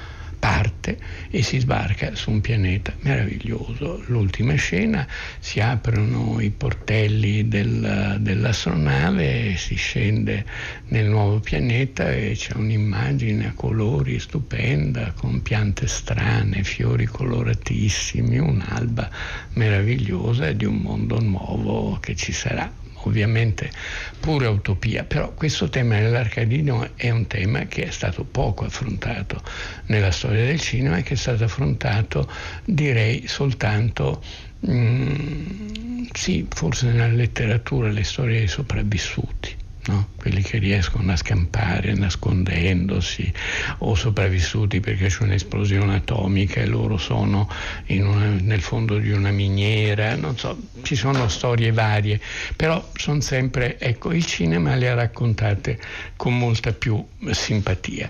parte 0.45 0.99
e 1.31 1.41
si 1.41 1.58
sbarca 1.58 2.13
su 2.13 2.29
un 2.29 2.39
pianeta 2.39 2.93
meraviglioso. 2.99 4.03
L'ultima 4.05 4.53
scena 4.53 5.08
si 5.39 5.60
aprono 5.60 6.39
i 6.39 6.51
portelli 6.51 7.47
del, 7.47 8.17
dell'astronave, 8.19 9.55
si 9.58 9.73
scende 9.73 10.45
nel 10.89 11.08
nuovo 11.08 11.39
pianeta 11.39 12.12
e 12.12 12.34
c'è 12.36 12.53
un'immagine 12.53 13.47
a 13.47 13.53
colori 13.55 14.19
stupenda 14.19 15.13
con 15.13 15.41
piante 15.41 15.88
strane, 15.88 16.63
fiori 16.63 17.05
coloratissimi, 17.05 18.38
un'alba 18.38 19.10
meravigliosa 19.53 20.51
di 20.51 20.65
un 20.65 20.75
mondo 20.75 21.19
nuovo 21.21 21.97
che 21.99 22.15
ci 22.15 22.31
sarà 22.31 22.71
ovviamente 23.10 23.72
pura 24.20 24.50
utopia, 24.50 25.04
però 25.04 25.34
questo 25.34 25.70
tema 25.70 26.00
dell'Arcadino 26.00 26.89
è 26.96 27.10
un 27.10 27.28
tema 27.28 27.65
che 27.65 27.84
è 27.84 27.91
stato 27.91 28.24
poco 28.24 28.65
affrontato 28.65 29.41
nella 29.88 30.12
storia 30.12 30.46
del 30.46 30.60
cinema 30.60 30.98
e 30.98 31.04
che 31.04 31.13
è 31.13 31.18
stato 31.18 31.44
affrontato 31.44 32.30
direi 32.63 33.28
soltanto 33.28 34.24
mm, 34.68 36.06
sì, 36.12 36.48
forse 36.50 36.88
nella 36.88 37.08
letteratura, 37.08 37.89
le 37.89 38.04
storie 38.04 38.39
dei 38.39 38.48
sopravvissuti 38.48 39.63
no? 39.88 40.10
quelli 40.15 40.41
che 40.41 40.58
riescono 40.58 41.12
a 41.12 41.15
scampare 41.15 41.93
nascondendosi 41.93 43.32
o 43.80 43.95
sopravvissuti 43.95 44.80
perché 44.80 45.08
c'è 45.08 45.24
un'esplosione 45.24 45.95
atomica 45.95 46.62
e 46.62 46.65
loro 46.65 46.98
sono 46.98 47.50
una, 47.88 48.28
nel 48.39 48.62
fondo 48.62 48.98
di 48.98 49.12
una 49.12 49.32
miniera, 49.32 50.15
non 50.15 50.38
so, 50.38 50.58
ci 50.82 50.95
sono 50.95 51.28
storie 51.28 51.71
varie, 51.71 52.19
però 52.56 52.91
sono 52.95 53.21
sempre, 53.21 53.80
ecco, 53.80 54.12
il 54.12 54.26
cinema 54.26 54.76
le 54.76 54.89
ha 54.89 54.93
raccontate 54.95 55.80
con 56.15 56.38
molta 56.38 56.74
più 56.74 57.04
simpatia. 57.32 58.10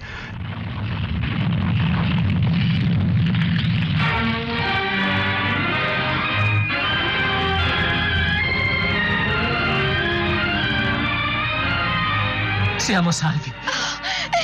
Siamo 12.85 13.09
salvi. 13.09 13.51
Oh, 13.65 13.97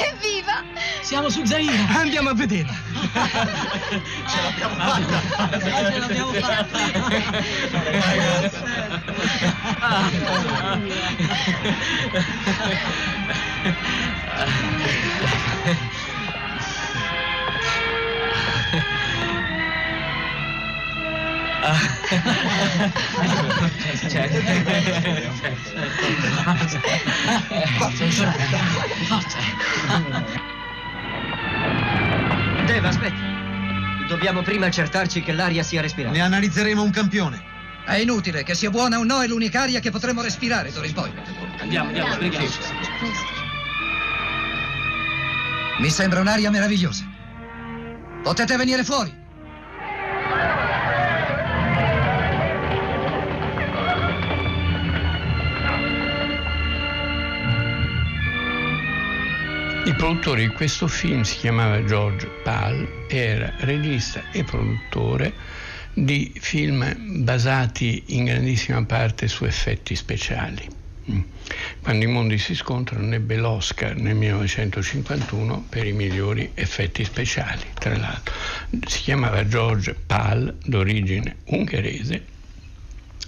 evviva! 0.04 0.64
Siamo 1.04 1.30
su 1.30 1.46
Zaire. 1.46 1.86
Andiamo 1.96 2.30
a 2.30 2.34
vedere. 2.34 2.76
Ce 4.26 4.42
l'abbiamo 4.42 4.74
fatta. 4.74 5.60
Ce 5.60 6.00
l'abbiamo 6.00 6.34
fatta. 6.34 6.80
Dave, 32.66 32.88
aspetta. 32.88 33.16
Dobbiamo 34.08 34.42
prima 34.42 34.66
accertarci 34.66 35.22
che 35.22 35.32
l'aria 35.34 35.62
sia 35.62 35.82
respirata. 35.82 36.16
Ne 36.16 36.22
analizzeremo 36.22 36.82
un 36.82 36.90
campione. 36.90 37.50
È 37.86 37.96
inutile, 37.96 38.44
che 38.44 38.56
sia 38.56 38.72
buona 38.72 38.98
o 38.98 39.04
no, 39.04 39.22
è 39.22 39.28
l'unica 39.28 39.62
aria 39.62 39.80
che 39.80 39.92
potremo 39.92 40.22
respirare 40.22 40.72
d'ora 40.72 40.88
in 40.88 40.94
poi. 40.94 41.12
Andiamo, 41.60 41.90
andiamo, 41.90 42.14
sbrighiamo. 42.14 42.48
Mi 45.80 45.90
sembra 45.90 46.22
un'aria 46.22 46.50
meravigliosa. 46.50 47.04
Potete 48.24 48.56
venire 48.56 48.84
fuori. 48.84 49.21
Il 59.84 59.96
produttore 59.96 60.42
di 60.42 60.50
questo 60.50 60.88
film 60.88 61.24
si 61.24 61.38
chiamava 61.38 61.84
George 61.84 62.30
Pal, 62.44 62.88
era 63.08 63.52
regista 63.62 64.22
e 64.32 64.44
produttore 64.44 65.34
di 65.94 66.32
film 66.40 67.24
basati 67.24 68.04
in 68.10 68.26
grandissima 68.26 68.84
parte 68.86 69.28
su 69.28 69.44
effetti 69.44 69.96
speciali. 69.96 70.68
Mm. 71.10 71.22
Quando 71.82 72.06
i 72.06 72.08
mondi 72.08 72.38
si 72.38 72.54
scontrano 72.54 73.12
ebbe 73.16 73.38
l'Oscar 73.38 73.96
nel 73.96 74.14
1951 74.16 75.66
per 75.68 75.88
i 75.88 75.94
migliori 75.94 76.52
effetti 76.54 77.04
speciali. 77.04 77.64
Tra 77.74 77.98
l'altro 77.98 78.36
si 78.86 79.02
chiamava 79.02 79.48
George 79.48 79.96
Pal, 80.06 80.58
d'origine 80.64 81.38
ungherese, 81.46 82.26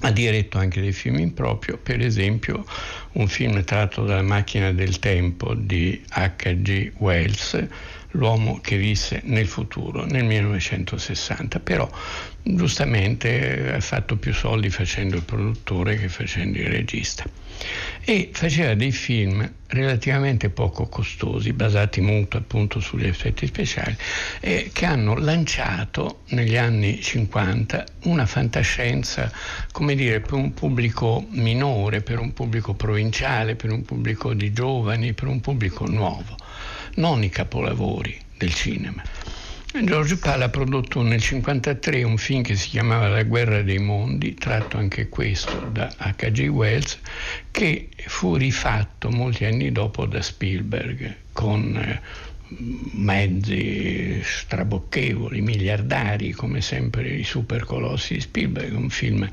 ha 0.06 0.12
diretto 0.12 0.58
anche 0.58 0.82
dei 0.82 0.92
film 0.92 1.20
in 1.20 1.34
proprio, 1.34 1.78
per 1.78 2.02
esempio 2.02 2.66
un 3.14 3.28
film 3.28 3.64
tratto 3.64 4.04
dalla 4.04 4.22
macchina 4.22 4.72
del 4.72 5.00
tempo 5.00 5.54
di 5.54 6.02
H.G. 6.10 6.92
Wells, 6.98 7.68
L'uomo 8.16 8.60
che 8.62 8.78
visse 8.78 9.22
nel 9.24 9.48
futuro, 9.48 10.06
nel 10.06 10.24
1960, 10.24 11.60
però 11.62 11.90
giustamente 12.44 13.74
ha 13.74 13.80
fatto 13.80 14.18
più 14.18 14.34
soldi 14.34 14.70
facendo 14.70 15.16
il 15.16 15.24
produttore 15.24 15.98
che 15.98 16.10
facendo 16.10 16.60
il 16.60 16.68
regista. 16.68 17.24
E 18.04 18.30
faceva 18.34 18.74
dei 18.74 18.92
film 18.92 19.50
relativamente 19.68 20.50
poco 20.50 20.88
costosi, 20.88 21.54
basati 21.54 22.02
molto 22.02 22.38
appunto 22.38 22.80
sugli 22.80 23.06
effetti 23.06 23.48
speciali, 23.48 23.96
eh, 24.42 24.70
che 24.74 24.86
hanno 24.86 25.16
lanciato 25.16 26.22
negli 26.30 26.58
anni 26.58 27.00
50 27.02 27.86
una 28.04 28.26
fantascienza, 28.26 29.32
come 29.72 29.96
dire, 29.96 30.20
per 30.20 30.34
un 30.34 30.54
pubblico 30.54 31.26
minore, 31.30 32.02
per 32.02 32.20
un 32.20 32.34
pubblico 32.34 32.74
provinciale, 32.74 33.56
per 33.56 33.72
un 33.72 33.84
pubblico 33.84 34.34
di 34.34 34.52
giovani, 34.52 35.14
per 35.14 35.28
un 35.28 35.40
pubblico 35.40 35.86
nuovo 35.86 36.36
non 36.96 37.24
i 37.24 37.30
capolavori 37.30 38.20
del 38.38 38.54
cinema. 38.54 39.02
George 39.82 40.18
Pal 40.18 40.40
ha 40.44 40.50
prodotto 40.50 41.02
nel 41.02 41.20
1953 41.20 42.04
un 42.04 42.18
film 42.18 42.44
che 42.44 42.56
si 42.56 42.70
chiamava 42.70 43.08
La 43.08 43.24
guerra 43.24 43.64
dei 43.64 43.80
mondi, 43.80 44.36
tratto 44.36 44.78
anche 44.78 45.10
questo 45.10 45.68
da 45.72 45.92
H.G. 45.98 46.48
Wells, 46.48 47.00
che 47.50 47.90
fu 48.06 48.36
rifatto 48.36 49.10
molti 49.10 49.46
anni 49.46 49.72
dopo 49.72 50.06
da 50.06 50.22
Spielberg 50.22 51.16
con 51.32 51.76
eh, 51.76 52.02
mezzi 52.92 54.22
strabocchevoli, 54.24 55.42
miliardari, 55.42 56.34
come 56.34 56.62
sempre 56.62 57.10
i 57.10 57.24
supercolossi 57.24 58.14
di 58.14 58.22
Spielberg, 58.22 58.76
un 58.76 58.92
film 58.92 59.28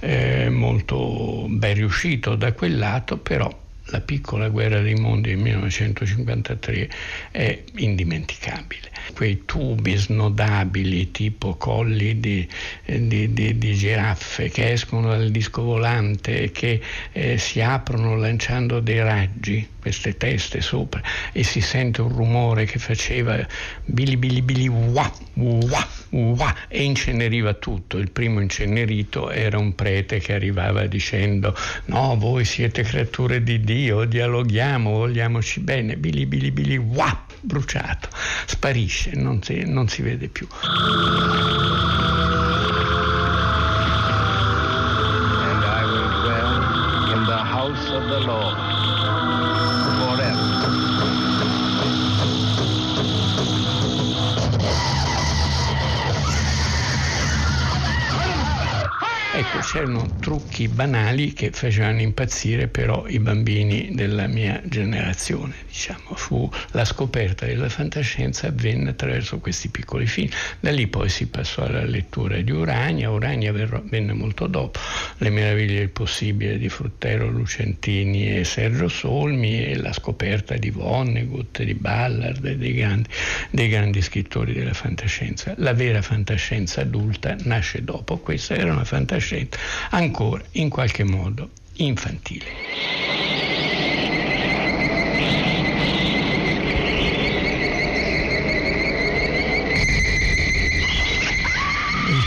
eh, 0.00 0.50
molto 0.50 1.46
ben 1.48 1.74
riuscito 1.74 2.34
da 2.34 2.52
quel 2.52 2.78
lato, 2.78 3.16
però 3.18 3.62
la 3.88 4.00
piccola 4.00 4.48
guerra 4.48 4.80
dei 4.80 4.94
mondi 4.94 5.30
del 5.30 5.38
1953 5.38 6.88
è 7.30 7.62
indimenticabile. 7.76 8.90
Quei 9.14 9.42
tubi 9.44 9.94
snodabili 9.96 11.10
tipo 11.10 11.56
colli 11.56 12.18
di, 12.18 12.48
di, 12.84 13.32
di, 13.32 13.58
di 13.58 13.74
giraffe 13.74 14.48
che 14.48 14.72
escono 14.72 15.10
dal 15.10 15.30
disco 15.30 15.62
volante 15.62 16.42
e 16.42 16.50
che 16.50 16.80
eh, 17.12 17.36
si 17.36 17.60
aprono 17.60 18.16
lanciando 18.16 18.80
dei 18.80 19.00
raggi, 19.00 19.68
queste 19.78 20.16
teste 20.16 20.62
sopra, 20.62 21.02
e 21.32 21.44
si 21.44 21.60
sente 21.60 22.00
un 22.00 22.08
rumore 22.08 22.64
che 22.64 22.78
faceva 22.78 23.46
bili 23.84 24.16
bili 24.16 24.40
bili 24.40 24.68
wah, 24.68 25.12
wah, 25.34 25.88
wah, 26.10 26.56
e 26.68 26.82
inceneriva 26.82 27.52
tutto. 27.52 27.98
Il 27.98 28.10
primo 28.10 28.40
incenerito 28.40 29.30
era 29.30 29.58
un 29.58 29.74
prete 29.74 30.18
che 30.18 30.32
arrivava 30.32 30.86
dicendo 30.86 31.54
no, 31.86 32.16
voi 32.16 32.46
siete 32.46 32.82
creature 32.82 33.42
di 33.42 33.60
Dio 33.60 33.73
Dio, 33.74 34.04
dialoghiamo, 34.04 34.88
vogliamoci 34.88 35.58
bene, 35.58 35.96
bili 35.96 36.26
bili 36.26 36.52
bili, 36.52 36.76
wah, 36.76 37.24
bruciato, 37.40 38.08
sparisce, 38.46 39.16
non 39.16 39.42
si, 39.42 39.64
non 39.64 39.88
si 39.88 40.00
vede 40.00 40.28
più. 40.28 40.46
Ecco, 59.36 59.58
c'erano 59.58 60.08
trucchi 60.20 60.68
banali 60.68 61.32
che 61.32 61.50
facevano 61.50 62.00
impazzire 62.00 62.68
però 62.68 63.08
i 63.08 63.18
bambini 63.18 63.90
della 63.92 64.28
mia 64.28 64.62
generazione, 64.64 65.54
diciamo. 65.66 66.14
Fu 66.14 66.48
la 66.70 66.84
scoperta 66.84 67.44
della 67.44 67.68
fantascienza 67.68 68.46
avvenne 68.46 68.90
attraverso 68.90 69.40
questi 69.40 69.70
piccoli 69.70 70.06
film. 70.06 70.28
Da 70.60 70.70
lì 70.70 70.86
poi 70.86 71.08
si 71.08 71.26
passò 71.26 71.64
alla 71.64 71.84
lettura 71.84 72.40
di 72.42 72.52
Urania, 72.52 73.10
Urania 73.10 73.52
venne 73.52 74.12
molto 74.12 74.46
dopo, 74.46 74.78
Le 75.18 75.30
meraviglie 75.30 75.78
del 75.78 75.90
possibile 75.90 76.56
di 76.56 76.68
Fruttero 76.68 77.28
Lucentini 77.28 78.36
e 78.36 78.44
Sergio 78.44 78.86
Solmi 78.86 79.64
e 79.64 79.76
la 79.76 79.92
scoperta 79.92 80.56
di 80.56 80.70
Vonnegut, 80.70 81.60
di 81.60 81.74
Ballard 81.74 82.44
e 82.44 82.56
dei 82.56 82.72
grandi, 82.72 83.08
dei 83.50 83.68
grandi 83.68 84.00
scrittori 84.00 84.52
della 84.52 84.74
fantascienza. 84.74 85.54
La 85.56 85.72
vera 85.72 86.02
fantascienza 86.02 86.82
adulta 86.82 87.34
nasce 87.42 87.82
dopo, 87.82 88.18
questa 88.18 88.54
era 88.54 88.70
una 88.70 88.84
fantascienza 88.84 89.22
ancora 89.90 90.44
in 90.52 90.68
qualche 90.68 91.04
modo 91.04 91.50
infantile. 91.76 92.64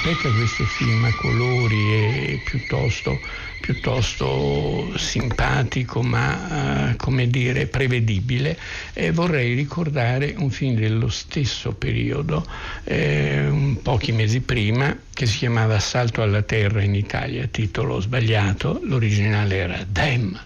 rispetto 0.07 0.27
a 0.27 0.31
questo 0.31 0.63
film 0.65 1.03
a 1.03 1.13
colori 1.13 1.75
e 1.93 2.39
piuttosto, 2.43 3.19
piuttosto 3.67 4.97
simpatico 4.97 6.01
ma 6.01 6.91
eh, 6.91 6.95
come 6.95 7.27
dire 7.27 7.67
prevedibile, 7.67 8.57
eh, 8.93 9.11
vorrei 9.11 9.55
ricordare 9.55 10.35
un 10.37 10.49
film 10.49 10.75
dello 10.75 11.09
stesso 11.09 11.73
periodo, 11.73 12.47
eh, 12.85 13.75
pochi 13.83 14.13
mesi 14.13 14.39
prima, 14.39 14.97
che 15.13 15.25
si 15.25 15.39
chiamava 15.39 15.75
Assalto 15.75 16.21
alla 16.21 16.43
Terra 16.43 16.81
in 16.81 16.95
Italia, 16.95 17.45
titolo 17.47 17.99
sbagliato, 17.99 18.79
l'originale 18.83 19.57
era 19.57 19.85
Dem 19.85 20.39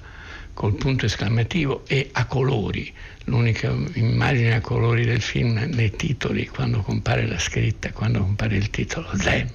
col 0.55 0.73
punto 0.73 1.05
esclamativo 1.05 1.83
e 1.85 2.09
a 2.13 2.25
colori. 2.25 2.91
L'unica 3.25 3.71
immagine 3.93 4.55
a 4.55 4.61
colori 4.61 5.05
del 5.05 5.21
film 5.21 5.63
nei 5.71 5.95
titoli, 5.95 6.47
quando 6.47 6.81
compare 6.81 7.27
la 7.27 7.37
scritta, 7.37 7.91
quando 7.91 8.19
compare 8.19 8.55
il 8.55 8.71
titolo, 8.71 9.11
them, 9.15 9.47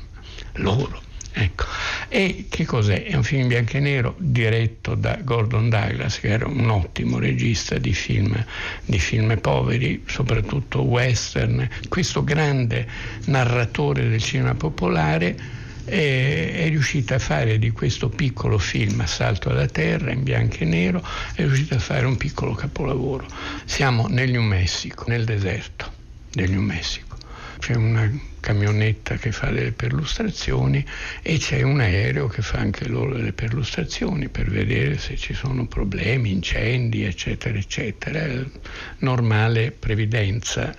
loro. 0.52 1.05
Ecco. 1.38 1.66
E 2.08 2.46
che 2.48 2.64
cos'è? 2.64 3.04
È 3.04 3.14
un 3.14 3.22
film 3.22 3.42
in 3.42 3.48
bianco 3.48 3.76
e 3.76 3.80
nero 3.80 4.14
diretto 4.16 4.94
da 4.94 5.18
Gordon 5.22 5.68
Douglas, 5.68 6.18
che 6.18 6.28
era 6.28 6.46
un 6.46 6.70
ottimo 6.70 7.18
regista 7.18 7.76
di 7.76 7.92
film, 7.92 8.42
di 8.86 8.98
film 8.98 9.38
poveri, 9.38 10.02
soprattutto 10.06 10.80
western. 10.80 11.68
Questo 11.88 12.24
grande 12.24 12.86
narratore 13.26 14.08
del 14.08 14.22
cinema 14.22 14.54
popolare 14.54 15.36
e 15.84 16.52
è 16.54 16.68
riuscita 16.68 17.16
a 17.16 17.18
fare 17.18 17.58
di 17.58 17.70
questo 17.70 18.08
piccolo 18.08 18.56
film 18.56 18.98
Assalto 19.00 19.50
alla 19.50 19.66
Terra 19.66 20.12
in 20.12 20.22
bianco 20.22 20.56
e 20.60 20.64
nero, 20.64 21.06
è 21.34 21.42
riuscita 21.42 21.74
a 21.74 21.80
fare 21.80 22.06
un 22.06 22.16
piccolo 22.16 22.54
capolavoro. 22.54 23.26
Siamo 23.66 24.06
nel 24.08 24.30
New 24.30 24.42
Mexico, 24.42 25.04
nel 25.08 25.26
deserto 25.26 25.92
del 26.32 26.50
New 26.50 26.62
Mexico. 26.62 27.18
C'è 27.58 27.74
una 27.74 28.10
camionetta 28.46 29.16
che 29.16 29.32
fa 29.32 29.50
delle 29.50 29.72
perlustrazioni 29.72 30.86
e 31.20 31.36
c'è 31.36 31.62
un 31.62 31.80
aereo 31.80 32.28
che 32.28 32.42
fa 32.42 32.58
anche 32.58 32.86
loro 32.86 33.16
delle 33.16 33.32
perlustrazioni 33.32 34.28
per 34.28 34.48
vedere 34.48 34.98
se 34.98 35.16
ci 35.16 35.34
sono 35.34 35.66
problemi, 35.66 36.30
incendi, 36.30 37.02
eccetera, 37.02 37.58
eccetera. 37.58 38.24
Normale 38.98 39.72
previdenza 39.72 40.72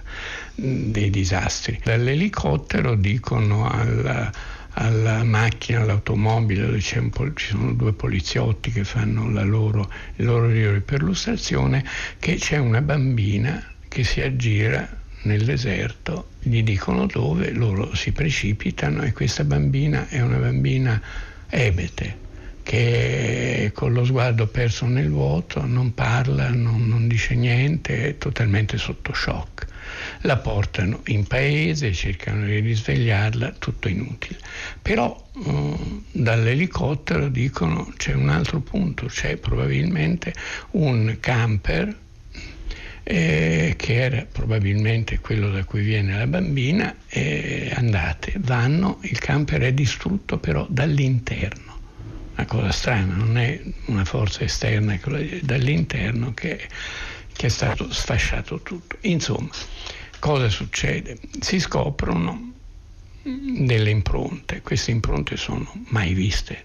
dei 0.56 1.10
disastri. 1.10 1.78
Dall'elicottero 1.84 2.96
dicono 2.96 3.70
alla 3.70 4.56
alla 4.80 5.24
macchina, 5.24 5.82
all'automobile, 5.82 6.68
dove 6.68 6.80
ci 6.80 7.02
sono 7.50 7.74
due 7.74 7.94
poliziotti 7.94 8.72
che 8.72 8.84
fanno 8.84 9.28
loro, 9.44 9.92
il 10.18 10.26
loro 10.26 10.52
giro 10.52 10.74
di 10.74 10.82
perlustrazione, 10.82 11.84
che 12.20 12.36
c'è 12.36 12.58
una 12.58 12.82
bambina 12.82 13.60
che 13.88 14.04
si 14.04 14.22
aggira 14.22 14.88
nel 15.28 15.44
deserto, 15.44 16.30
gli 16.40 16.64
dicono 16.64 17.06
dove, 17.06 17.52
loro 17.52 17.94
si 17.94 18.12
precipitano 18.12 19.04
e 19.04 19.12
questa 19.12 19.44
bambina 19.44 20.08
è 20.08 20.22
una 20.22 20.38
bambina 20.38 21.00
ebete 21.50 22.26
che 22.64 23.72
con 23.74 23.94
lo 23.94 24.04
sguardo 24.04 24.48
perso 24.48 24.88
nel 24.88 25.10
vuoto 25.10 25.66
non 25.66 25.94
parla, 25.94 26.50
non, 26.50 26.86
non 26.86 27.08
dice 27.08 27.34
niente, 27.34 28.08
è 28.08 28.18
totalmente 28.18 28.78
sotto 28.78 29.14
shock. 29.14 29.66
La 30.24 30.36
portano 30.36 31.02
in 31.06 31.26
paese, 31.26 31.94
cercano 31.94 32.46
di 32.46 32.60
risvegliarla, 32.60 33.56
tutto 33.58 33.88
inutile. 33.88 34.38
Però 34.82 35.30
eh, 35.46 36.02
dall'elicottero 36.12 37.30
dicono 37.30 37.94
c'è 37.96 38.14
un 38.14 38.28
altro 38.28 38.60
punto, 38.60 39.06
c'è 39.06 39.38
probabilmente 39.38 40.34
un 40.72 41.16
camper 41.22 41.96
eh, 43.10 43.76
che 43.78 43.94
era 43.94 44.28
probabilmente 44.30 45.20
quello 45.20 45.50
da 45.50 45.64
cui 45.64 45.82
viene 45.82 46.18
la 46.18 46.28
bambina, 46.28 46.94
eh, 47.08 47.72
andate, 47.74 48.34
vanno, 48.40 49.00
il 49.04 49.18
camper 49.18 49.62
è 49.62 49.74
distrutto 49.74 50.40
però 50.40 50.66
dall'interno 50.70 51.76
una 52.36 52.46
cosa 52.46 52.72
strana, 52.72 53.16
non 53.16 53.38
è 53.38 53.60
una 53.86 54.04
forza 54.04 54.44
esterna, 54.44 54.94
è 54.94 55.40
dall'interno 55.42 56.34
che, 56.34 56.68
che 57.32 57.46
è 57.48 57.50
stato 57.50 57.92
sfasciato 57.92 58.62
tutto. 58.62 58.98
Insomma, 59.02 59.50
cosa 60.20 60.50
succede? 60.50 61.18
Si 61.40 61.60
scoprono 61.60 62.54
delle 63.24 63.90
impronte, 63.90 64.62
queste 64.62 64.92
impronte 64.92 65.36
sono 65.38 65.72
mai 65.88 66.14
viste 66.14 66.64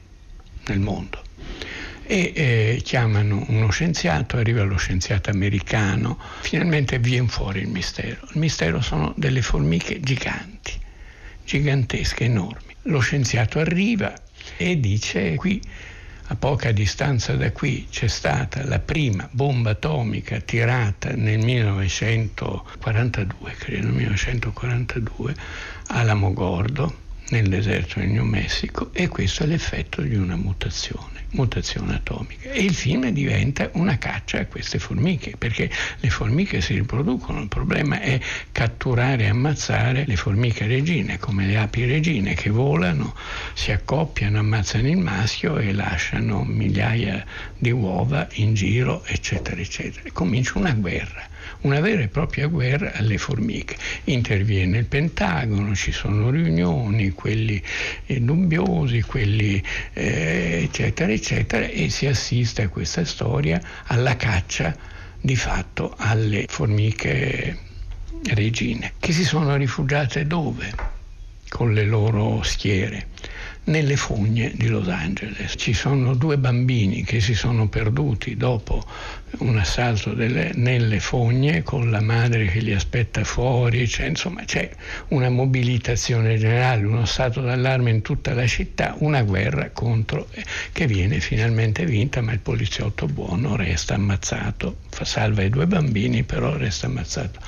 nel 0.67 0.81
mondo 0.81 1.23
e 2.13 2.33
eh, 2.35 2.81
chiamano 2.85 3.43
uno 3.49 3.71
scienziato, 3.71 4.37
arriva 4.37 4.63
lo 4.65 4.77
scienziato 4.77 5.31
americano, 5.31 6.19
finalmente 6.43 6.99
viene 6.99 7.29
fuori 7.29 7.61
il 7.61 7.69
mistero. 7.69 8.29
Il 8.35 8.39
mistero 8.39 8.83
sono 8.83 9.15
delle 9.17 9.41
formiche 9.41 9.99
giganti, 9.99 10.79
gigantesche, 11.43 12.25
enormi. 12.25 12.77
Lo 12.83 13.01
scienziato 13.01 13.61
arriva, 13.61 14.13
e 14.59 14.79
dice 14.79 15.37
qui 15.37 15.59
a 16.27 16.37
poca 16.37 16.71
distanza 16.71 17.35
da 17.35 17.51
qui 17.51 17.87
c'è 17.89 18.09
stata 18.09 18.63
la 18.67 18.79
prima 18.79 19.27
bomba 19.33 19.71
atomica 19.71 20.39
tirata 20.41 21.15
nel 21.15 21.39
1942, 21.39 23.55
credo 23.57 23.89
1942, 23.89 25.35
a 25.87 26.03
Lamogordo, 26.03 26.95
nel 27.31 27.49
deserto 27.49 28.01
del 28.01 28.11
New 28.11 28.25
Mexico, 28.25 28.91
e 28.93 29.09
questo 29.09 29.45
è 29.45 29.47
l'effetto 29.47 30.03
di 30.03 30.17
una 30.17 30.37
mutazione 30.37 31.12
mutazione 31.33 31.95
atomica 31.95 32.51
e 32.51 32.63
il 32.63 32.75
film 32.75 33.09
diventa 33.11 33.71
una 33.75 33.99
caccia 33.99 34.41
a 34.41 34.47
queste 34.47 34.79
formiche 34.79 35.35
perché 35.37 35.71
le 36.01 36.11
formiche 36.11 36.61
si 36.61 36.75
riproducono, 36.75 37.41
il 37.41 37.49
problema 37.49 38.01
è 38.01 38.21
catturare 38.51 39.25
e 39.25 39.29
ammazzare 39.29 40.05
le 40.07 40.17
formiche 40.17 40.67
regine 40.67 41.19
come 41.19 41.47
le 41.47 41.59
api 41.59 41.85
regine 41.85 42.35
che 42.35 42.51
volano, 42.51 43.15
si 43.55 43.73
accoppiano, 43.73 44.39
ammazzano 44.39 44.89
il 44.89 44.99
maschio 44.99 45.59
e 45.59 45.73
lasciano 45.73 46.45
migliaia 46.45 47.25
di 47.57 47.71
uova 47.71 48.29
in 48.35 48.55
giro 48.55 49.05
eccetera 49.05 49.61
eccetera. 49.61 50.11
Comincia 50.13 50.59
una 50.59 50.73
guerra 50.73 51.32
una 51.63 51.81
vera 51.81 52.03
e 52.03 52.09
propria 52.09 52.47
guerra 52.47 52.93
alle 52.95 53.19
formiche. 53.19 53.77
Interviene 54.05 54.79
il 54.79 54.87
Pentagono, 54.87 55.75
ci 55.75 55.93
sono 55.93 56.31
riunioni, 56.31 57.11
quelli 57.11 57.63
eh, 58.07 58.21
dubbiosi, 58.21 59.03
quelli 59.03 59.63
eh, 59.93 60.61
eccetera 60.65 61.13
eccetera 61.13 61.67
e 61.67 61.89
si 61.91 62.07
assiste 62.07 62.63
a 62.63 62.69
questa 62.69 63.05
storia 63.05 63.61
alla 63.87 64.17
caccia 64.17 64.75
di 65.21 65.37
fatto 65.37 65.95
alle 65.97 66.47
formiche 66.49 67.71
regine 68.35 68.93
che 68.99 69.13
si 69.13 69.25
sono 69.25 69.57
rifugiate 69.57 70.27
dove? 70.27 70.73
Con 71.49 71.75
le 71.75 71.85
loro 71.85 72.43
schiere 72.43 73.09
nelle 73.65 73.97
fogne 73.97 74.53
di 74.55 74.69
Los 74.69 74.89
Angeles. 74.89 75.55
Ci 75.57 75.73
sono 75.73 76.15
due 76.15 76.39
bambini 76.39 77.05
che 77.05 77.21
si 77.21 77.35
sono 77.35 77.69
perduti 77.69 78.37
dopo 78.37 78.85
un 79.39 79.57
assalto 79.57 80.13
delle, 80.13 80.53
nelle 80.55 81.01
fogne 81.01 81.63
con 81.63 81.91
la 81.91 82.01
madre 82.01 82.47
che 82.47 82.61
li 82.61 82.73
aspetta 82.73 83.25
fuori, 83.25 83.89
cioè, 83.89 84.07
insomma 84.07 84.45
c'è 84.45 84.71
una 85.09 85.31
mobilitazione 85.31 86.37
generale, 86.37 86.85
uno 86.85 87.07
stato 87.07 87.41
d'allarme 87.41 87.91
in 87.91 88.03
tutta 88.03 88.35
la 88.35 88.47
città, 88.47 88.95
una 88.99 89.23
guerra 89.23 89.71
contro 89.71 90.29
eh, 90.33 90.45
che 90.73 90.87
viene 90.87 91.21
finalmente 91.21 91.87
vinta, 91.87 92.21
ma 92.21 92.33
il 92.33 92.41
poliziotto 92.41 93.07
buono 93.07 93.57
resta 93.57 93.95
ammazzato, 93.95 94.79
salva 95.03 95.43
i 95.43 95.49
due 95.49 95.67
bambini, 95.67 96.23
però 96.23 96.57
resta 96.57 96.87
ammazzato 96.87 97.41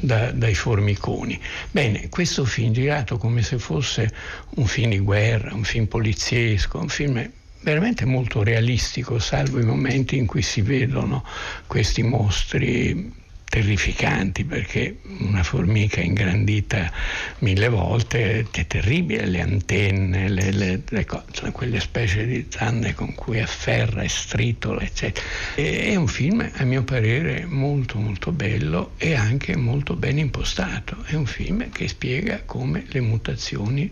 da, 0.00 0.30
dai 0.30 0.54
formiconi. 0.54 1.38
Bene, 1.70 2.08
questo 2.08 2.44
film 2.44 2.72
girato 2.72 3.18
come 3.18 3.42
se 3.42 3.58
fosse 3.58 4.10
un 4.56 4.66
film 4.66 4.90
di 4.90 4.98
guerra, 4.98 5.53
un 5.54 5.64
film 5.64 5.86
poliziesco, 5.86 6.78
un 6.78 6.88
film 6.88 7.30
veramente 7.60 8.04
molto 8.04 8.42
realistico, 8.42 9.18
salvo 9.18 9.58
i 9.58 9.64
momenti 9.64 10.16
in 10.16 10.26
cui 10.26 10.42
si 10.42 10.60
vedono 10.60 11.24
questi 11.66 12.02
mostri 12.02 13.22
terrificanti 13.54 14.44
perché 14.44 14.98
una 15.20 15.44
formica 15.44 16.00
ingrandita 16.00 16.90
mille 17.38 17.68
volte 17.68 18.44
è 18.50 18.66
terribile, 18.66 19.26
le 19.26 19.42
antenne, 19.42 20.28
le, 20.28 20.50
le, 20.50 20.82
le 20.84 21.04
cose, 21.04 21.52
quelle 21.52 21.78
specie 21.78 22.26
di 22.26 22.46
zanne 22.48 22.94
con 22.94 23.14
cui 23.14 23.40
afferra 23.40 24.02
e 24.02 24.08
stritola, 24.08 24.80
eccetera. 24.80 25.24
E, 25.54 25.84
è 25.84 25.94
un 25.94 26.08
film, 26.08 26.50
a 26.52 26.64
mio 26.64 26.82
parere, 26.82 27.46
molto 27.46 28.00
molto 28.00 28.32
bello 28.32 28.94
e 28.96 29.14
anche 29.14 29.54
molto 29.54 29.94
ben 29.94 30.18
impostato. 30.18 31.04
È 31.04 31.14
un 31.14 31.26
film 31.26 31.70
che 31.70 31.86
spiega 31.86 32.42
come 32.44 32.86
le 32.88 33.00
mutazioni 33.02 33.88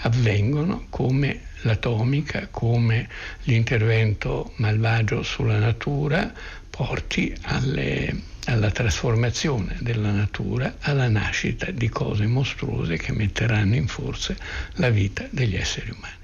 avvengono, 0.00 0.88
come 0.90 1.40
l'atomica, 1.62 2.48
come 2.50 3.08
l'intervento 3.44 4.52
malvagio 4.56 5.22
sulla 5.22 5.58
natura 5.58 6.30
porti 6.68 7.34
alle 7.44 8.34
alla 8.46 8.70
trasformazione 8.70 9.76
della 9.80 10.10
natura, 10.10 10.76
alla 10.80 11.08
nascita 11.08 11.70
di 11.70 11.88
cose 11.88 12.26
mostruose 12.26 12.96
che 12.96 13.12
metteranno 13.12 13.74
in 13.74 13.86
forza 13.86 14.34
la 14.74 14.90
vita 14.90 15.26
degli 15.30 15.56
esseri 15.56 15.90
umani. 15.90 16.14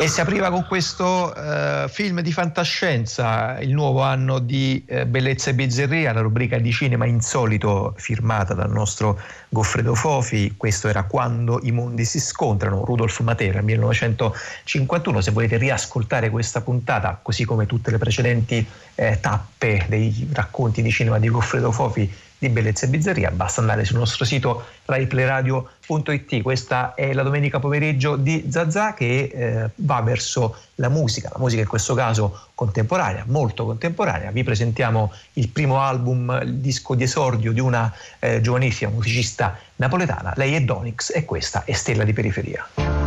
E 0.00 0.06
si 0.06 0.20
apriva 0.20 0.48
con 0.48 0.64
questo 0.64 1.34
uh, 1.34 1.88
film 1.88 2.20
di 2.20 2.30
fantascienza, 2.30 3.58
il 3.58 3.70
nuovo 3.70 4.02
anno 4.02 4.38
di 4.38 4.84
uh, 4.88 5.04
Bellezza 5.06 5.50
e 5.50 5.54
Bizzarria, 5.54 6.12
la 6.12 6.20
rubrica 6.20 6.56
di 6.58 6.70
cinema 6.70 7.04
insolito 7.04 7.94
firmata 7.96 8.54
dal 8.54 8.70
nostro 8.70 9.20
Goffredo 9.48 9.96
Fofi. 9.96 10.54
Questo 10.56 10.86
era 10.86 11.02
Quando 11.02 11.58
i 11.64 11.72
mondi 11.72 12.04
si 12.04 12.20
scontrano, 12.20 12.84
Rudolf 12.84 13.18
Matera, 13.22 13.60
1951. 13.60 15.20
Se 15.20 15.32
volete 15.32 15.56
riascoltare 15.56 16.30
questa 16.30 16.60
puntata, 16.60 17.18
così 17.20 17.44
come 17.44 17.66
tutte 17.66 17.90
le 17.90 17.98
precedenti 17.98 18.64
eh, 18.94 19.18
tappe 19.20 19.84
dei 19.88 20.28
racconti 20.32 20.80
di 20.80 20.92
cinema 20.92 21.18
di 21.18 21.28
Goffredo 21.28 21.72
Fofi, 21.72 22.08
di 22.38 22.48
Bellezza 22.48 22.86
e 22.86 22.88
Bizzarria, 22.88 23.30
basta 23.30 23.60
andare 23.60 23.84
sul 23.84 23.98
nostro 23.98 24.24
sito 24.24 24.64
raiplayradio.it. 24.84 26.42
Questa 26.42 26.94
è 26.94 27.12
la 27.12 27.22
domenica 27.22 27.58
pomeriggio 27.58 28.16
di 28.16 28.46
Zazà 28.48 28.94
che 28.94 29.30
eh, 29.32 29.70
va 29.74 30.00
verso 30.00 30.56
la 30.76 30.88
musica, 30.88 31.30
la 31.32 31.38
musica 31.40 31.62
in 31.62 31.68
questo 31.68 31.94
caso 31.94 32.48
contemporanea, 32.54 33.24
molto 33.26 33.66
contemporanea. 33.66 34.30
Vi 34.30 34.44
presentiamo 34.44 35.12
il 35.34 35.48
primo 35.48 35.80
album, 35.80 36.38
il 36.42 36.54
disco 36.56 36.94
di 36.94 37.02
esordio 37.02 37.52
di 37.52 37.60
una 37.60 37.92
eh, 38.20 38.40
giovanissima 38.40 38.90
musicista 38.90 39.58
napoletana, 39.76 40.32
lei 40.36 40.54
è 40.54 40.60
Donix 40.60 41.14
e 41.14 41.24
questa 41.24 41.64
è 41.64 41.72
Stella 41.72 42.04
di 42.04 42.12
Periferia. 42.12 42.97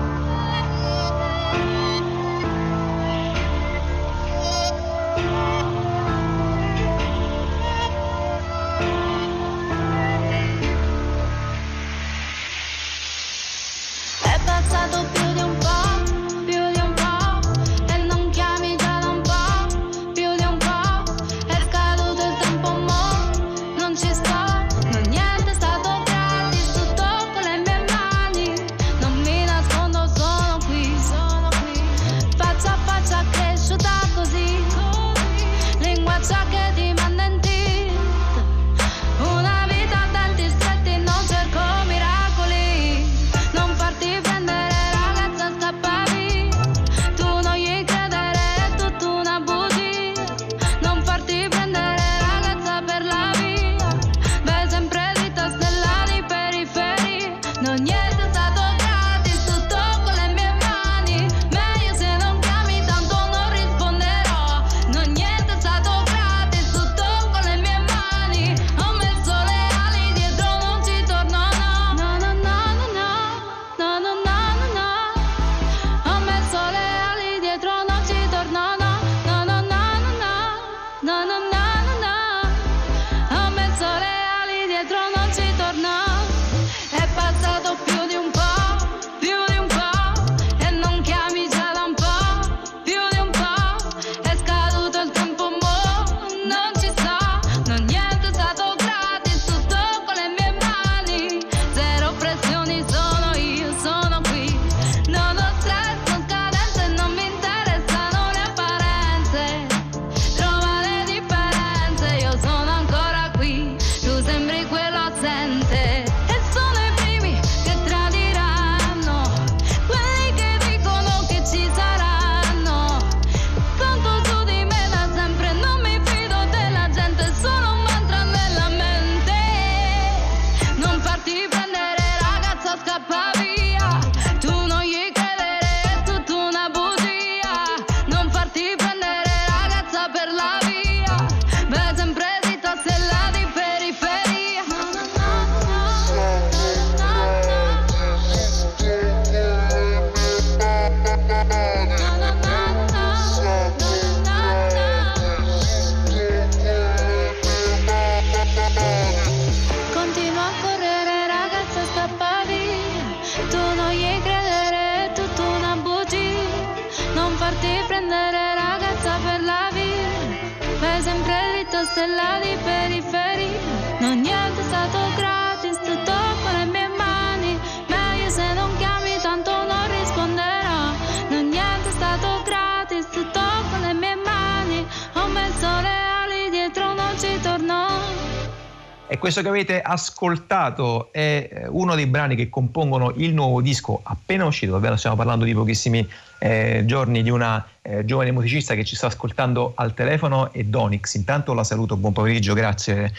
Che 189.41 189.47
avete 189.47 189.81
ascoltato 189.81 191.09
è 191.11 191.49
eh, 191.51 191.67
uno 191.67 191.95
dei 191.95 192.05
brani 192.05 192.35
che 192.35 192.49
compongono 192.49 193.11
il 193.15 193.33
nuovo 193.33 193.61
disco 193.61 193.99
appena 194.03 194.45
uscito, 194.45 194.73
davvero 194.73 194.95
stiamo 194.95 195.15
parlando 195.15 195.45
di 195.45 195.53
pochissimi 195.53 196.07
eh, 196.39 196.83
giorni 196.85 197.23
di 197.23 197.29
una 197.29 197.65
eh, 197.81 198.03
giovane 198.05 198.31
musicista 198.31 198.73
che 198.73 198.83
ci 198.83 198.95
sta 198.95 199.07
ascoltando 199.07 199.73
al 199.75 199.93
telefono 199.93 200.51
è 200.51 200.63
Donix. 200.63 201.13
Intanto 201.15 201.53
la 201.53 201.63
saluto, 201.63 201.97
buon 201.97 202.13
pomeriggio, 202.13 202.53
grazie. 202.53 203.11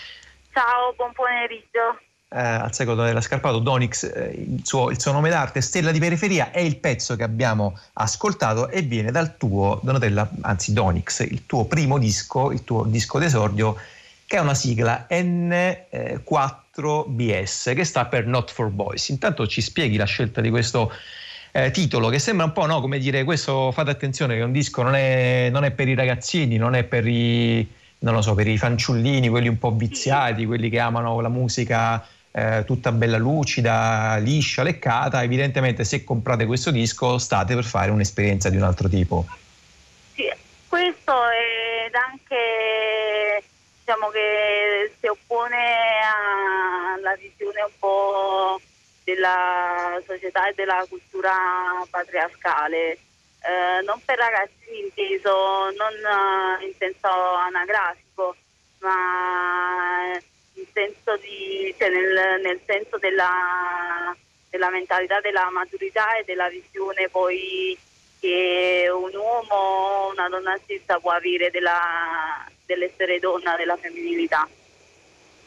Ciao, 0.52 0.92
buon 0.96 1.12
pomeriggio. 1.12 1.98
Eh, 2.34 2.40
al 2.40 2.72
secolo 2.72 3.02
della 3.02 3.20
Scarpato, 3.20 3.58
Donix, 3.58 4.04
eh, 4.04 4.32
il, 4.34 4.60
suo, 4.64 4.90
il 4.90 4.98
suo 4.98 5.12
nome 5.12 5.28
d'arte, 5.28 5.60
Stella 5.60 5.90
di 5.90 5.98
Periferia, 5.98 6.50
è 6.50 6.60
il 6.60 6.78
pezzo 6.78 7.14
che 7.14 7.22
abbiamo 7.22 7.78
ascoltato 7.94 8.68
e 8.68 8.80
viene 8.82 9.10
dal 9.10 9.36
tuo, 9.36 9.78
Donatella, 9.82 10.30
anzi 10.40 10.72
Donix, 10.72 11.20
il 11.20 11.44
tuo 11.44 11.66
primo 11.66 11.98
disco, 11.98 12.50
il 12.50 12.64
tuo 12.64 12.84
disco 12.84 13.18
d'esordio 13.18 13.76
che 14.32 14.38
è 14.38 14.40
una 14.40 14.54
sigla 14.54 15.06
N4BS 15.10 17.74
che 17.74 17.84
sta 17.84 18.06
per 18.06 18.26
Not 18.26 18.50
for 18.50 18.70
Boys. 18.70 19.10
Intanto 19.10 19.46
ci 19.46 19.60
spieghi 19.60 19.98
la 19.98 20.06
scelta 20.06 20.40
di 20.40 20.48
questo 20.48 20.90
eh, 21.50 21.70
titolo 21.70 22.08
che 22.08 22.18
sembra 22.18 22.46
un 22.46 22.52
po' 22.52 22.64
no, 22.64 22.80
come 22.80 22.98
dire 22.98 23.24
questo 23.24 23.70
fate 23.72 23.90
attenzione 23.90 24.36
che 24.36 24.40
un 24.40 24.52
disco 24.52 24.80
non 24.80 24.94
è, 24.94 25.50
non 25.50 25.64
è 25.64 25.70
per 25.70 25.86
i 25.86 25.94
ragazzini, 25.94 26.56
non 26.56 26.74
è 26.74 26.84
per 26.84 27.06
i, 27.06 27.70
non 27.98 28.22
so, 28.22 28.32
per 28.32 28.48
i 28.48 28.56
fanciullini, 28.56 29.28
quelli 29.28 29.48
un 29.48 29.58
po' 29.58 29.72
viziati, 29.72 30.46
quelli 30.46 30.70
che 30.70 30.78
amano 30.78 31.20
la 31.20 31.28
musica 31.28 32.02
eh, 32.30 32.62
tutta 32.64 32.90
bella 32.90 33.18
lucida, 33.18 34.16
liscia, 34.16 34.62
leccata. 34.62 35.22
Evidentemente 35.22 35.84
se 35.84 36.04
comprate 36.04 36.46
questo 36.46 36.70
disco 36.70 37.18
state 37.18 37.54
per 37.54 37.64
fare 37.64 37.90
un'esperienza 37.90 38.48
di 38.48 38.56
un 38.56 38.62
altro 38.62 38.88
tipo. 38.88 39.26
Sì, 40.14 40.26
questo 40.68 41.12
ed 41.12 41.94
anche 41.94 42.71
diciamo 43.84 44.10
che 44.10 44.92
si 45.00 45.06
oppone 45.08 46.00
alla 46.94 47.16
visione 47.16 47.62
un 47.62 47.72
po' 47.80 48.60
della 49.02 50.00
società 50.06 50.48
e 50.48 50.54
della 50.54 50.84
cultura 50.88 51.34
patriarcale. 51.90 52.98
Eh, 53.44 53.82
non 53.84 54.00
per 54.04 54.18
ragazzini 54.18 54.82
inteso 54.82 55.70
non 55.72 55.92
eh, 56.60 56.66
in 56.66 56.72
senso 56.78 57.08
anagrafico, 57.08 58.36
ma 58.78 60.12
in 60.54 60.64
senso 60.72 61.16
di, 61.16 61.74
cioè 61.76 61.88
nel, 61.90 62.40
nel 62.40 62.60
senso 62.64 62.98
della, 62.98 64.16
della 64.48 64.70
mentalità, 64.70 65.20
della 65.20 65.50
maturità 65.50 66.16
e 66.16 66.24
della 66.24 66.48
visione 66.48 67.08
poi 67.08 67.76
che 68.20 68.88
un 68.88 69.12
uomo, 69.12 70.10
una 70.12 70.28
donna 70.28 70.56
stessa 70.62 71.00
può 71.00 71.10
avere 71.10 71.50
della, 71.50 72.46
dell'essere 72.66 73.18
donna, 73.18 73.56
della 73.56 73.76
femminilità. 73.76 74.48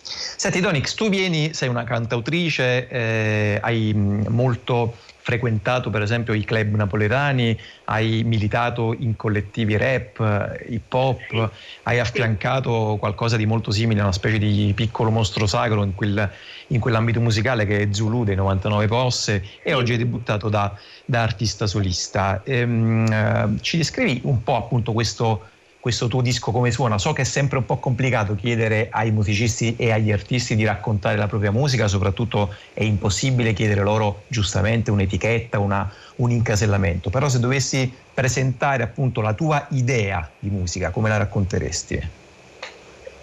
Senti 0.02 0.60
Donix, 0.60 0.94
tu 0.94 1.10
vieni, 1.10 1.54
sei 1.54 1.70
una 1.70 1.84
cantautrice, 1.84 2.88
eh, 2.88 3.60
hai 3.62 3.94
mh, 3.94 4.28
molto 4.30 4.96
frequentato 5.26 5.90
per 5.90 6.04
esempio 6.04 6.36
i 6.36 6.44
club 6.44 6.76
napoletani, 6.76 7.60
hai 7.86 8.22
militato 8.24 8.94
in 9.00 9.16
collettivi 9.16 9.76
rap, 9.76 10.20
eh, 10.20 10.72
hip 10.72 10.94
hop, 10.94 11.50
hai 11.82 12.00
affiancato 12.00 12.98
qualcosa 13.00 13.36
di 13.36 13.48
molto 13.48 13.72
simile 13.72 14.02
a 14.02 14.04
una 14.04 14.12
specie 14.12 14.38
di 14.38 14.72
piccolo 14.76 15.10
mostro 15.10 15.48
sacro 15.48 15.82
in, 15.84 15.96
quel, 15.96 16.30
in 16.68 16.80
quell'ambito 16.80 17.20
musicale 17.22 17.66
che 17.66 17.80
è 17.80 17.88
Zulu 17.92 18.24
dei 18.24 18.36
99 18.36 18.86
Posse 18.86 19.44
e 19.64 19.74
oggi 19.74 19.94
hai 19.94 19.98
debuttato 19.98 20.48
da, 20.48 20.72
da 21.04 21.24
artista 21.24 21.66
solista. 21.66 22.44
Ehm, 22.44 23.12
eh, 23.12 23.62
ci 23.62 23.78
descrivi 23.78 24.22
un 24.26 24.44
po' 24.44 24.58
appunto 24.58 24.92
questo 24.92 25.50
questo 25.86 26.08
tuo 26.08 26.24
disco 26.24 26.52
come 26.52 26.72
suona. 26.72 26.98
So 26.98 27.14
che 27.14 27.22
è 27.22 27.26
sempre 27.26 27.60
un 27.60 27.66
po' 27.68 27.78
complicato 27.78 28.34
chiedere 28.34 28.88
ai 28.90 29.12
musicisti 29.12 29.76
e 29.76 29.92
agli 29.92 30.12
artisti 30.12 30.56
di 30.56 30.66
raccontare 30.66 31.16
la 31.16 31.28
propria 31.28 31.52
musica, 31.52 31.88
soprattutto 31.88 32.56
è 32.74 32.82
impossibile 32.82 33.54
chiedere 33.54 33.84
loro 33.84 34.24
giustamente 34.26 34.90
un'etichetta, 34.90 35.60
una, 35.60 35.88
un 36.16 36.32
incasellamento, 36.32 37.12
però 37.12 37.30
se 37.30 37.38
dovessi 37.38 37.96
presentare 38.12 38.82
appunto 38.82 39.22
la 39.22 39.36
tua 39.36 39.68
idea 39.74 40.28
di 40.40 40.50
musica, 40.50 40.90
come 40.90 41.08
la 41.08 41.18
racconteresti? 41.18 42.10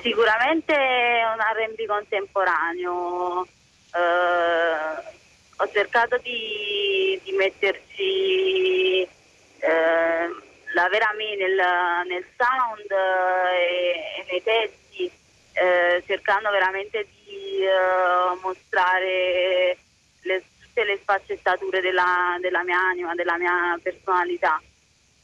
Sicuramente 0.00 0.72
un 0.72 1.40
RB 1.40 1.84
contemporaneo. 1.84 3.44
Eh, 3.92 5.10
ho 5.56 5.68
cercato 5.72 6.16
di, 6.22 7.20
di 7.24 7.32
metterci 7.32 9.02
eh, 9.02 10.50
la 10.74 10.88
vera 10.88 11.12
me 11.16 11.36
nel, 11.36 11.60
nel 12.06 12.24
sound 12.36 12.90
eh, 12.90 13.56
e, 13.58 14.20
e, 14.20 14.24
nei 14.30 14.42
testi, 14.42 15.10
eh, 15.52 16.02
cercando 16.06 16.50
veramente 16.50 17.06
di 17.24 17.62
eh, 17.62 18.40
mostrare 18.40 19.76
le, 20.22 20.42
tutte 20.60 20.84
le 20.84 20.98
sfaccettature 21.02 21.80
della, 21.80 22.36
della, 22.40 22.62
mia 22.62 22.78
anima, 22.78 23.14
della 23.14 23.36
mia 23.36 23.78
personalità, 23.82 24.60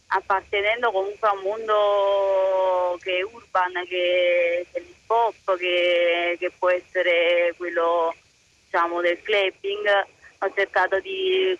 appartenendo 0.08 0.90
comunque 0.90 1.28
a 1.28 1.32
un 1.32 1.40
mondo 1.40 2.98
che 3.00 3.18
è 3.18 3.22
urban, 3.22 3.72
che, 3.86 4.66
che 4.70 4.78
è 4.78 4.80
l'hip 4.80 5.10
hop, 5.10 5.56
che, 5.56 6.36
che 6.38 6.52
può 6.58 6.70
essere 6.70 7.54
quello 7.56 8.14
diciamo, 8.64 9.00
del 9.00 9.20
clapping. 9.22 10.06
Ho 10.40 10.52
cercato 10.54 11.00
di 11.00 11.58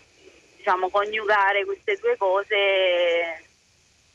diciamo, 0.57 0.89
coniugare 0.89 1.65
queste 1.65 1.97
due 1.97 2.17
cose 2.17 3.48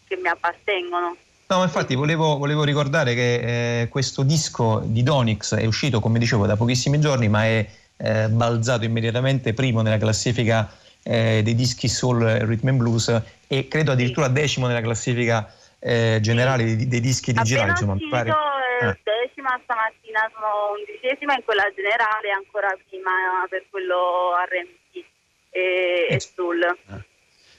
che 0.08 0.18
mi 0.18 0.28
appartengono. 0.28 1.16
No, 1.47 1.62
infatti 1.62 1.95
volevo, 1.95 2.38
volevo 2.38 2.64
ricordare 2.64 3.14
che 3.14 3.82
eh, 3.82 3.88
questo 3.89 4.24
disco 4.24 4.82
di 4.86 5.04
Donix 5.04 5.56
è 5.56 5.66
uscito, 5.66 5.99
come 5.99 6.18
dicevo, 6.18 6.45
da 6.45 6.56
pochissimi 6.56 6.99
giorni, 6.99 7.28
ma 7.28 7.45
è 7.45 7.68
eh, 7.97 8.28
balzato 8.30 8.86
immediatamente 8.86 9.54
primo 9.54 9.82
nella 9.82 9.97
classifica 9.97 10.72
eh, 11.04 11.41
dei 11.43 11.54
dischi 11.54 11.88
soul 11.88 12.24
rhythm 12.24 12.70
and 12.70 12.78
blues 12.78 13.22
e 13.47 13.68
credo 13.68 13.91
addirittura 13.91 14.30
decimo 14.30 14.68
nella 14.68 14.82
classifica 14.82 15.54
eh, 15.80 16.20
generale 16.22 16.64
dei, 16.64 16.88
dei, 16.88 17.01
dischi 17.01 17.34
digitali. 17.34 17.72
Insomma, 17.72 17.93
uscito, 17.93 18.10
pare... 18.10 18.30
eh. 18.30 18.99
decima 19.04 19.60
stamattina 19.64 20.32
sono 20.34 20.74
undicesima 20.78 21.36
in 21.36 21.43
quella 21.43 21.70
generale 21.76 22.32
ancora 22.32 22.76
prima 22.88 23.12
per 23.49 23.66
quello 23.70 24.32
R&B 24.47 25.04
e, 25.49 26.08
e 26.10 26.20
soul. 26.20 26.78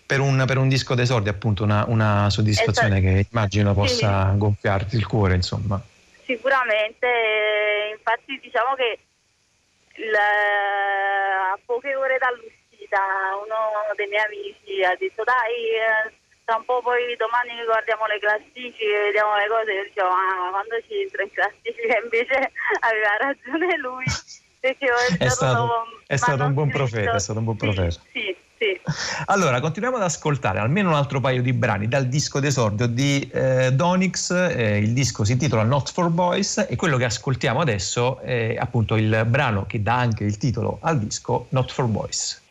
Eh 0.04 0.14
per 0.14 0.20
un, 0.20 0.44
per 0.46 0.58
un 0.58 0.68
disco 0.68 0.94
d'esordio 0.94 1.30
appunto 1.30 1.64
una, 1.64 1.84
una 1.88 2.28
soddisfazione 2.30 2.98
esatto. 2.98 3.14
che 3.14 3.26
immagino 3.30 3.74
possa 3.74 4.30
sì. 4.30 4.38
gonfiarti 4.38 4.96
il 4.96 5.06
cuore 5.06 5.34
insomma. 5.34 5.80
Sicuramente 6.24 7.08
infatti 7.96 8.38
diciamo 8.42 8.74
che 8.74 8.98
il, 9.96 10.14
a 10.14 11.58
poche 11.64 11.94
ore 11.94 12.18
dall'uscita 12.18 13.00
uno 13.44 13.94
dei 13.96 14.08
miei 14.08 14.24
amici 14.24 14.84
ha 14.84 14.94
detto 14.98 15.24
dai 15.24 16.12
tra 16.44 16.56
un 16.56 16.64
po' 16.64 16.82
poi 16.82 17.16
domani 17.16 17.64
guardiamo 17.64 18.06
le 18.06 18.18
classifiche 18.18 19.08
vediamo 19.08 19.36
le 19.36 19.48
cose. 19.48 19.72
Io 19.72 19.84
dicevo 19.84 20.08
ah, 20.08 20.50
quando 20.50 20.76
ci 20.86 21.00
entra 21.00 21.22
in 21.22 21.32
classifica? 21.32 21.96
Invece 22.04 22.52
aveva 22.80 23.16
ragione 23.18 23.76
lui 23.78 24.04
perché 24.60 24.88
è 25.18 25.28
stato, 25.28 25.68
è 26.06 26.16
stato 26.16 26.44
un 26.44 26.54
buon 26.54 26.70
profeta 26.70 27.16
è 27.16 27.20
stato 27.20 27.38
un 27.38 27.44
buon 27.44 27.56
profeta. 27.56 27.90
sì, 27.90 28.00
sì 28.12 28.43
sì. 28.58 28.80
Allora, 29.26 29.60
continuiamo 29.60 29.96
ad 29.96 30.02
ascoltare 30.02 30.58
almeno 30.58 30.88
un 30.90 30.94
altro 30.94 31.20
paio 31.20 31.42
di 31.42 31.52
brani 31.52 31.88
dal 31.88 32.06
disco 32.06 32.40
d'esordio 32.40 32.86
di 32.86 33.28
eh, 33.32 33.72
Donix. 33.72 34.30
Eh, 34.30 34.78
il 34.78 34.92
disco 34.92 35.24
si 35.24 35.32
intitola 35.32 35.62
Not 35.62 35.92
for 35.92 36.08
Boys 36.08 36.66
e 36.68 36.76
quello 36.76 36.96
che 36.96 37.04
ascoltiamo 37.04 37.60
adesso 37.60 38.20
è 38.20 38.56
appunto 38.58 38.96
il 38.96 39.24
brano 39.26 39.66
che 39.66 39.82
dà 39.82 39.96
anche 39.96 40.24
il 40.24 40.36
titolo 40.36 40.78
al 40.82 40.98
disco 40.98 41.46
Not 41.50 41.72
for 41.72 41.86
Boys. 41.86 42.42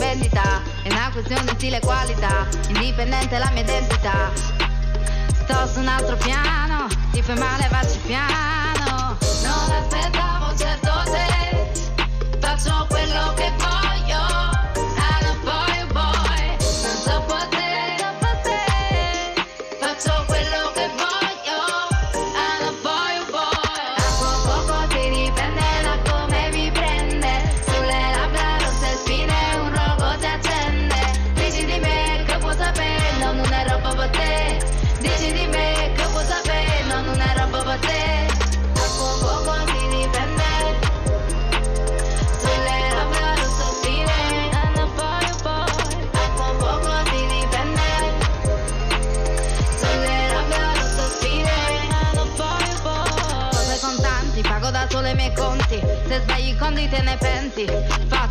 Vendita 0.00 0.62
È 0.82 0.90
una 0.90 1.10
questione 1.12 1.42
di 1.44 1.50
stile 1.50 1.76
e 1.76 1.80
qualità 1.80 2.48
Indipendente 2.68 3.38
la 3.38 3.50
mia 3.52 3.62
identità. 3.62 4.32
Sto 5.44 5.66
su 5.68 5.78
un 5.78 5.86
altro 5.86 6.16
piano 6.16 6.88
Ti 7.12 7.22
fai 7.22 7.38
male, 7.38 7.68
vacci 7.70 7.98
piano. 8.06 9.16
No 9.44 9.66
l'aspettavo 9.68 10.56
certo 10.56 10.90
se 11.04 12.38
faccio 12.40 12.86
quello 12.88 13.32
che 13.34 13.52
voglio 13.58 13.89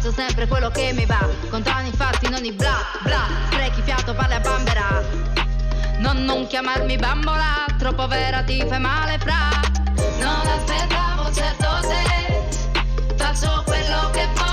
faccio 0.09 0.11
sempre 0.11 0.47
quello 0.47 0.69
che 0.69 0.91
mi 0.93 1.05
va. 1.05 1.27
Contano 1.49 1.87
i 1.87 1.91
fatti 1.91 2.29
non 2.29 2.43
i 2.43 2.51
bla 2.51 2.77
bla. 3.01 3.27
Sprechi 3.51 3.81
fiato 3.81 4.13
parli 4.13 4.33
a 4.33 4.39
bambera. 4.39 5.03
Non, 5.99 6.23
non 6.23 6.47
chiamarmi 6.47 6.97
bambola 6.97 7.65
troppo 7.77 8.07
vera 8.07 8.43
ti 8.43 8.63
fai 8.67 8.79
male 8.79 9.17
fra. 9.19 9.49
Non 10.19 10.47
aspettavo 10.47 11.31
certo 11.33 11.81
se 11.81 13.15
faccio 13.15 13.63
quello 13.65 14.09
che 14.11 14.27
voglio 14.35 14.48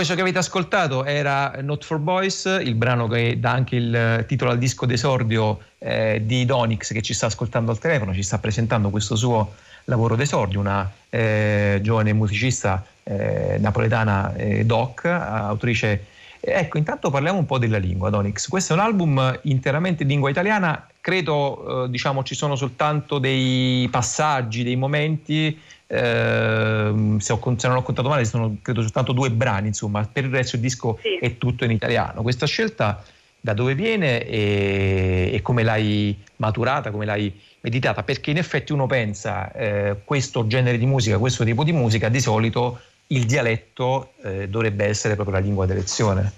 questo 0.00 0.16
che 0.16 0.22
avete 0.22 0.38
ascoltato 0.38 1.04
era 1.04 1.56
Not 1.60 1.84
for 1.84 1.98
Boys, 1.98 2.46
il 2.62 2.74
brano 2.74 3.06
che 3.06 3.38
dà 3.38 3.50
anche 3.50 3.76
il 3.76 4.24
titolo 4.26 4.50
al 4.50 4.56
disco 4.56 4.86
d'esordio 4.86 5.60
eh, 5.76 6.22
di 6.24 6.46
Donix 6.46 6.90
che 6.94 7.02
ci 7.02 7.12
sta 7.12 7.26
ascoltando 7.26 7.70
al 7.70 7.78
telefono, 7.78 8.14
ci 8.14 8.22
sta 8.22 8.38
presentando 8.38 8.88
questo 8.88 9.14
suo 9.14 9.56
lavoro 9.84 10.16
d'esordio, 10.16 10.58
una 10.58 10.90
eh, 11.10 11.80
giovane 11.82 12.14
musicista 12.14 12.82
eh, 13.02 13.58
napoletana 13.58 14.34
eh, 14.36 14.64
doc, 14.64 15.04
autrice. 15.04 16.06
Ecco, 16.40 16.78
intanto 16.78 17.10
parliamo 17.10 17.38
un 17.38 17.46
po' 17.46 17.58
della 17.58 17.78
lingua, 17.78 18.08
Donix. 18.10 18.48
Questo 18.48 18.72
è 18.72 18.76
un 18.76 18.82
album 18.82 19.38
interamente 19.42 20.02
in 20.04 20.08
lingua 20.08 20.30
italiana, 20.30 20.86
credo 21.00 21.84
eh, 21.84 21.90
diciamo 21.90 22.22
ci 22.22 22.34
sono 22.34 22.56
soltanto 22.56 23.18
dei 23.18 23.86
passaggi, 23.90 24.62
dei 24.62 24.76
momenti 24.76 25.58
Ehm, 25.92 27.18
se, 27.18 27.32
ho, 27.32 27.54
se 27.56 27.66
non 27.66 27.78
ho 27.78 27.82
contato 27.82 28.08
male 28.08 28.24
sono 28.24 28.58
credo 28.62 28.80
soltanto 28.80 29.10
due 29.10 29.28
brani 29.28 29.66
insomma 29.66 30.08
per 30.10 30.22
il 30.22 30.30
resto 30.30 30.54
il 30.54 30.62
disco 30.62 31.00
Sì. 31.02 31.18
è 31.20 31.36
tutto 31.36 31.64
in 31.64 31.72
italiano 31.72 32.22
questa 32.22 32.46
scelta 32.46 33.02
da 33.40 33.54
dove 33.54 33.74
viene 33.74 34.24
e, 34.24 35.30
e 35.32 35.42
come 35.42 35.64
l'hai 35.64 36.16
maturata 36.36 36.92
come 36.92 37.06
l'hai 37.06 37.36
meditata 37.62 38.04
perché 38.04 38.30
in 38.30 38.36
effetti 38.36 38.70
uno 38.70 38.86
pensa 38.86 39.50
eh, 39.50 39.96
questo 40.04 40.46
genere 40.46 40.78
di 40.78 40.86
musica 40.86 41.18
questo 41.18 41.42
tipo 41.42 41.64
di 41.64 41.72
musica 41.72 42.08
di 42.08 42.20
solito 42.20 42.78
il 43.12 43.26
dialetto 43.26 44.12
eh, 44.22 44.48
dovrebbe 44.48 44.84
essere 44.86 45.14
proprio 45.14 45.36
la 45.36 45.42
lingua 45.42 45.66
d'elezione 45.66 46.32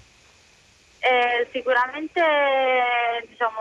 Eh, 0.99 1.47
sicuramente 1.51 2.21
diciamo, 3.27 3.59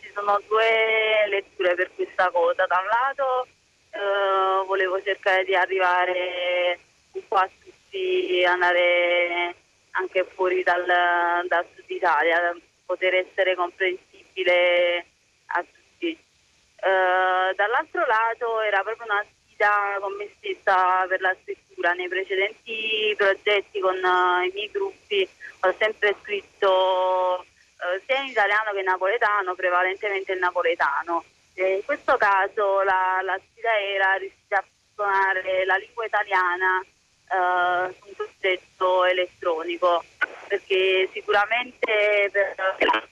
ci 0.00 0.10
sono 0.12 0.40
due 0.48 1.28
letture 1.28 1.76
per 1.76 1.90
questa 1.94 2.28
cosa. 2.30 2.66
Da 2.66 2.80
un 2.82 2.88
lato 2.88 3.46
eh, 3.90 4.66
volevo 4.66 5.00
cercare 5.00 5.44
di 5.44 5.54
arrivare 5.54 6.78
un 7.12 7.22
po' 7.28 7.36
a 7.36 7.48
tutti, 7.62 8.44
andare 8.44 9.54
anche 9.92 10.26
fuori 10.34 10.64
dal, 10.64 10.84
dal 11.46 11.66
sud 11.74 11.88
Italia, 11.88 12.52
poter 12.84 13.14
essere 13.14 13.54
comprensibile 13.54 15.06
a 15.46 15.60
tutti. 15.60 16.10
Eh, 16.10 17.54
dall'altro 17.54 18.04
lato 18.06 18.60
era 18.60 18.82
proprio 18.82 19.06
una 19.06 19.24
sfida 19.24 19.98
con 20.00 20.16
me 20.16 20.28
stessa 20.36 21.06
per 21.06 21.20
la 21.20 21.34
scrittura. 21.42 21.65
Nei 21.76 22.08
precedenti 22.08 23.14
progetti 23.16 23.78
con 23.78 23.94
eh, 23.94 24.46
i 24.48 24.50
miei 24.52 24.70
gruppi 24.72 25.28
ho 25.60 25.74
sempre 25.78 26.16
scritto 26.20 27.42
eh, 27.42 28.02
sia 28.04 28.18
in 28.22 28.26
italiano 28.26 28.72
che 28.72 28.80
in 28.80 28.86
napoletano, 28.86 29.54
prevalentemente 29.54 30.32
in 30.32 30.40
napoletano. 30.40 31.24
In 31.54 31.84
questo 31.84 32.16
caso 32.16 32.82
la, 32.82 33.20
la 33.22 33.38
sfida 33.38 33.78
era 33.78 34.14
riuscire 34.14 34.56
a 34.56 34.64
suonare 34.94 35.64
la 35.64 35.76
lingua 35.76 36.04
italiana 36.04 36.80
eh, 36.82 37.94
su 38.00 38.08
un 38.08 38.14
progetto 38.14 39.04
elettronico, 39.04 40.04
perché 40.48 41.08
sicuramente 41.12 42.28
per 42.32 42.54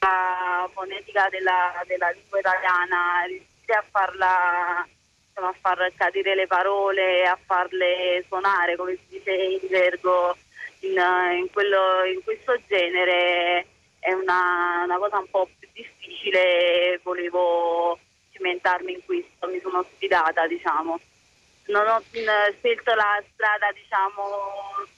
la 0.01 0.69
fonetica 0.73 1.29
della, 1.31 1.81
della 1.87 2.11
lingua 2.11 2.41
italiana 2.41 3.23
riuscire 3.27 3.79
a 3.79 3.85
farla 3.89 4.89
insomma, 5.35 5.49
a 5.49 5.57
far 5.61 5.93
cadere 5.97 6.35
le 6.35 6.47
parole, 6.47 7.25
a 7.25 7.39
farle 7.45 8.25
suonare, 8.29 8.77
come 8.77 8.93
si 8.95 9.19
dice 9.19 9.33
in 9.33 9.69
gergo, 9.69 10.37
in, 10.81 10.93
in 11.39 11.51
quello- 11.53 12.05
in 12.05 12.23
questo 12.23 12.57
genere 12.69 13.67
è 13.99 14.13
una, 14.13 14.83
una 14.85 14.99
cosa 14.99 15.19
un 15.19 15.29
po' 15.31 15.49
più 15.59 15.69
difficile 15.73 17.01
volevo 17.03 17.99
cimentarmi 18.33 18.93
in 18.93 19.05
questo, 19.05 19.49
mi 19.49 19.61
sono 19.61 19.85
sfidata, 19.95 20.47
diciamo. 20.47 21.01
Non 21.67 21.89
ho 21.89 21.99
mm, 21.99 22.57
scelto 22.59 22.95
la 22.95 23.23
strada, 23.33 23.73
diciamo, 23.73 24.23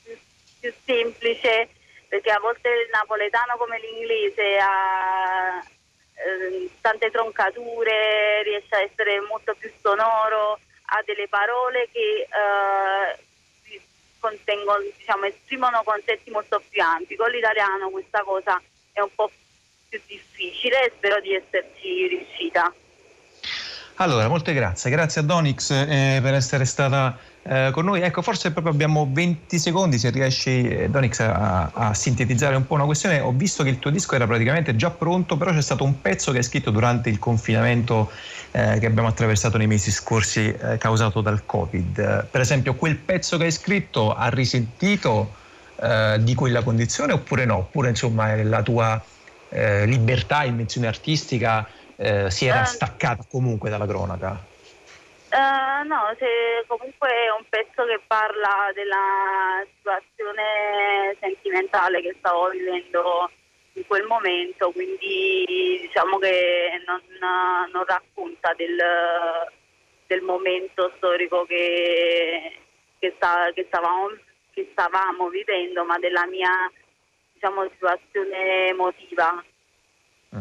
più, 0.03 0.16
più 0.61 0.72
semplice, 0.84 1.68
perché 2.09 2.30
a 2.30 2.41
volte 2.41 2.68
il 2.68 2.89
napoletano 2.91 3.57
come 3.57 3.78
l'inglese 3.78 4.59
ha 4.59 5.64
eh, 6.17 6.71
tante 6.81 7.11
troncature, 7.11 8.43
riesce 8.43 8.75
a 8.75 8.81
essere 8.81 9.21
molto 9.21 9.55
più 9.59 9.71
sonoro, 9.81 10.59
ha 10.87 11.03
delle 11.05 11.29
parole 11.29 11.89
che 11.93 12.27
eh, 12.27 13.81
contengono, 14.19 14.83
diciamo, 14.97 15.27
esprimono 15.27 15.83
concetti 15.85 16.31
molto 16.31 16.62
più 16.69 16.83
ampi. 16.83 17.17
Con 17.17 17.31
l'italiano 17.31 17.91
questa 17.91 18.23
cosa 18.23 18.61
è 18.93 19.01
un 19.01 19.14
po' 19.14 19.31
più 19.89 20.01
difficile 20.07 20.85
e 20.85 20.93
spero 20.97 21.21
di 21.21 21.35
esserci 21.35 22.07
riuscita. 22.09 22.73
Allora, 23.97 24.29
molte 24.29 24.53
grazie, 24.53 24.91
grazie 24.91 25.23
a 25.23 25.25
Donix 25.25 25.71
eh, 25.71 26.19
per 26.21 26.35
essere 26.35 26.64
stata 26.67 27.17
eh, 27.49 27.70
con 27.70 27.84
noi. 27.84 28.01
Ecco, 28.01 28.22
forse 28.22 28.51
proprio 28.51 28.72
abbiamo 28.72 29.09
20 29.09 29.59
secondi 29.59 29.99
se 29.99 30.11
riesci, 30.11 30.66
eh, 30.66 30.90
Donix, 30.90 31.20
a, 31.20 31.70
a, 31.72 31.94
sintetizzare 31.94 32.57
un 32.57 32.66
po' 32.66 32.74
una 32.74 32.84
questione. 32.84 33.20
Ho 33.20 33.30
visto 33.30 33.62
che 33.62 33.68
il 33.68 33.78
tuo 33.78 33.90
disco 33.90 34.16
era 34.16 34.26
praticamente 34.26 34.74
già 34.74 34.90
pronto, 34.90 35.36
però 35.36 35.53
c'è 35.53 35.62
stato 35.62 35.84
un 35.84 36.01
pezzo 36.01 36.32
che 36.32 36.38
hai 36.38 36.42
scritto 36.42 36.70
durante 36.70 37.09
il 37.09 37.20
confinamento 37.20 38.11
eh, 38.51 38.78
che 38.80 38.86
abbiamo 38.86 39.07
attraversato 39.07 39.59
nei 39.59 39.68
mesi 39.68 39.92
scorsi 39.92 40.53
eh, 40.53 40.76
causato 40.78 41.20
dal 41.20 41.47
Covid. 41.47 42.26
Per 42.28 42.40
esempio, 42.40 42.74
quel 42.74 42.97
pezzo 42.97 43.36
che 43.36 43.44
hai 43.44 43.53
scritto 43.53 44.12
ha 44.12 44.28
risentito 44.28 45.32
eh, 45.80 46.16
di 46.20 46.34
quella 46.34 46.64
condizione 46.64 47.12
oppure 47.12 47.44
no? 47.44 47.59
Oppure 47.59 47.90
insomma 47.90 48.34
la 48.42 48.62
tua 48.62 49.03
libertà 49.49 50.42
in 50.44 50.57
menzione 50.57 50.88
artistica 50.88 51.66
si 51.97 52.47
era 52.47 52.64
staccata 52.64 53.24
comunque 53.30 53.70
dalla 53.70 53.86
cronaca? 53.86 54.38
Eh, 55.37 55.84
no, 55.84 56.14
se 56.18 56.64
comunque 56.66 57.11
è 57.11 57.30
un 57.30 57.45
pezzo 57.51 57.84
che 57.84 58.01
parla 58.07 58.72
della 58.72 59.62
situazione 59.76 61.14
sentimentale 61.20 62.01
che 62.01 62.16
stavo 62.18 62.49
vivendo 62.49 63.30
in 63.74 63.87
quel 63.87 64.07
momento, 64.07 64.70
quindi 64.70 65.45
diciamo 65.82 66.16
che 66.16 66.82
non, 66.87 67.03
non 67.70 67.84
racconta 67.84 68.55
del, 68.57 68.78
del, 70.07 70.22
momento 70.22 70.91
storico 70.97 71.45
che, 71.45 72.57
che, 72.99 73.12
sta, 73.16 73.51
che, 73.55 73.66
stavamo, 73.68 74.09
che, 74.53 74.70
stavamo, 74.72 75.28
vivendo, 75.28 75.84
ma 75.84 75.99
della 75.99 76.26
mia 76.26 76.72
diciamo, 77.34 77.68
situazione 77.72 78.68
emotiva. 78.68 79.45
Mm. 80.34 80.41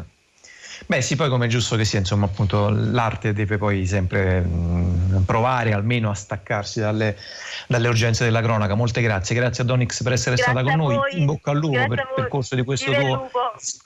Beh 0.86 1.02
sì, 1.02 1.16
poi 1.16 1.28
come 1.28 1.44
è 1.44 1.48
giusto 1.48 1.76
che 1.76 1.84
sia, 1.84 1.98
insomma, 1.98 2.24
appunto 2.24 2.70
l'arte 2.70 3.34
deve 3.34 3.58
poi 3.58 3.84
sempre 3.84 4.40
mm, 4.40 4.85
provare 5.26 5.74
almeno 5.74 6.08
a 6.08 6.14
staccarsi 6.14 6.80
dalle, 6.80 7.16
dalle, 7.66 7.88
urgenze 7.88 8.24
della 8.24 8.40
cronaca. 8.40 8.74
Molte 8.74 9.02
grazie, 9.02 9.34
grazie 9.34 9.62
a 9.62 9.66
Donix 9.66 10.02
per 10.02 10.12
essere 10.12 10.36
grazie 10.36 10.54
stata 10.54 10.66
con 10.66 10.78
noi. 10.78 10.98
In 11.18 11.26
bocca 11.26 11.50
al 11.50 11.58
lupo 11.58 11.86
per 11.86 11.98
il 11.98 12.08
percorso 12.14 12.54
di 12.54 12.64
questo 12.64 12.90
tuo 12.92 13.28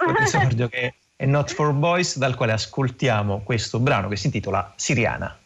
episodio 0.09 0.69
che 0.71 0.95
è 1.17 1.27
Not 1.27 1.53
for 1.53 1.73
Boys, 1.73 2.17
dal 2.17 2.37
quale 2.37 2.53
ascoltiamo 2.53 3.41
questo 3.43 3.81
brano 3.81 4.09
che 4.09 4.17
si 4.17 4.27
intitola 4.27 4.73
Siriana. 4.77 5.37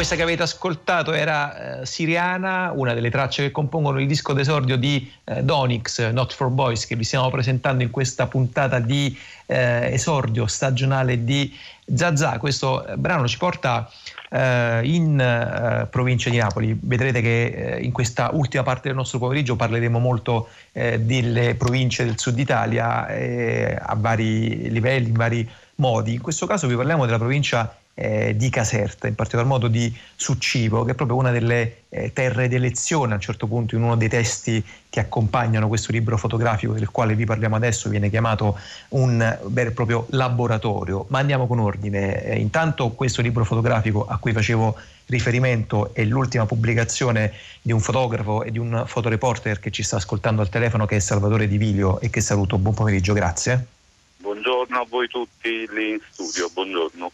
Questa 0.00 0.16
che 0.16 0.22
avete 0.22 0.44
ascoltato 0.44 1.12
era 1.12 1.80
eh, 1.82 1.84
Siriana, 1.84 2.72
una 2.74 2.94
delle 2.94 3.10
tracce 3.10 3.42
che 3.42 3.50
compongono 3.50 4.00
il 4.00 4.06
disco 4.06 4.32
d'esordio 4.32 4.78
di 4.78 5.12
eh, 5.24 5.42
Donix, 5.42 6.08
Not 6.08 6.32
for 6.32 6.48
Boys, 6.48 6.86
che 6.86 6.96
vi 6.96 7.04
stiamo 7.04 7.28
presentando 7.28 7.82
in 7.82 7.90
questa 7.90 8.26
puntata 8.26 8.78
di 8.78 9.14
eh, 9.44 9.92
esordio 9.92 10.46
stagionale 10.46 11.22
di 11.22 11.54
Zazà. 11.94 12.38
Questo 12.38 12.86
eh, 12.86 12.96
brano 12.96 13.28
ci 13.28 13.36
porta 13.36 13.90
eh, 14.30 14.80
in 14.84 15.20
eh, 15.20 15.86
provincia 15.90 16.30
di 16.30 16.38
Napoli. 16.38 16.74
Vedrete 16.80 17.20
che 17.20 17.80
in 17.82 17.92
questa 17.92 18.30
ultima 18.32 18.62
parte 18.62 18.88
del 18.88 18.96
nostro 18.96 19.18
pomeriggio 19.18 19.54
parleremo 19.54 19.98
molto 19.98 20.48
delle 20.72 21.56
province 21.56 22.06
del 22.06 22.18
sud 22.18 22.38
Italia 22.38 23.06
a 23.82 23.94
vari 23.98 24.70
livelli, 24.70 25.08
in 25.08 25.14
vari 25.14 25.50
modi. 25.74 26.14
In 26.14 26.22
questo 26.22 26.46
caso 26.46 26.66
vi 26.66 26.76
parliamo 26.76 27.04
della 27.04 27.18
provincia 27.18 27.79
eh, 28.00 28.34
di 28.34 28.48
Caserta, 28.48 29.06
in 29.06 29.14
particolar 29.14 29.46
modo 29.46 29.68
di 29.68 29.94
Succivo, 30.16 30.84
che 30.84 30.92
è 30.92 30.94
proprio 30.94 31.18
una 31.18 31.30
delle 31.30 31.82
eh, 31.90 32.12
terre 32.14 32.48
d'elezione 32.48 33.12
a 33.12 33.16
un 33.16 33.20
certo 33.20 33.46
punto 33.46 33.76
in 33.76 33.82
uno 33.82 33.94
dei 33.94 34.08
testi 34.08 34.64
che 34.88 35.00
accompagnano 35.00 35.68
questo 35.68 35.92
libro 35.92 36.16
fotografico 36.16 36.72
del 36.72 36.90
quale 36.90 37.14
vi 37.14 37.26
parliamo 37.26 37.56
adesso, 37.56 37.90
viene 37.90 38.08
chiamato 38.08 38.58
un 38.90 39.38
vero 39.48 39.68
e 39.68 39.72
proprio 39.72 40.06
laboratorio. 40.10 41.04
Ma 41.08 41.18
andiamo 41.18 41.46
con 41.46 41.58
ordine. 41.58 42.24
Eh, 42.24 42.38
intanto 42.38 42.88
questo 42.92 43.20
libro 43.20 43.44
fotografico 43.44 44.06
a 44.06 44.16
cui 44.16 44.32
facevo 44.32 44.76
riferimento 45.06 45.92
è 45.92 46.02
l'ultima 46.04 46.46
pubblicazione 46.46 47.32
di 47.60 47.72
un 47.72 47.80
fotografo 47.80 48.44
e 48.44 48.50
di 48.50 48.58
un 48.58 48.84
fotoreporter 48.86 49.60
che 49.60 49.70
ci 49.70 49.82
sta 49.82 49.96
ascoltando 49.96 50.40
al 50.40 50.48
telefono 50.48 50.86
che 50.86 50.96
è 50.96 51.00
Salvatore 51.00 51.46
Di 51.46 51.58
Vilio 51.58 52.00
e 52.00 52.08
che 52.08 52.22
saluto. 52.22 52.56
Buon 52.56 52.74
pomeriggio, 52.74 53.12
grazie. 53.12 53.66
Buongiorno 54.16 54.78
a 54.78 54.86
voi 54.88 55.08
tutti 55.08 55.66
lì 55.70 55.90
in 55.90 56.00
studio, 56.10 56.48
buongiorno 56.52 57.10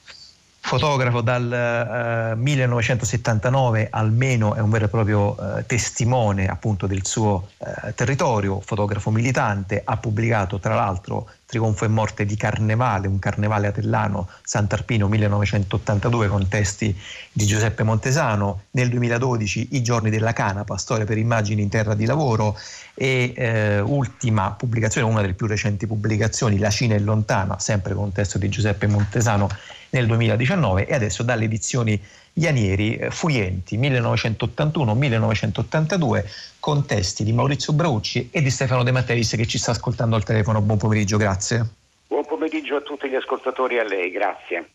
fotografo 0.66 1.20
dal 1.20 2.34
uh, 2.34 2.40
1979 2.40 3.86
almeno 3.88 4.54
è 4.56 4.58
un 4.58 4.68
vero 4.68 4.86
e 4.86 4.88
proprio 4.88 5.36
uh, 5.38 5.64
testimone 5.64 6.48
appunto 6.48 6.88
del 6.88 7.06
suo 7.06 7.50
uh, 7.58 7.92
territorio, 7.94 8.60
fotografo 8.60 9.12
militante, 9.12 9.80
ha 9.84 9.96
pubblicato 9.96 10.58
tra 10.58 10.74
l'altro 10.74 11.28
Trionfo 11.46 11.84
e 11.84 11.88
morte 11.88 12.26
di 12.26 12.34
Carnevale, 12.36 13.06
un 13.06 13.20
carnevale 13.20 13.68
atellano 13.68 14.28
Sant'Arpino 14.42 15.06
1982 15.06 16.26
con 16.26 16.48
testi 16.48 16.94
di 17.30 17.46
Giuseppe 17.46 17.84
Montesano, 17.84 18.62
nel 18.72 18.88
2012 18.88 19.68
I 19.72 19.82
giorni 19.82 20.10
della 20.10 20.32
canapa, 20.32 20.76
storia 20.76 21.04
per 21.04 21.18
immagini 21.18 21.62
in 21.62 21.68
terra 21.68 21.94
di 21.94 22.04
lavoro. 22.04 22.58
E 22.94 23.32
eh, 23.36 23.78
ultima 23.78 24.50
pubblicazione, 24.52 25.06
una 25.06 25.20
delle 25.20 25.34
più 25.34 25.46
recenti 25.46 25.86
pubblicazioni, 25.86 26.58
La 26.58 26.70
Cina 26.70 26.96
è 26.96 26.98
lontana, 26.98 27.60
sempre 27.60 27.94
con 27.94 28.10
testo 28.10 28.38
di 28.38 28.48
Giuseppe 28.48 28.88
Montesano 28.88 29.48
nel 29.96 30.06
2019 30.06 30.86
e 30.86 30.94
adesso 30.94 31.22
dalle 31.22 31.44
edizioni 31.44 31.98
Ianieri 32.34 33.06
Fuienti 33.08 33.78
1981-1982 33.78 36.24
con 36.60 36.84
testi 36.84 37.24
di 37.24 37.32
Maurizio 37.32 37.72
Braucci 37.72 38.28
e 38.30 38.42
di 38.42 38.50
Stefano 38.50 38.82
De 38.82 38.92
Matteis 38.92 39.30
che 39.30 39.46
ci 39.46 39.56
sta 39.56 39.70
ascoltando 39.70 40.16
al 40.16 40.24
telefono. 40.24 40.60
Buon 40.60 40.76
pomeriggio, 40.76 41.16
grazie. 41.16 41.64
Buon 42.08 42.26
pomeriggio 42.26 42.76
a 42.76 42.82
tutti 42.82 43.08
gli 43.08 43.14
ascoltatori 43.14 43.76
e 43.76 43.80
a 43.80 43.84
lei, 43.84 44.10
grazie. 44.10 44.68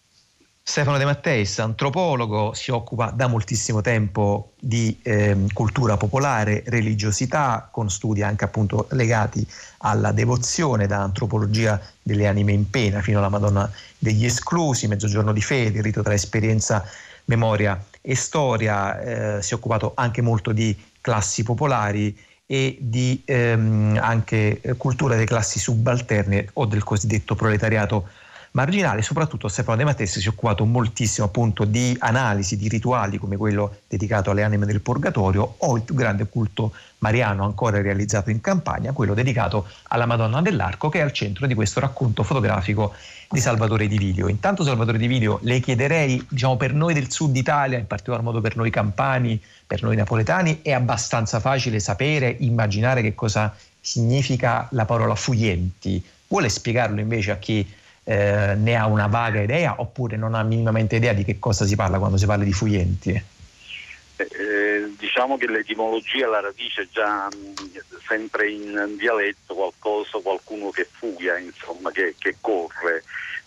Stefano 0.63 0.99
De 0.99 1.05
Matteis, 1.05 1.57
antropologo, 1.57 2.53
si 2.53 2.69
occupa 2.69 3.09
da 3.09 3.27
moltissimo 3.27 3.81
tempo 3.81 4.53
di 4.59 4.97
eh, 5.01 5.35
cultura 5.53 5.97
popolare, 5.97 6.63
religiosità, 6.67 7.67
con 7.71 7.89
studi 7.89 8.21
anche 8.21 8.45
appunto 8.45 8.87
legati 8.91 9.45
alla 9.79 10.11
devozione, 10.11 10.85
da 10.85 11.01
antropologia 11.01 11.81
delle 12.01 12.27
anime 12.27 12.51
in 12.51 12.69
pena 12.69 13.01
fino 13.01 13.17
alla 13.17 13.27
Madonna 13.27 13.69
degli 13.97 14.23
esclusi, 14.23 14.87
Mezzogiorno 14.87 15.33
di 15.33 15.41
fede, 15.41 15.79
il 15.79 15.83
rito 15.83 16.03
tra 16.03 16.13
esperienza, 16.13 16.85
memoria 17.25 17.83
e 17.99 18.15
storia, 18.15 19.37
eh, 19.37 19.41
si 19.41 19.53
è 19.53 19.57
occupato 19.57 19.93
anche 19.95 20.21
molto 20.21 20.51
di 20.51 20.79
classi 21.01 21.41
popolari 21.41 22.15
e 22.45 22.77
di 22.79 23.21
ehm, 23.25 23.97
anche 23.99 24.61
cultura 24.77 25.15
delle 25.15 25.25
classi 25.25 25.57
subalterne 25.57 26.49
o 26.53 26.65
del 26.65 26.83
cosiddetto 26.83 27.33
proletariato 27.33 28.09
marginale, 28.51 29.01
soprattutto 29.01 29.47
Stefano 29.47 29.77
De 29.77 29.83
Mattesi 29.85 30.19
si 30.19 30.27
è 30.27 30.29
occupato 30.29 30.65
moltissimo 30.65 31.27
appunto 31.27 31.63
di 31.63 31.95
analisi 31.99 32.57
di 32.57 32.67
rituali 32.67 33.17
come 33.17 33.37
quello 33.37 33.77
dedicato 33.87 34.31
alle 34.31 34.43
anime 34.43 34.65
del 34.65 34.81
purgatorio 34.81 35.55
o 35.57 35.75
il 35.77 35.83
più 35.83 35.95
grande 35.95 36.27
culto 36.27 36.73
mariano 36.99 37.45
ancora 37.45 37.81
realizzato 37.81 38.29
in 38.29 38.41
campagna, 38.41 38.91
quello 38.91 39.13
dedicato 39.13 39.67
alla 39.87 40.05
Madonna 40.05 40.41
dell'Arco 40.41 40.89
che 40.89 40.99
è 40.99 41.01
al 41.01 41.13
centro 41.13 41.47
di 41.47 41.53
questo 41.53 41.79
racconto 41.79 42.23
fotografico 42.23 42.93
di 43.29 43.39
Salvatore 43.39 43.87
Di 43.87 43.97
Video. 43.97 44.27
Intanto 44.27 44.63
Salvatore 44.63 44.97
Di 44.97 45.07
Video 45.07 45.39
le 45.43 45.59
chiederei, 45.61 46.23
diciamo 46.29 46.57
per 46.57 46.73
noi 46.73 46.93
del 46.93 47.09
sud 47.09 47.35
Italia, 47.35 47.77
in 47.77 47.87
particolar 47.87 48.21
modo 48.21 48.41
per 48.41 48.57
noi 48.57 48.69
campani, 48.69 49.41
per 49.65 49.81
noi 49.81 49.95
napoletani, 49.95 50.59
è 50.61 50.73
abbastanza 50.73 51.39
facile 51.39 51.79
sapere, 51.79 52.35
immaginare 52.39 53.01
che 53.01 53.15
cosa 53.15 53.55
significa 53.79 54.67
la 54.71 54.85
parola 54.85 55.15
fuienti. 55.15 56.03
Vuole 56.27 56.49
spiegarlo 56.49 56.99
invece 56.99 57.31
a 57.31 57.37
chi 57.37 57.65
eh, 58.11 58.55
ne 58.55 58.75
ha 58.75 58.87
una 58.87 59.07
vaga 59.07 59.41
idea 59.41 59.75
oppure 59.79 60.17
non 60.17 60.33
ha 60.33 60.43
minimamente 60.43 60.97
idea 60.97 61.13
di 61.13 61.23
che 61.23 61.39
cosa 61.39 61.65
si 61.65 61.75
parla 61.75 61.97
quando 61.97 62.17
si 62.17 62.25
parla 62.25 62.43
di 62.43 62.51
fuienti? 62.51 63.11
Eh, 63.11 64.27
eh 64.37 64.91
diciamo 64.97 65.37
che 65.37 65.47
l'etimologia, 65.47 66.27
la 66.27 66.41
radice 66.41 66.89
già 66.91 67.27
mh, 67.27 67.99
sempre 68.05 68.49
in 68.51 68.95
dialetto, 68.97 69.53
qualcosa, 69.53 70.19
qualcuno 70.21 70.71
che 70.71 70.85
fuga, 70.91 71.37
insomma, 71.37 71.89
che, 71.91 72.15
che 72.17 72.35
corre. 72.41 73.03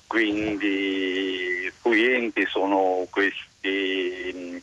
Quindi 0.06 1.70
fuienti 1.80 2.46
sono 2.46 3.06
questi, 3.10 4.62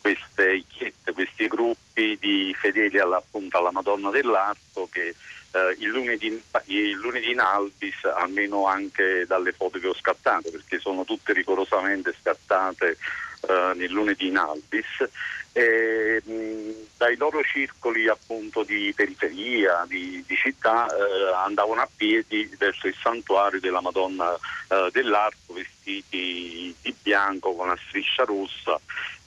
queste 0.00 0.62
chiette, 0.68 1.12
questi 1.12 1.48
gruppi 1.48 2.16
di 2.20 2.54
fedeli 2.56 2.98
alla, 2.98 3.16
appunto, 3.16 3.58
alla 3.58 3.72
Madonna 3.72 4.10
dell'Arco 4.10 4.88
che 4.90 5.14
eh, 5.52 5.76
il, 5.78 5.88
lunedì, 5.88 6.42
il, 6.66 6.90
lunedì, 6.92 7.30
in 7.30 7.40
Albis, 7.40 8.04
almeno 8.04 8.66
anche 8.66 9.24
dalle 9.26 9.52
foto 9.52 9.78
che 9.78 9.88
ho 9.88 9.94
scattato, 9.94 10.50
perché 10.50 10.78
sono 10.78 11.04
tutte 11.04 11.32
rigorosamente 11.32 12.14
scattate 12.20 12.96
eh, 13.48 13.72
nel 13.74 13.90
lunedì 13.90 14.28
in 14.28 14.38
Albis, 14.38 15.08
e, 15.52 16.22
mh, 16.24 16.88
dai 16.96 17.16
loro 17.16 17.42
circoli 17.42 18.08
appunto 18.08 18.62
di 18.62 18.92
periferia, 18.96 19.84
di, 19.86 20.24
di 20.26 20.36
città, 20.36 20.86
eh, 20.86 21.34
andavano 21.44 21.82
a 21.82 21.88
piedi 21.94 22.50
verso 22.58 22.86
il 22.86 22.96
santuario 23.00 23.60
della 23.60 23.80
Madonna 23.80 24.34
eh, 24.68 24.88
dell'Arco, 24.92 25.52
vestiti 25.52 26.74
di 26.80 26.94
bianco 27.02 27.54
con 27.54 27.66
una 27.66 27.78
striscia 27.88 28.24
rossa, 28.24 28.80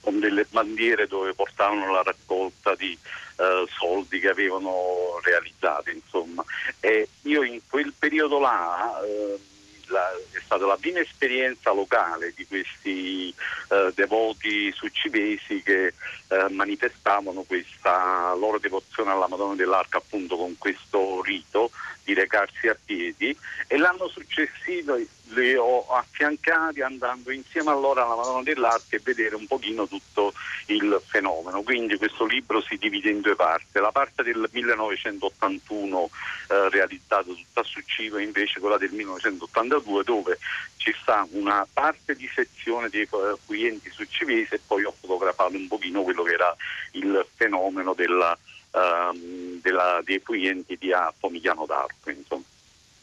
con 0.06 0.20
delle 0.20 0.45
bandiere 0.47 1.08
dove 1.08 1.34
portavano 1.34 1.91
la 1.91 2.03
raccolta 2.03 2.76
di 2.76 2.95
eh, 3.38 3.66
soldi 3.76 4.20
che 4.20 4.30
avevano 4.30 5.20
realizzato. 5.24 5.89
Insomma. 5.89 6.45
E 6.80 7.10
io 7.24 7.41
in 7.41 7.60
quel 7.68 7.91
periodo 7.97 8.39
là 8.39 9.01
eh, 9.03 9.39
la, 9.88 10.12
è 10.32 10.39
stata 10.43 10.66
la 10.68 10.78
prima 10.80 10.99
esperienza 10.99 11.72
locale 11.72 12.34
di 12.36 12.45
questi 12.45 13.34
eh, 13.70 13.91
devoti 13.95 14.72
succivesi 14.72 15.64
che 15.64 15.88
eh, 15.88 16.49
manifestavano 16.51 17.41
questa 17.41 18.36
loro 18.36 18.60
devozione 18.60 19.10
alla 19.10 19.28
Madonna 19.28 19.56
dell'Arca 19.56 19.97
appunto 19.97 20.38
con 20.38 20.56
questo 20.60 21.24
rito 21.24 21.72
di 22.06 22.14
recarsi 22.14 22.68
a 22.68 22.78
piedi 22.86 23.36
e 23.68 23.78
l'anno 23.78 24.08
successivo 24.08 24.95
li 25.30 25.56
ho 25.56 25.88
affiancati 25.88 26.82
andando 26.82 27.32
insieme 27.32 27.72
a 27.72 27.74
loro 27.74 28.06
alla 28.06 28.16
Madonna 28.16 28.43
dell'Arte 28.43 28.97
e 28.97 29.01
vedere 29.03 29.36
un 29.36 29.47
pochino 29.47 29.88
tutto 29.88 30.34
il 30.68 31.01
fenomeno. 31.03 31.64
Quindi 31.64 31.97
questo 31.97 32.26
libro 32.26 32.62
si 32.62 32.78
divide 32.78 33.10
in 33.10 33.22
due 33.22 33.36
parti. 33.36 33.80
La 33.80 33.91
parte 33.91 34.22
del 34.22 34.47
1981 34.51 36.10
eh, 36.47 36.70
realizzata 36.70 37.24
tutta 37.24 37.64
su 37.64 37.82
Civo 37.86 38.20
invece 38.20 38.60
quella 38.60 38.78
del 38.78 38.91
1982 38.91 40.03
dove 40.03 40.38
ci 40.78 40.95
sta 41.01 41.28
una 41.32 41.68
parte 41.72 42.16
di 42.16 42.30
sezione 42.34 42.89
dei 42.89 43.10
clienti 43.45 43.89
su 43.89 44.06
Civese 44.06 44.56
e 44.56 44.62
poi 44.66 44.84
ho 44.84 44.93
fotografato 44.97 45.56
un 45.56 45.68
pochino 45.68 46.03
quello 46.03 46.22
che 46.22 46.34
era 46.34 46.56
il 46.91 47.26
fenomeno 47.36 47.93
della, 47.93 48.38
um, 48.76 49.60
della, 49.62 50.02
dei 50.04 50.22
clienti 50.22 50.78
di 50.80 50.92
Pomigliano 51.20 51.66
d'Arco. 51.66 52.10
Insomma 52.10 52.44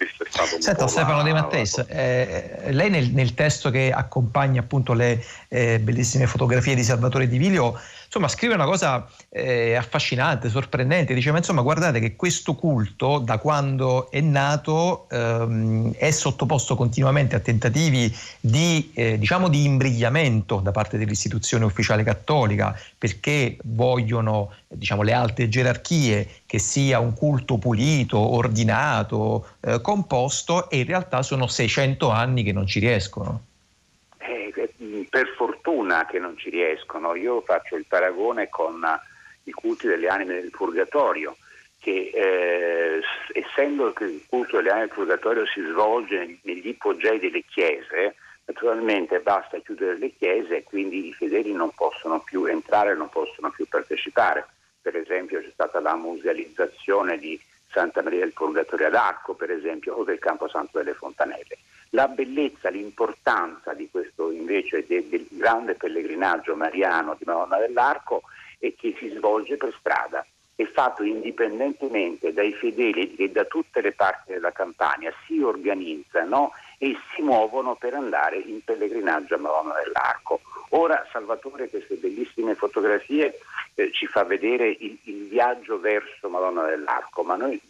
questo 0.02 0.24
è 0.24 0.26
stato 0.28 0.56
un 0.56 0.62
Senta, 0.62 0.88
Stefano 0.88 1.22
De 1.22 1.32
Matteis, 1.32 1.84
eh, 1.88 2.66
lei 2.70 2.90
nel, 2.90 3.10
nel, 3.10 3.34
testo 3.34 3.70
che 3.70 3.92
accompagna 3.92 4.60
appunto 4.60 4.94
le 4.94 5.24
eh, 5.48 5.78
bellissime 5.78 6.26
fotografie 6.26 6.74
di 6.74 6.82
Salvatore 6.82 7.28
Di 7.28 7.38
Vilio 7.38 7.78
insomma 8.12 8.28
scrive 8.28 8.52
una 8.52 8.66
cosa 8.66 9.08
eh, 9.30 9.74
affascinante, 9.74 10.50
sorprendente, 10.50 11.14
dice 11.14 11.30
ma 11.30 11.38
insomma 11.38 11.62
guardate 11.62 11.98
che 11.98 12.14
questo 12.14 12.54
culto 12.54 13.16
da 13.16 13.38
quando 13.38 14.10
è 14.10 14.20
nato 14.20 15.08
ehm, 15.08 15.94
è 15.94 16.10
sottoposto 16.10 16.76
continuamente 16.76 17.36
a 17.36 17.40
tentativi 17.40 18.14
di, 18.38 18.90
eh, 18.92 19.18
diciamo 19.18 19.48
di 19.48 19.64
imbrigliamento 19.64 20.56
da 20.56 20.72
parte 20.72 20.98
dell'istituzione 20.98 21.64
ufficiale 21.64 22.02
cattolica 22.02 22.78
perché 22.98 23.56
vogliono 23.64 24.52
diciamo, 24.68 25.00
le 25.00 25.14
alte 25.14 25.48
gerarchie 25.48 26.42
che 26.44 26.58
sia 26.58 26.98
un 26.98 27.14
culto 27.14 27.56
pulito, 27.56 28.18
ordinato, 28.18 29.46
eh, 29.60 29.80
composto 29.80 30.68
e 30.68 30.80
in 30.80 30.84
realtà 30.84 31.22
sono 31.22 31.46
600 31.46 32.10
anni 32.10 32.42
che 32.42 32.52
non 32.52 32.66
ci 32.66 32.78
riescono. 32.78 33.51
Eh, 34.24 35.06
per 35.10 35.28
fortuna 35.36 36.06
che 36.06 36.18
non 36.18 36.36
ci 36.36 36.50
riescono. 36.50 37.14
Io 37.14 37.40
faccio 37.40 37.76
il 37.76 37.86
paragone 37.86 38.48
con 38.48 38.84
i 39.44 39.50
culti 39.50 39.88
delle 39.88 40.06
anime 40.06 40.40
del 40.40 40.50
purgatorio, 40.50 41.36
che 41.80 42.10
eh, 42.14 43.00
essendo 43.32 43.92
che 43.92 44.04
il 44.04 44.24
culto 44.28 44.56
delle 44.56 44.70
anime 44.70 44.86
del 44.86 44.94
purgatorio 44.94 45.46
si 45.46 45.60
svolge 45.60 46.38
negli 46.42 46.68
ipogei 46.68 47.18
delle 47.18 47.42
chiese, 47.48 48.14
naturalmente 48.44 49.18
basta 49.18 49.58
chiudere 49.58 49.98
le 49.98 50.12
chiese 50.16 50.58
e 50.58 50.62
quindi 50.62 51.08
i 51.08 51.12
fedeli 51.12 51.52
non 51.52 51.70
possono 51.74 52.20
più 52.20 52.44
entrare, 52.44 52.94
non 52.94 53.08
possono 53.08 53.50
più 53.50 53.66
partecipare. 53.66 54.46
Per 54.80 54.96
esempio 54.96 55.40
c'è 55.40 55.50
stata 55.52 55.80
la 55.80 55.96
musealizzazione 55.96 57.18
di 57.18 57.40
Santa 57.70 58.02
Maria 58.02 58.20
del 58.20 58.32
Purgatorio 58.32 58.86
ad 58.86 58.94
Arco, 58.94 59.34
per 59.34 59.50
esempio, 59.50 59.94
o 59.94 60.04
del 60.04 60.18
Camposanto 60.18 60.78
delle 60.78 60.94
Fontanelle. 60.94 61.58
La 61.94 62.08
bellezza, 62.08 62.70
l'importanza 62.70 63.74
di 63.74 63.90
questo 63.90 64.30
invece 64.30 64.86
del, 64.86 65.04
del 65.04 65.26
grande 65.28 65.74
pellegrinaggio 65.74 66.56
mariano 66.56 67.14
di 67.18 67.24
Madonna 67.26 67.58
dell'Arco 67.58 68.22
è 68.58 68.72
che 68.74 68.94
si 68.98 69.10
svolge 69.10 69.58
per 69.58 69.74
strada, 69.78 70.24
è 70.54 70.64
fatto 70.64 71.02
indipendentemente 71.02 72.32
dai 72.32 72.54
fedeli 72.54 73.14
che 73.14 73.30
da 73.30 73.44
tutte 73.44 73.82
le 73.82 73.92
parti 73.92 74.32
della 74.32 74.52
Campania 74.52 75.12
si 75.26 75.42
organizzano 75.42 76.52
e 76.78 76.96
si 77.14 77.20
muovono 77.20 77.74
per 77.74 77.92
andare 77.92 78.38
in 78.38 78.64
pellegrinaggio 78.64 79.34
a 79.34 79.38
Madonna 79.38 79.74
dell'Arco. 79.84 80.40
Ora 80.70 81.06
Salvatore 81.12 81.68
queste 81.68 81.96
bellissime 81.96 82.54
fotografie 82.54 83.38
eh, 83.74 83.92
ci 83.92 84.06
fa 84.06 84.24
vedere 84.24 84.68
il, 84.68 84.96
il 85.02 85.28
viaggio 85.28 85.78
verso 85.78 86.30
Madonna 86.30 86.64
dell'Arco, 86.64 87.22
ma 87.22 87.36
noi 87.36 87.60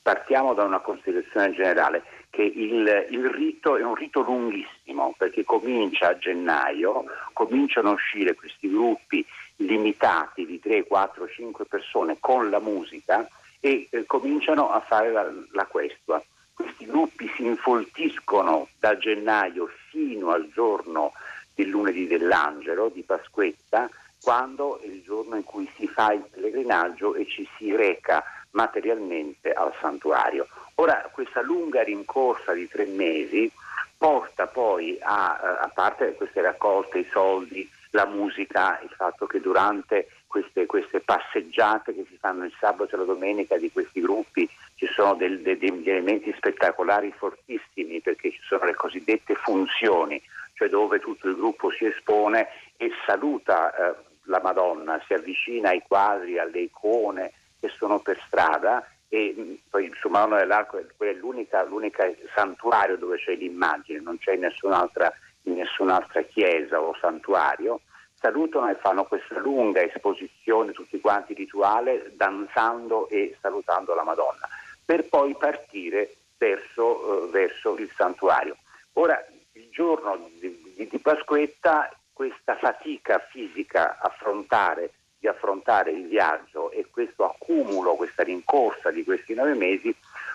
partiamo 0.00 0.54
da 0.54 0.62
una 0.62 0.78
considerazione 0.78 1.52
generale 1.52 2.02
che 2.32 2.42
il, 2.42 3.08
il, 3.10 3.28
rito 3.28 3.76
è 3.76 3.84
un 3.84 3.94
rito 3.94 4.22
lunghissimo 4.22 5.14
perché 5.18 5.44
comincia 5.44 6.08
a 6.08 6.16
gennaio, 6.16 7.04
cominciano 7.34 7.90
a 7.90 7.92
uscire 7.92 8.34
questi 8.34 8.70
gruppi 8.70 9.22
limitati 9.56 10.46
di 10.46 10.58
3, 10.58 10.86
4, 10.86 11.28
5 11.28 11.66
persone 11.66 12.16
con 12.20 12.48
la 12.48 12.58
musica 12.58 13.28
e 13.60 13.86
eh, 13.90 14.06
cominciano 14.06 14.70
a 14.70 14.80
fare 14.80 15.12
la, 15.12 15.30
la 15.50 15.66
questua. 15.66 16.24
Questi 16.54 16.86
gruppi 16.86 17.30
si 17.36 17.44
infoltiscono 17.44 18.68
da 18.78 18.96
gennaio 18.96 19.68
fino 19.90 20.30
al 20.30 20.48
giorno 20.54 21.12
del 21.54 21.68
lunedì 21.68 22.06
dell'angelo 22.06 22.88
di 22.88 23.02
Pasquetta, 23.02 23.90
quando 24.22 24.80
è 24.80 24.86
il 24.86 25.02
giorno 25.02 25.36
in 25.36 25.44
cui 25.44 25.68
si 25.76 25.86
fa 25.86 26.14
il 26.14 26.24
pellegrinaggio 26.30 27.14
e 27.14 27.26
ci 27.26 27.46
si 27.58 27.76
reca 27.76 28.24
materialmente 28.52 29.52
al 29.52 29.72
santuario. 29.80 30.46
Ora, 30.76 31.08
questa 31.12 31.42
lunga 31.42 31.82
rincorsa 31.82 32.52
di 32.52 32.68
tre 32.68 32.86
mesi 32.86 33.50
porta 33.96 34.46
poi 34.46 34.98
a, 35.00 35.58
a 35.60 35.70
parte 35.72 36.14
queste 36.14 36.40
raccolte, 36.40 36.98
i 36.98 37.08
soldi, 37.12 37.68
la 37.90 38.06
musica, 38.06 38.80
il 38.82 38.90
fatto 38.90 39.26
che 39.26 39.40
durante 39.40 40.08
queste, 40.26 40.66
queste, 40.66 41.00
passeggiate 41.00 41.94
che 41.94 42.06
si 42.08 42.16
fanno 42.16 42.44
il 42.44 42.54
sabato 42.58 42.94
e 42.94 42.98
la 42.98 43.04
domenica 43.04 43.56
di 43.58 43.70
questi 43.70 44.00
gruppi 44.00 44.48
ci 44.76 44.86
sono 44.86 45.14
del, 45.14 45.40
de, 45.42 45.58
degli 45.58 45.88
elementi 45.88 46.32
spettacolari 46.36 47.12
fortissimi 47.12 48.00
perché 48.00 48.30
ci 48.32 48.40
sono 48.42 48.64
le 48.64 48.74
cosiddette 48.74 49.34
funzioni, 49.34 50.20
cioè 50.54 50.68
dove 50.68 51.00
tutto 51.00 51.28
il 51.28 51.36
gruppo 51.36 51.70
si 51.70 51.84
espone 51.84 52.48
e 52.78 52.90
saluta 53.06 53.74
eh, 53.74 53.94
la 54.24 54.40
Madonna, 54.42 55.00
si 55.06 55.12
avvicina 55.12 55.68
ai 55.68 55.82
quadri, 55.86 56.38
alle 56.38 56.60
icone 56.60 57.32
che 57.62 57.68
sono 57.76 58.00
per 58.00 58.20
strada 58.26 58.84
e 59.08 59.34
mm, 59.38 59.54
poi 59.70 59.92
su 59.94 60.08
Madonna 60.08 60.38
dell'Arco 60.38 60.78
è 60.78 61.12
l'unica, 61.12 61.62
l'unica 61.62 62.10
santuario 62.34 62.96
dove 62.96 63.18
c'è 63.18 63.36
l'immagine, 63.36 64.00
non 64.00 64.18
c'è 64.18 64.34
nessun'altra, 64.34 65.12
nessun'altra 65.42 66.22
chiesa 66.22 66.80
o 66.80 66.96
santuario 67.00 67.82
salutano 68.14 68.68
e 68.68 68.74
fanno 68.74 69.04
questa 69.04 69.38
lunga 69.38 69.80
esposizione 69.80 70.72
tutti 70.72 71.00
quanti 71.00 71.34
rituale 71.34 72.12
danzando 72.16 73.08
e 73.08 73.36
salutando 73.40 73.94
la 73.94 74.02
Madonna 74.02 74.48
per 74.84 75.08
poi 75.08 75.36
partire 75.36 76.14
verso, 76.36 77.26
eh, 77.26 77.30
verso 77.30 77.76
il 77.76 77.90
santuario. 77.94 78.56
Ora, 78.94 79.24
il 79.52 79.68
giorno 79.70 80.28
di, 80.40 80.74
di, 80.74 80.88
di 80.88 80.98
Pasquetta 80.98 81.88
questa 82.12 82.56
fatica 82.56 83.18
fisica 83.30 83.98
affrontare, 84.00 84.92
di 85.22 85.28
affrontare 85.28 85.92
il 85.92 86.08
viaggio 86.08 86.72
e 86.72 86.84
questo 86.90 87.24
accumulo, 87.24 87.94
questa 87.94 88.24
rincorsa 88.24 88.90
di 88.90 89.04
questi 89.04 89.34
nove 89.34 89.54
mesi 89.54 89.94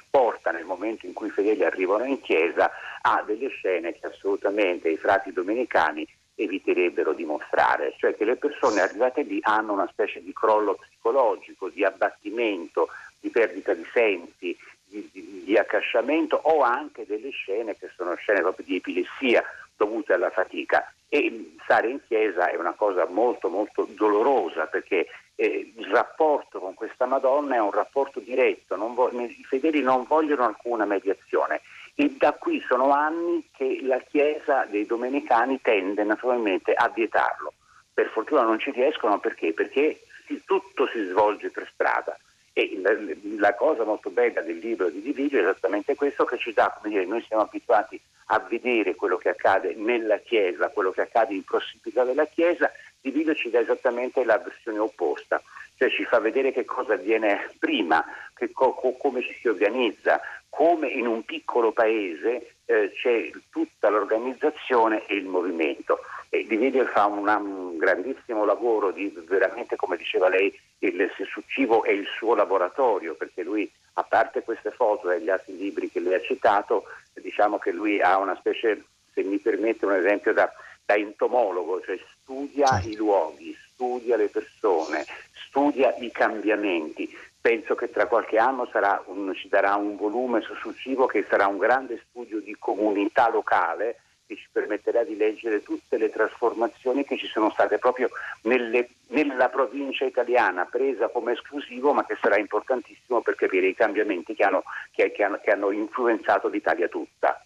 porta 0.09 0.51
nel 0.51 0.63
momento 0.63 1.05
in 1.05 1.11
cui 1.11 1.27
i 1.27 1.31
fedeli 1.31 1.65
arrivano 1.65 2.05
in 2.05 2.21
chiesa 2.21 2.71
a 3.01 3.21
delle 3.25 3.49
scene 3.49 3.91
che 3.91 4.07
assolutamente 4.07 4.87
i 4.87 4.95
frati 4.95 5.33
domenicani 5.33 6.07
eviterebbero 6.35 7.11
di 7.11 7.25
mostrare, 7.25 7.95
cioè 7.97 8.15
che 8.15 8.23
le 8.23 8.37
persone 8.37 8.79
arrivate 8.79 9.23
lì 9.23 9.39
hanno 9.41 9.73
una 9.73 9.89
specie 9.91 10.23
di 10.23 10.31
crollo 10.31 10.75
psicologico, 10.75 11.67
di 11.67 11.83
abbattimento, 11.83 12.87
di 13.19 13.29
perdita 13.29 13.73
di 13.73 13.85
sensi, 13.91 14.57
di, 14.85 15.09
di, 15.11 15.43
di 15.43 15.57
accasciamento 15.57 16.39
o 16.43 16.61
anche 16.61 17.05
delle 17.05 17.31
scene 17.31 17.75
che 17.75 17.89
sono 17.93 18.15
scene 18.15 18.39
proprio 18.39 18.65
di 18.65 18.77
epilessia 18.77 19.43
dovute 19.75 20.13
alla 20.13 20.29
fatica. 20.29 20.89
E 21.09 21.55
stare 21.63 21.89
in 21.89 21.99
chiesa 22.05 22.49
è 22.49 22.57
una 22.57 22.73
cosa 22.73 23.05
molto 23.05 23.49
molto 23.49 23.87
dolorosa 23.89 24.65
perché 24.65 25.07
eh, 25.35 25.73
il 25.75 25.85
rapporto 25.85 26.59
con 26.59 26.73
questa 26.73 27.05
Madonna 27.05 27.55
è 27.55 27.59
un 27.59 27.71
rapporto 27.71 28.19
diretto, 28.19 28.75
vo- 28.75 29.09
i 29.09 29.45
fedeli 29.47 29.81
non 29.81 30.05
vogliono 30.05 30.45
alcuna 30.45 30.85
mediazione 30.85 31.61
e 31.95 32.13
da 32.17 32.33
qui 32.33 32.63
sono 32.67 32.91
anni 32.91 33.47
che 33.55 33.79
la 33.81 33.99
Chiesa 33.99 34.65
dei 34.65 34.85
domenicani 34.85 35.59
tende 35.61 36.03
naturalmente 36.03 36.73
a 36.73 36.89
vietarlo. 36.89 37.53
Per 37.91 38.09
fortuna 38.09 38.43
non 38.43 38.59
ci 38.59 38.69
riescono 38.71 39.19
perché? 39.19 39.53
Perché 39.53 40.01
tutto 40.45 40.87
si 40.87 41.03
svolge 41.05 41.49
per 41.49 41.67
strada. 41.73 42.15
E 42.57 42.75
la, 42.81 42.91
la, 43.37 43.53
cosa 43.53 43.83
molto 43.83 44.09
bella 44.09 44.41
del 44.41 44.57
libro 44.57 44.89
di 44.89 44.99
Dividio 44.99 45.37
è 45.37 45.41
esattamente 45.43 45.93
questo 45.93 46.25
che 46.25 46.39
ci 46.39 46.53
dà, 46.53 46.75
come 46.75 46.91
dire, 46.91 47.05
noi 47.05 47.23
siamo 47.27 47.43
abituati 47.43 48.01
a 48.29 48.39
vedere 48.39 48.95
quello 48.95 49.17
che 49.17 49.29
accade 49.29 49.75
nella 49.75 50.17
Chiesa, 50.17 50.69
quello 50.69 50.89
che 50.89 51.01
accade 51.01 51.35
in 51.35 51.43
prossimità 51.43 52.03
della 52.03 52.25
Chiesa, 52.25 52.71
Dividio 52.99 53.35
ci 53.35 53.51
dà 53.51 53.59
esattamente 53.59 54.23
la 54.23 54.39
versione 54.39 54.79
opposta, 54.79 55.39
cioè 55.75 55.91
ci 55.91 56.03
fa 56.05 56.17
vedere 56.17 56.51
che 56.51 56.65
cosa 56.65 56.93
avviene 56.95 57.53
prima, 57.59 58.03
co- 58.51 58.73
co- 58.73 58.97
come 58.97 59.21
ci 59.21 59.37
si 59.39 59.47
organizza, 59.47 60.19
come 60.49 60.87
in 60.87 61.05
un 61.05 61.23
piccolo 61.25 61.71
paese 61.71 62.55
eh, 62.65 62.91
c'è 62.91 63.29
tutta 63.51 63.89
l'organizzazione 63.89 65.05
e 65.05 65.13
il 65.13 65.27
movimento. 65.27 65.99
E 66.29 66.43
Di 66.47 66.55
Video 66.55 66.85
fa 66.87 67.05
una, 67.05 67.37
un 67.37 67.77
grandissimo 67.77 68.45
lavoro, 68.45 68.89
di, 68.89 69.13
veramente 69.27 69.75
come 69.75 69.95
diceva 69.95 70.27
lei, 70.27 70.51
il 70.79 71.11
Sessuccivo 71.15 71.83
è 71.83 71.91
il 71.91 72.05
suo 72.17 72.35
laboratorio, 72.35 73.15
perché 73.15 73.43
lui, 73.43 73.71
a 73.93 74.03
parte 74.03 74.43
queste 74.43 74.71
foto 74.71 75.09
e 75.09 75.21
gli 75.21 75.29
altri 75.29 75.57
libri 75.57 75.89
che 75.89 75.99
lei 75.99 76.15
ha 76.15 76.21
citato, 76.21 76.85
diciamo 77.13 77.57
che 77.57 77.71
lui 77.71 78.01
ha 78.01 78.17
una 78.17 78.35
specie, 78.35 78.83
se 79.13 79.23
mi 79.23 79.39
permette 79.39 79.85
un 79.85 79.93
esempio 79.93 80.33
da, 80.33 80.51
da 80.85 80.95
entomologo, 80.95 81.81
cioè 81.81 81.99
studia 82.21 82.81
i 82.85 82.95
luoghi, 82.95 83.55
studia 83.73 84.17
le 84.17 84.29
persone, 84.29 85.05
studia 85.33 85.95
i 85.97 86.11
cambiamenti. 86.11 87.15
Penso 87.39 87.75
che 87.75 87.89
tra 87.89 88.07
qualche 88.07 88.37
anno 88.37 88.69
un, 89.05 89.33
ci 89.33 89.47
darà 89.47 89.75
un 89.75 89.95
volume 89.95 90.41
successivo 90.41 91.05
che 91.05 91.25
sarà 91.29 91.47
un 91.47 91.57
grande 91.57 92.03
studio 92.09 92.39
di 92.39 92.55
comunità 92.59 93.29
locale 93.29 94.01
che 94.27 94.35
ci 94.35 94.47
permetterà 94.51 95.03
di 95.03 95.15
leggere 95.15 95.63
tutte 95.63 95.97
le 95.97 96.11
trasformazioni 96.11 97.05
che 97.05 97.17
ci 97.17 97.27
sono 97.27 97.49
state 97.49 97.77
proprio 97.77 98.09
nelle, 98.41 98.89
nella 99.07 99.47
provincia 99.47 100.03
italiana, 100.03 100.65
presa 100.65 101.07
come 101.07 101.31
esclusivo, 101.31 101.93
ma 101.93 102.05
che 102.05 102.17
sarà 102.21 102.37
importantissimo 102.37 103.21
per 103.21 103.35
capire 103.35 103.67
i 103.67 103.75
cambiamenti 103.75 104.35
che 104.35 104.43
hanno, 104.43 104.63
che, 104.91 105.11
che 105.11 105.23
hanno, 105.23 105.39
che 105.41 105.51
hanno 105.51 105.71
influenzato 105.71 106.49
l'Italia 106.49 106.89
tutta. 106.89 107.36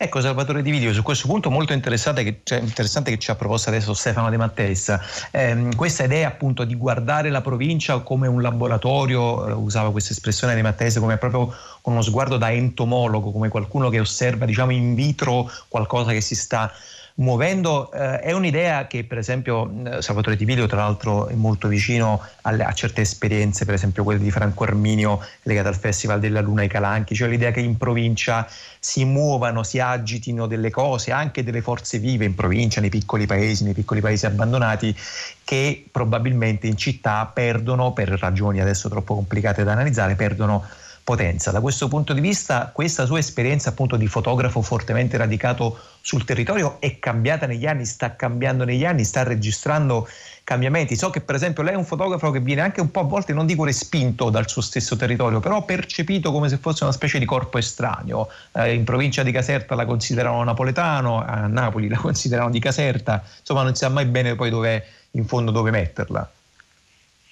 Ecco 0.00 0.20
Salvatore 0.20 0.62
Di 0.62 0.70
Video, 0.70 0.92
su 0.92 1.02
questo 1.02 1.26
punto 1.26 1.50
molto 1.50 1.72
interessante 1.72 2.22
che, 2.22 2.42
cioè, 2.44 2.60
interessante 2.60 3.10
che 3.10 3.18
ci 3.18 3.32
ha 3.32 3.34
proposto 3.34 3.68
adesso 3.68 3.94
Stefano 3.94 4.30
De 4.30 4.36
Matteis, 4.36 4.96
eh, 5.32 5.70
questa 5.74 6.04
idea 6.04 6.28
appunto 6.28 6.62
di 6.62 6.76
guardare 6.76 7.30
la 7.30 7.40
provincia 7.40 7.98
come 7.98 8.28
un 8.28 8.40
laboratorio, 8.40 9.48
eh, 9.48 9.52
usava 9.54 9.90
questa 9.90 10.12
espressione 10.12 10.54
De 10.54 10.62
Matteis 10.62 11.00
come 11.00 11.16
proprio 11.16 11.52
con 11.80 11.94
uno 11.94 12.02
sguardo 12.02 12.36
da 12.36 12.52
entomologo, 12.52 13.32
come 13.32 13.48
qualcuno 13.48 13.88
che 13.88 13.98
osserva 13.98 14.44
diciamo 14.44 14.70
in 14.70 14.94
vitro 14.94 15.50
qualcosa 15.66 16.12
che 16.12 16.20
si 16.20 16.36
sta 16.36 16.72
muovendo 17.18 17.90
eh, 17.92 18.20
è 18.20 18.32
un'idea 18.32 18.86
che 18.86 19.04
per 19.04 19.18
esempio 19.18 19.70
eh, 19.84 20.02
Salvatore 20.02 20.36
Di 20.36 20.44
Video 20.44 20.66
tra 20.66 20.78
l'altro 20.78 21.26
è 21.26 21.34
molto 21.34 21.68
vicino 21.68 22.22
alle, 22.42 22.64
a 22.64 22.72
certe 22.72 23.00
esperienze, 23.00 23.64
per 23.64 23.74
esempio 23.74 24.04
quelle 24.04 24.20
di 24.20 24.30
Franco 24.30 24.64
Arminio 24.64 25.20
legate 25.42 25.68
al 25.68 25.76
Festival 25.76 26.20
della 26.20 26.40
Luna 26.40 26.62
ai 26.62 26.68
Calanchi, 26.68 27.14
cioè 27.14 27.28
l'idea 27.28 27.50
che 27.50 27.60
in 27.60 27.76
provincia 27.76 28.46
si 28.78 29.04
muovano, 29.04 29.62
si 29.64 29.80
agitino 29.80 30.46
delle 30.46 30.70
cose, 30.70 31.10
anche 31.10 31.42
delle 31.42 31.60
forze 31.60 31.98
vive 31.98 32.24
in 32.24 32.34
provincia, 32.34 32.80
nei 32.80 32.90
piccoli 32.90 33.26
paesi, 33.26 33.64
nei 33.64 33.74
piccoli 33.74 34.00
paesi 34.00 34.26
abbandonati, 34.26 34.96
che 35.42 35.86
probabilmente 35.90 36.66
in 36.66 36.76
città 36.76 37.28
perdono, 37.32 37.92
per 37.92 38.08
ragioni 38.10 38.60
adesso 38.60 38.88
troppo 38.88 39.14
complicate 39.14 39.64
da 39.64 39.72
analizzare, 39.72 40.14
perdono 40.14 40.64
potenza. 41.08 41.50
Da 41.50 41.62
questo 41.62 41.88
punto 41.88 42.12
di 42.12 42.20
vista, 42.20 42.70
questa 42.70 43.06
sua 43.06 43.18
esperienza 43.18 43.70
appunto 43.70 43.96
di 43.96 44.06
fotografo 44.06 44.60
fortemente 44.60 45.16
radicato 45.16 45.78
sul 46.02 46.22
territorio 46.22 46.76
è 46.80 46.98
cambiata 46.98 47.46
negli 47.46 47.64
anni, 47.64 47.86
sta 47.86 48.14
cambiando 48.14 48.64
negli 48.64 48.84
anni, 48.84 49.04
sta 49.04 49.22
registrando 49.22 50.06
cambiamenti. 50.44 50.96
So 50.96 51.08
che 51.08 51.22
per 51.22 51.34
esempio 51.34 51.62
lei 51.62 51.72
è 51.72 51.76
un 51.78 51.86
fotografo 51.86 52.30
che 52.30 52.40
viene 52.40 52.60
anche 52.60 52.82
un 52.82 52.90
po' 52.90 53.00
a 53.00 53.04
volte, 53.04 53.32
non 53.32 53.46
dico 53.46 53.64
respinto 53.64 54.28
dal 54.28 54.50
suo 54.50 54.60
stesso 54.60 54.96
territorio, 54.96 55.40
però 55.40 55.64
percepito 55.64 56.30
come 56.30 56.50
se 56.50 56.58
fosse 56.58 56.84
una 56.84 56.92
specie 56.92 57.18
di 57.18 57.24
corpo 57.24 57.56
estraneo. 57.56 58.28
Eh, 58.52 58.74
in 58.74 58.84
provincia 58.84 59.22
di 59.22 59.32
Caserta 59.32 59.74
la 59.74 59.86
considerano 59.86 60.44
napoletano, 60.44 61.24
a 61.24 61.46
Napoli 61.46 61.88
la 61.88 61.96
considerano 61.96 62.50
di 62.50 62.60
Caserta, 62.60 63.24
insomma 63.40 63.62
non 63.62 63.74
si 63.74 63.82
sa 63.82 63.88
mai 63.88 64.04
bene 64.04 64.34
poi 64.34 64.50
dove, 64.50 64.84
in 65.12 65.24
fondo 65.24 65.52
dove 65.52 65.70
metterla. 65.70 66.30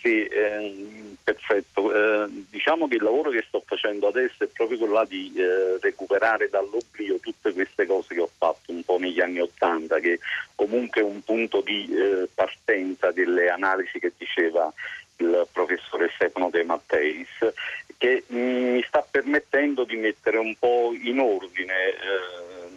Sì, 0.00 0.22
ehm 0.22 0.95
Perfetto, 1.26 1.92
eh, 1.92 2.28
diciamo 2.50 2.86
che 2.86 2.94
il 2.94 3.02
lavoro 3.02 3.30
che 3.30 3.44
sto 3.48 3.60
facendo 3.66 4.06
adesso 4.06 4.44
è 4.44 4.46
proprio 4.46 4.78
quello 4.78 5.04
di 5.06 5.32
eh, 5.34 5.76
recuperare 5.80 6.48
dall'oblio 6.48 7.18
tutte 7.18 7.52
queste 7.52 7.84
cose 7.84 8.14
che 8.14 8.20
ho 8.20 8.30
fatto 8.38 8.70
un 8.70 8.84
po' 8.84 8.96
negli 8.96 9.20
anni 9.20 9.40
Ottanta, 9.40 9.98
che 9.98 10.20
comunque 10.54 11.00
è 11.00 11.04
un 11.04 11.20
punto 11.24 11.62
di 11.62 11.92
eh, 11.92 12.28
partenza 12.32 13.10
delle 13.10 13.48
analisi 13.48 13.98
che 13.98 14.12
diceva 14.16 14.72
il 15.16 15.48
professore 15.50 16.12
Stefano 16.14 16.48
De 16.48 16.62
Matteis, 16.62 17.26
che 17.96 18.22
mh, 18.24 18.38
mm, 18.38 18.72
mi 18.74 18.84
sta 18.86 19.04
permettendo 19.10 19.82
di 19.82 19.96
mettere 19.96 20.38
un 20.38 20.54
po' 20.56 20.94
in 20.96 21.18
ordine 21.18 21.88
eh, 21.88 22.75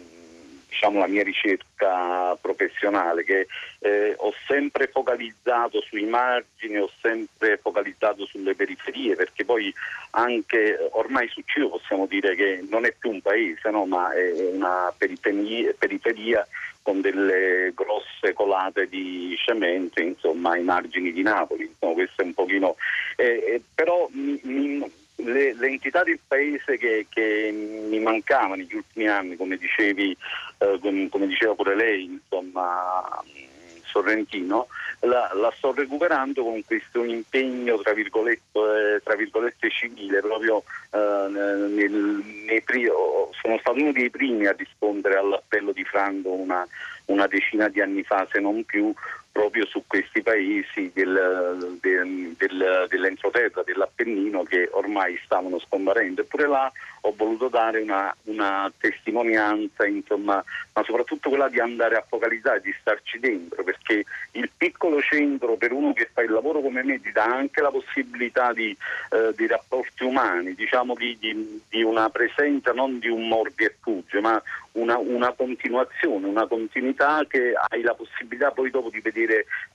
diciamo, 0.70 1.00
la 1.00 1.06
mia 1.06 1.22
ricerca 1.22 2.36
professionale, 2.40 3.24
che 3.24 3.46
eh, 3.80 4.14
ho 4.16 4.32
sempre 4.46 4.86
focalizzato 4.86 5.82
sui 5.82 6.04
margini, 6.04 6.78
ho 6.78 6.90
sempre 7.02 7.58
focalizzato 7.58 8.24
sulle 8.24 8.54
periferie, 8.54 9.16
perché 9.16 9.44
poi 9.44 9.72
anche 10.12 10.88
ormai 10.92 11.28
su 11.28 11.42
Ciro 11.44 11.68
possiamo 11.68 12.06
dire 12.06 12.34
che 12.34 12.64
non 12.68 12.86
è 12.86 12.94
più 12.98 13.10
un 13.10 13.20
paese, 13.20 13.68
no? 13.70 13.84
ma 13.84 14.12
è 14.12 14.30
una 14.52 14.92
periferia, 14.96 15.74
periferia 15.76 16.46
con 16.82 17.00
delle 17.00 17.72
grosse 17.74 18.32
colate 18.32 18.88
di 18.88 19.36
cemento, 19.44 20.00
insomma, 20.00 20.52
ai 20.52 20.62
margini 20.62 21.12
di 21.12 21.22
Napoli. 21.22 21.66
Insomma, 21.66 21.92
questo 21.92 22.22
è 22.22 22.24
un 22.24 22.34
pochino. 22.34 22.76
Eh, 23.16 23.24
eh, 23.24 23.62
però 23.74 24.08
mi, 24.12 24.40
mi, 24.44 24.90
le, 25.24 25.54
le, 25.54 25.66
entità 25.68 26.02
del 26.02 26.18
paese 26.26 26.76
che, 26.78 27.06
che, 27.08 27.50
mi 27.52 27.98
mancavano 28.00 28.54
negli 28.56 28.74
ultimi 28.74 29.08
anni, 29.08 29.36
come, 29.36 29.56
dicevi, 29.56 30.16
eh, 30.58 30.78
come, 30.80 31.26
diceva 31.26 31.54
pure 31.54 31.74
lei, 31.74 32.04
insomma, 32.04 33.22
Sorrentino, 33.84 34.68
la, 35.00 35.30
la, 35.34 35.52
sto 35.56 35.72
recuperando 35.72 36.42
con 36.44 36.64
questo 36.64 37.02
impegno 37.04 37.78
tra 37.78 37.92
virgolette, 37.92 38.58
eh, 38.58 39.00
tra 39.02 39.16
virgolette 39.16 39.70
civile, 39.70 40.20
proprio 40.20 40.62
eh, 40.92 41.26
nel, 41.28 42.22
nei, 42.46 42.62
sono 43.42 43.58
stato 43.58 43.80
uno 43.80 43.92
dei 43.92 44.10
primi 44.10 44.46
a 44.46 44.54
rispondere 44.56 45.16
all'appello 45.16 45.72
di 45.72 45.84
Franco 45.84 46.30
una, 46.30 46.66
una 47.06 47.26
decina 47.26 47.68
di 47.68 47.80
anni 47.80 48.02
fa, 48.04 48.26
se 48.30 48.38
non 48.38 48.64
più, 48.64 48.92
proprio 49.32 49.64
su 49.66 49.84
questi 49.86 50.22
paesi 50.22 50.90
del, 50.92 51.78
del, 51.80 52.34
del, 52.36 52.86
dell'entroterra, 52.88 53.62
dell'Appennino 53.62 54.42
che 54.42 54.68
ormai 54.72 55.18
stavano 55.24 55.58
scomparendo. 55.58 56.22
Eppure 56.22 56.46
là 56.46 56.72
ho 57.02 57.14
voluto 57.16 57.48
dare 57.48 57.80
una, 57.80 58.14
una, 58.24 58.70
testimonianza, 58.78 59.86
insomma, 59.86 60.42
ma 60.72 60.82
soprattutto 60.84 61.28
quella 61.28 61.48
di 61.48 61.58
andare 61.58 61.96
a 61.96 62.04
focalizzare, 62.06 62.60
di 62.60 62.74
starci 62.78 63.18
dentro, 63.18 63.62
perché 63.62 64.04
il 64.32 64.50
piccolo 64.54 65.00
centro 65.00 65.56
per 65.56 65.72
uno 65.72 65.92
che 65.92 66.10
fa 66.12 66.22
il 66.22 66.30
lavoro 66.30 66.60
come 66.60 66.82
me 66.82 67.00
ti 67.00 67.10
dà 67.12 67.24
anche 67.24 67.62
la 67.62 67.70
possibilità 67.70 68.52
di, 68.52 68.76
eh, 69.10 69.32
di 69.34 69.46
rapporti 69.46 70.04
umani, 70.04 70.54
diciamo 70.54 70.94
di, 70.94 71.16
di, 71.18 71.62
di, 71.68 71.82
una 71.82 72.10
presenza 72.10 72.72
non 72.72 72.98
di 72.98 73.08
un 73.08 73.26
mordi 73.28 73.64
e 73.64 73.74
fugge, 73.80 74.20
ma 74.20 74.40
una, 74.72 74.98
una 74.98 75.32
continuazione, 75.32 76.26
una 76.26 76.46
continuità 76.46 77.24
che 77.26 77.54
hai 77.68 77.82
la 77.82 77.94
possibilità 77.94 78.50
poi 78.50 78.70
dopo 78.70 78.90
di 78.90 79.00
vedere 79.00 79.19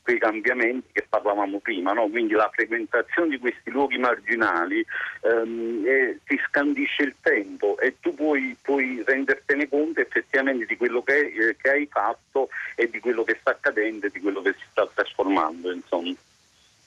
quei 0.01 0.19
cambiamenti 0.19 0.89
che 0.91 1.05
parlavamo 1.09 1.59
prima, 1.59 1.91
no? 1.91 2.07
quindi 2.07 2.33
la 2.33 2.49
frequentazione 2.53 3.29
di 3.29 3.39
questi 3.39 3.71
luoghi 3.71 3.97
marginali 3.97 4.85
ehm, 5.21 5.83
eh, 5.85 6.19
ti 6.25 6.39
scandisce 6.47 7.03
il 7.03 7.15
tempo 7.21 7.77
e 7.79 7.95
tu 7.99 8.13
puoi, 8.13 8.55
puoi 8.61 9.03
rendertene 9.05 9.67
conto 9.67 10.01
effettivamente 10.01 10.65
di 10.65 10.77
quello 10.77 11.01
che, 11.01 11.19
eh, 11.19 11.55
che, 11.59 11.69
hai 11.69 11.87
fatto 11.89 12.49
e 12.75 12.87
di 12.89 12.99
quello 12.99 13.23
che 13.23 13.37
sta 13.39 13.51
accadendo 13.51 14.05
e 14.05 14.11
di 14.11 14.19
quello 14.19 14.41
che 14.41 14.53
si 14.53 14.65
sta 14.69 14.87
trasformando. 14.93 15.71
Insomma. 15.71 16.13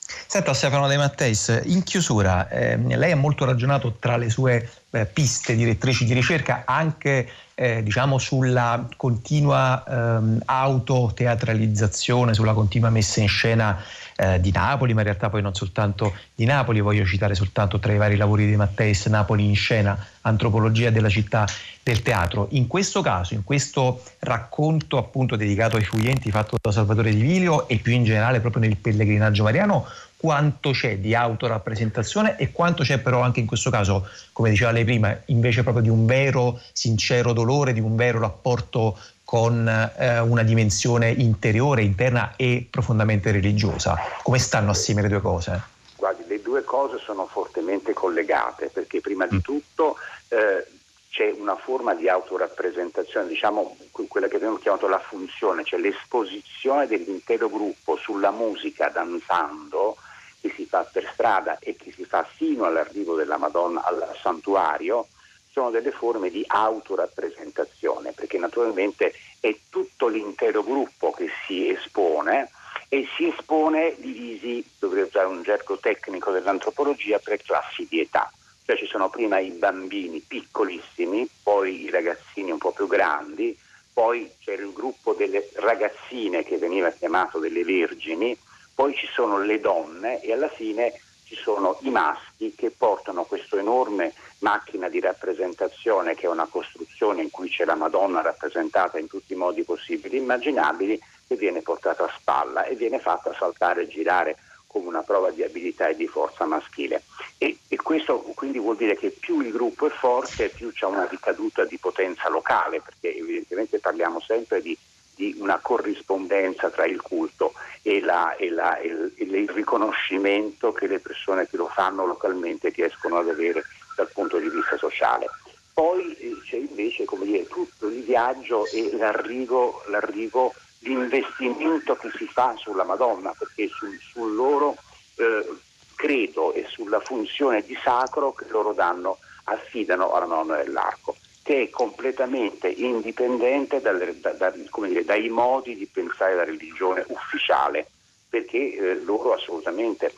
Senta 0.01 0.55
Stefano 0.55 0.87
De 0.87 0.97
Matteis, 0.97 1.61
in 1.65 1.83
chiusura, 1.83 2.49
eh, 2.49 2.77
lei 2.79 3.13
ha 3.13 3.17
molto 3.17 3.45
ragionato 3.45 3.97
tra 3.99 4.17
le 4.17 4.31
sue 4.31 4.69
eh, 4.91 5.07
piste 5.07 5.55
direttrici 5.55 6.05
di 6.05 6.15
ricerca 6.15 6.63
anche 6.65 7.29
eh, 7.61 7.83
diciamo 7.83 8.19
sulla 8.19 8.87
continua 8.97 9.83
ehm, 9.85 10.43
autoteatralizzazione, 10.45 12.33
sulla 12.33 12.53
continua 12.53 12.89
messa 12.89 13.21
in 13.21 13.27
scena 13.27 13.83
eh, 14.15 14.41
di 14.41 14.53
Napoli, 14.53 14.95
ma 14.95 15.01
in 15.01 15.07
realtà 15.07 15.29
poi 15.29 15.43
non 15.43 15.55
soltanto 15.55 16.15
di 16.37 16.45
Napoli, 16.45 16.81
voglio 16.81 17.05
citare 17.05 17.35
soltanto 17.35 17.81
tra 17.81 17.93
i 17.93 17.97
vari 17.97 18.15
lavori 18.15 18.47
di 18.47 18.55
Matteis 18.55 19.07
Napoli 19.07 19.45
in 19.45 19.57
scena, 19.57 19.99
antropologia 20.21 20.91
della 20.91 21.09
città 21.09 21.47
del 21.83 22.03
teatro. 22.03 22.47
In 22.51 22.69
questo 22.69 23.01
caso, 23.01 23.35
in 23.35 23.43
questo 23.43 24.05
racconto 24.21 24.97
appunto 24.97 25.35
dedicato 25.35 25.77
ai 25.77 25.85
fuggienti 25.85 26.31
fatto 26.31 26.59
da 26.61 26.71
Salvatore 26.71 27.13
Di 27.13 27.21
Vilio 27.21 27.67
e 27.67 27.79
più 27.79 27.93
in 27.93 28.05
generale 28.05 28.39
proprio 28.39 28.63
nel 28.63 28.77
pellegrinaggio 28.77 29.43
mariano, 29.43 29.85
quanto 30.21 30.73
c'è 30.73 30.99
di 30.99 31.15
autorappresentazione 31.15 32.37
e 32.37 32.51
quanto 32.51 32.83
c'è 32.83 32.99
però 32.99 33.21
anche 33.21 33.39
in 33.39 33.47
questo 33.47 33.71
caso, 33.71 34.09
come 34.33 34.51
diceva 34.51 34.73
lei 34.73 34.85
prima, 34.85 35.17
invece 35.27 35.63
proprio 35.63 35.85
di 35.85 35.89
un 35.89 36.07
vero, 36.07 36.61
sincero 36.73 37.33
dolore, 37.33 37.73
di 37.73 37.79
un 37.79 37.95
vero 37.95 38.19
rapporto 38.19 38.99
con 39.23 39.69
eh, 39.69 40.19
una 40.19 40.43
dimensione 40.43 41.11
interiore, 41.11 41.83
interna 41.83 42.35
e 42.35 42.67
profondamente 42.69 43.31
religiosa. 43.31 43.97
Come 44.25 44.41
stanno 44.41 44.71
assieme 44.71 45.03
le 45.03 45.09
due 45.09 45.21
cose? 45.21 45.63
Guardi, 45.95 46.25
le 46.27 46.43
due 46.43 46.65
cose 46.65 46.99
sono 46.99 47.27
fortemente 47.27 47.93
collegate 47.93 48.71
perché 48.73 49.01
prima 49.01 49.25
di 49.27 49.37
mm. 49.37 49.41
tutto 49.41 49.99
eh, 50.31 50.67
c'è 51.11 51.33
una 51.39 51.57
forma 51.57 51.95
di 51.95 52.09
autorappresentazione, 52.09 53.29
diciamo 53.29 53.77
quella 54.09 54.27
che 54.27 54.37
abbiamo 54.37 54.57
chiamato 54.57 54.89
la 54.89 54.99
funzione, 54.99 55.63
cioè 55.63 55.79
l'esposizione 55.79 56.89
dell'intero 56.89 57.49
gruppo 57.49 57.97
sulla 57.97 58.31
musica 58.33 58.89
danzando 58.89 59.97
che 60.41 60.53
si 60.55 60.67
fa 60.67 60.85
per 60.85 61.09
strada 61.13 61.59
e 61.59 61.77
che 61.77 61.93
si 61.93 62.05
fa 62.05 62.25
fino 62.25 62.65
all'arrivo 62.65 63.15
della 63.15 63.37
Madonna 63.37 63.85
al 63.85 64.17
santuario 64.21 65.07
sono 65.51 65.71
delle 65.71 65.91
forme 65.91 66.31
di 66.31 66.45
autorappresentazione, 66.47 68.13
perché 68.13 68.39
naturalmente 68.39 69.13
è 69.41 69.57
tutto 69.69 70.07
l'intero 70.07 70.63
gruppo 70.63 71.11
che 71.11 71.29
si 71.47 71.69
espone 71.69 72.51
e 72.89 73.07
si 73.17 73.29
espone 73.29 73.95
divisi, 73.99 74.65
dovrei 74.79 75.03
usare 75.03 75.27
un 75.27 75.43
gergo 75.43 75.79
tecnico 75.79 76.31
dell'antropologia, 76.31 77.19
per 77.19 77.43
classi 77.43 77.87
di 77.89 78.01
età. 78.01 78.31
Cioè 78.65 78.77
ci 78.77 78.87
sono 78.87 79.09
prima 79.09 79.39
i 79.39 79.51
bambini 79.51 80.21
piccolissimi, 80.21 81.29
poi 81.43 81.85
i 81.85 81.91
ragazzini 81.91 82.51
un 82.51 82.59
po' 82.59 82.73
più 82.73 82.87
grandi, 82.87 83.59
poi 83.93 84.31
c'era 84.39 84.63
il 84.63 84.73
gruppo 84.73 85.15
delle 85.15 85.49
ragazzine 85.55 86.45
che 86.45 86.59
veniva 86.59 86.91
chiamato 86.91 87.39
delle 87.39 87.65
vergini, 87.65 88.39
poi 88.79 88.95
ci 88.95 89.09
sono 89.13 89.41
le 89.43 89.59
donne 89.59 90.21
e 90.23 90.33
alla 90.33 90.49
fine 90.49 90.93
ci 91.25 91.35
sono 91.35 91.79
i 91.81 91.91
maschi 91.91 92.55
che 92.55 92.71
portano 92.71 93.25
questa 93.25 93.59
enorme 93.59 94.13
macchina 94.39 94.89
di 94.89 95.01
rappresentazione 95.01 96.15
che 96.15 96.27
è 96.27 96.31
una 96.31 96.47
costruzione 96.49 97.23
in 97.23 97.31
cui 97.31 97.49
c'è 97.49 97.65
la 97.65 97.75
Madonna 97.75 98.21
rappresentata 98.21 98.97
in 99.01 99.09
tutti 99.09 99.33
i 99.33 99.37
modi 99.37 99.65
possibili 99.65 100.15
e 100.15 100.21
immaginabili 100.21 100.97
che 101.27 101.35
viene 101.35 101.61
portata 101.61 102.05
a 102.05 102.15
spalla 102.17 102.67
e 102.67 102.77
viene 102.77 103.01
fatta 103.01 103.35
saltare 103.37 103.83
e 103.83 103.89
girare 103.89 104.37
come 104.69 104.87
una 104.87 105.03
prova 105.03 105.33
di 105.33 105.43
abilità 105.43 105.89
e 105.89 105.97
di 105.97 106.07
forza 106.07 106.45
maschile. 106.45 107.03
E, 107.37 107.59
e, 107.67 107.77
questo 107.79 108.21
quindi 108.37 108.61
vuol 108.61 108.77
dire 108.77 108.97
che 108.97 109.11
più 109.11 109.41
il 109.41 109.51
gruppo 109.51 109.89
è 109.89 109.91
forte, 109.91 110.51
più 110.51 110.71
c'è 110.73 110.85
una 110.85 111.09
ricaduta 111.09 111.65
di 111.65 111.79
potenza 111.79 112.29
locale, 112.29 112.81
perché 112.81 113.17
evidentemente 113.17 113.81
parliamo 113.81 114.21
sempre 114.21 114.61
di 114.63 114.77
di 115.19 115.35
una 115.41 115.59
corrispondenza 115.61 116.71
tra 116.71 116.87
il 116.87 117.03
culto 117.03 117.53
e, 117.83 118.01
la, 118.01 118.37
e, 118.37 118.51
la, 118.51 118.79
e, 118.79 118.87
il, 118.87 119.13
e, 119.17 119.25
il, 119.25 119.51
riconoscimento 119.51 120.73
che 120.73 120.87
le 120.87 121.01
persone 121.01 121.49
che 121.49 121.57
lo 121.57 121.67
fanno 121.67 122.07
localmente 122.07 122.69
riescono 122.69 123.19
ad 123.19 123.29
avere 123.29 123.65
dal 123.97 124.09
punto 124.13 124.39
di 124.39 124.49
vista 124.49 124.77
sociale. 124.77 125.27
Poi 125.75 126.15
eh, 126.15 126.41
c'è 126.45 126.57
invece 126.57 127.05
dire, 127.23 127.49
tutto 127.49 127.89
il 127.89 128.05
viaggio 128.05 128.65
e 128.67 128.97
l'arrivo, 128.97 129.83
l'arrivo, 129.89 130.55
l'investimento 130.81 131.97
che 131.97 132.13
si 132.17 132.27
fa 132.27 132.55
sulla 132.57 132.85
Madonna, 132.85 133.35
perché 133.37 133.67
sul, 133.67 133.99
sul 133.99 134.37
loro 134.37 134.77
eh, 135.17 135.53
credo 135.97 136.53
e 136.53 136.65
sulla 136.69 137.01
funzione 137.01 137.63
di 137.63 137.77
sacro 137.83 138.33
che 138.33 138.47
loro 138.51 138.73
danno, 138.73 139.19
affidano 139.45 140.13
alla 140.13 140.27
Madonna 140.27 140.63
dell'Arco 140.63 141.17
che 141.49 141.63
è 141.63 141.71
completamente 141.71 142.69
indipendente 142.69 143.81
dalle, 143.81 144.21
da, 144.21 144.33
da, 144.33 144.51
dire, 144.51 145.03
dai 145.03 145.31
modi 145.31 145.77
di 145.77 145.87
pensare 145.87 146.35
la 146.35 146.45
religione 146.45 147.07
ufficiale, 147.09 147.89
perché 148.29 148.75
eh, 148.75 148.95
loro 149.03 149.33
assolutamente 149.33 150.13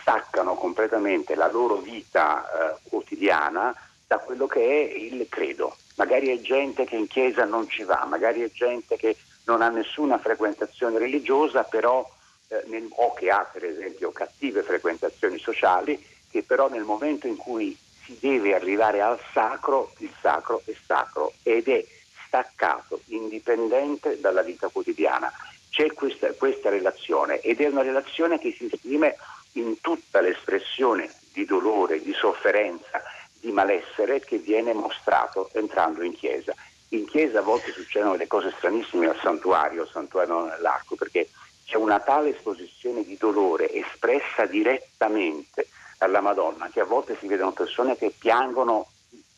staccano 0.00 0.54
completamente 0.54 1.34
la 1.34 1.50
loro 1.50 1.76
vita 1.76 2.46
eh, 2.46 2.78
quotidiana 2.88 3.74
da 4.06 4.16
quello 4.20 4.46
che 4.46 4.62
è 4.62 4.94
il 4.94 5.26
credo. 5.28 5.76
Magari 5.96 6.28
è 6.28 6.40
gente 6.40 6.86
che 6.86 6.96
in 6.96 7.08
chiesa 7.08 7.44
non 7.44 7.68
ci 7.68 7.82
va, 7.82 8.06
magari 8.08 8.40
è 8.40 8.50
gente 8.50 8.96
che 8.96 9.18
non 9.44 9.60
ha 9.60 9.68
nessuna 9.68 10.16
frequentazione 10.16 10.96
religiosa, 10.96 11.62
però, 11.62 12.08
eh, 12.48 12.62
nel, 12.68 12.88
o 12.88 13.12
che 13.12 13.28
ha 13.28 13.46
per 13.52 13.66
esempio 13.66 14.12
cattive 14.12 14.62
frequentazioni 14.62 15.38
sociali, 15.38 16.02
che 16.30 16.42
però 16.42 16.70
nel 16.70 16.84
momento 16.84 17.26
in 17.26 17.36
cui 17.36 17.76
si 18.10 18.16
deve 18.18 18.54
arrivare 18.54 19.00
al 19.00 19.20
sacro, 19.32 19.92
il 19.98 20.12
sacro 20.20 20.62
è 20.64 20.74
sacro 20.84 21.32
ed 21.44 21.68
è 21.68 21.84
staccato, 22.26 23.00
indipendente 23.06 24.18
dalla 24.20 24.42
vita 24.42 24.68
quotidiana. 24.68 25.32
C'è 25.70 25.92
questa, 25.92 26.32
questa 26.32 26.70
relazione 26.70 27.40
ed 27.40 27.60
è 27.60 27.68
una 27.68 27.82
relazione 27.82 28.40
che 28.40 28.52
si 28.52 28.68
esprime 28.70 29.16
in 29.52 29.80
tutta 29.80 30.20
l'espressione 30.20 31.12
di 31.32 31.44
dolore, 31.44 32.02
di 32.02 32.12
sofferenza, 32.12 33.00
di 33.38 33.52
malessere 33.52 34.20
che 34.20 34.38
viene 34.38 34.72
mostrato 34.72 35.50
entrando 35.52 36.02
in 36.02 36.14
chiesa. 36.14 36.52
In 36.88 37.06
chiesa 37.06 37.38
a 37.38 37.42
volte 37.42 37.70
succedono 37.70 38.12
delle 38.12 38.26
cose 38.26 38.52
stranissime 38.56 39.06
al 39.06 39.18
santuario, 39.20 39.82
al 39.82 39.88
santuario 39.88 40.46
nell'arco, 40.46 40.96
perché 40.96 41.28
c'è 41.64 41.76
una 41.76 42.00
tale 42.00 42.30
esposizione 42.30 43.04
di 43.04 43.16
dolore 43.16 43.72
espressa 43.72 44.44
direttamente 44.46 45.68
dalla 46.00 46.22
Madonna 46.22 46.70
che 46.72 46.80
a 46.80 46.86
volte 46.86 47.14
si 47.20 47.26
vedono 47.26 47.52
persone 47.52 47.94
che 47.94 48.10
piangono 48.16 48.86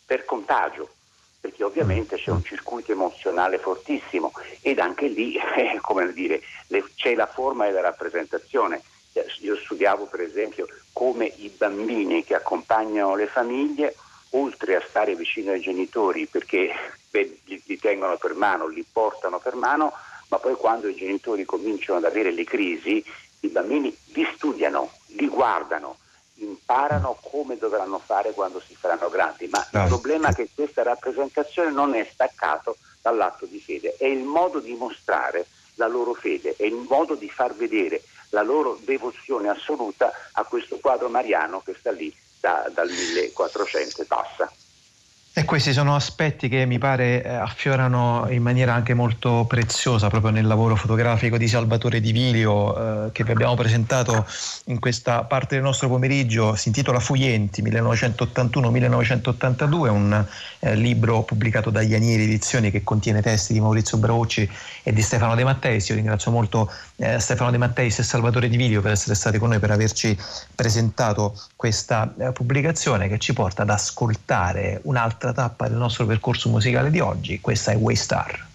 per 0.07 0.25
contagio, 0.25 0.89
perché 1.41 1.65
ovviamente 1.65 2.15
c'è 2.15 2.31
un 2.31 2.45
circuito 2.45 2.93
emozionale 2.93 3.59
fortissimo 3.59 4.31
ed 4.61 4.79
anche 4.79 5.09
lì, 5.09 5.35
eh, 5.57 5.79
come 5.81 6.13
dire, 6.13 6.41
le, 6.69 6.85
c'è 6.95 7.17
la 7.17 7.27
forma 7.27 7.67
e 7.67 7.73
la 7.73 7.81
rappresentazione. 7.81 8.81
Io 9.41 9.57
studiavo 9.57 10.05
per 10.05 10.21
esempio 10.21 10.69
come 10.93 11.27
i 11.27 11.49
bambini 11.49 12.23
che 12.23 12.37
accompagnano 12.37 13.17
le 13.17 13.27
famiglie, 13.27 13.97
oltre 14.31 14.77
a 14.77 14.85
stare 14.89 15.17
vicino 15.17 15.51
ai 15.51 15.61
genitori 15.61 16.27
perché 16.27 16.73
beh, 17.11 17.41
li 17.45 17.79
tengono 17.79 18.17
per 18.19 18.35
mano, 18.35 18.69
li 18.69 18.87
portano 18.91 19.41
per 19.41 19.57
mano, 19.57 19.93
ma 20.29 20.39
poi 20.39 20.55
quando 20.55 20.87
i 20.87 20.95
genitori 20.95 21.45
cominciano 21.45 21.99
ad 21.99 22.05
avere 22.05 22.31
le 22.31 22.45
crisi, 22.45 23.05
i 23.41 23.49
bambini 23.49 23.95
li 24.15 24.27
studiano, 24.33 24.93
li 25.09 25.27
guardano, 25.27 25.97
imparano 26.45 27.19
come 27.21 27.57
dovranno 27.57 27.99
fare 27.99 28.33
quando 28.33 28.61
si 28.61 28.75
faranno 28.75 29.09
grandi, 29.09 29.49
ma 29.49 29.67
il 29.71 29.89
problema 29.89 30.31
è 30.31 30.35
che 30.35 30.49
questa 30.55 30.83
rappresentazione 30.83 31.71
non 31.71 31.95
è 31.95 32.09
staccato 32.13 32.77
dall'atto 33.01 33.47
di 33.47 33.61
fede, 33.61 33.97
è 33.97 34.07
il 34.07 34.23
modo 34.23 34.61
di 34.61 34.75
mostrare 34.75 35.47
la 35.75 35.87
loro 35.87 36.15
fede, 36.15 36.55
è 36.57 36.65
il 36.65 36.75
modo 36.75 37.15
di 37.15 37.29
far 37.29 37.55
vedere 37.55 38.03
la 38.31 38.43
loro 38.43 38.79
devozione 38.83 39.49
assoluta 39.49 40.13
a 40.33 40.45
questo 40.45 40.79
quadro 40.79 41.09
mariano 41.09 41.63
che 41.63 41.75
sta 41.79 41.91
lì 41.91 42.15
da, 42.41 42.69
dal 42.73 42.89
1400 42.89 44.03
e 44.03 44.05
passa. 44.05 44.53
E 45.35 45.47
questi 45.47 45.73
sono 45.73 45.95
aspetti 45.95 46.51
che 46.51 46.67
mi 46.67 46.77
pare 46.77 47.25
eh, 47.25 47.29
affiorano 47.31 48.27
in 48.29 48.43
maniera 48.43 48.75
anche 48.75 48.93
molto 48.93 49.47
preziosa 49.49 50.09
proprio 50.09 50.31
nel 50.31 50.47
lavoro 50.47 50.77
fotografico 50.77 51.39
di 51.39 51.49
Salvatore 51.49 52.03
Di 52.03 52.13
Vilio 52.13 53.07
eh, 53.07 53.13
che 53.13 53.25
vi 53.25 53.31
abbiamo 53.31 53.55
presentato 53.55 54.27
in 54.67 54.79
questa 54.79 55.25
parte 55.25 55.55
del 55.55 55.65
nostro 55.65 55.89
pomeriggio. 55.89 56.55
Si 56.55 56.69
intitola 56.69 57.01
Fuglienti 57.01 57.63
1981-1982, 57.63 59.89
un 59.89 60.27
eh, 60.59 60.75
libro 60.75 61.23
pubblicato 61.23 61.71
da 61.71 61.81
Ianieri 61.81 62.25
Edizioni 62.25 62.71
che 62.71 62.85
contiene 62.85 63.23
testi 63.23 63.55
di 63.55 63.61
Maurizio 63.61 63.97
Braucci 63.97 64.47
e 64.83 64.93
di 64.93 65.01
Stefano 65.01 65.35
De 65.35 65.45
Matteis. 65.45 65.89
Io 65.89 65.95
ringrazio 65.95 66.31
molto 66.31 66.71
eh, 66.97 67.19
Stefano 67.19 67.51
De 67.51 67.57
Matteis 67.57 68.01
e 68.01 68.03
Salvatore 68.03 68.51
Di 68.51 68.59
Vilio 68.59 68.83
per 68.83 68.93
essere 68.93 69.15
stati 69.15 69.39
con 69.39 69.49
noi, 69.49 69.61
per 69.61 69.71
averci 69.71 70.15
presentato 70.55 71.41
questa 71.57 72.13
eh, 72.19 72.33
pubblicazione 72.33 73.09
che 73.09 73.19
ci 73.19 73.33
porta 73.33 73.63
ad 73.63 73.71
ascoltare 73.71 74.79
un'altra 74.83 75.21
un'altra 75.23 75.33
tappa 75.33 75.69
del 75.69 75.79
nostro 75.79 76.05
percorso 76.05 76.49
musicale 76.49 76.91
di 76.91 76.99
oggi, 76.99 77.41
questa 77.41 77.71
è 77.71 77.77
Waystar. 77.77 78.47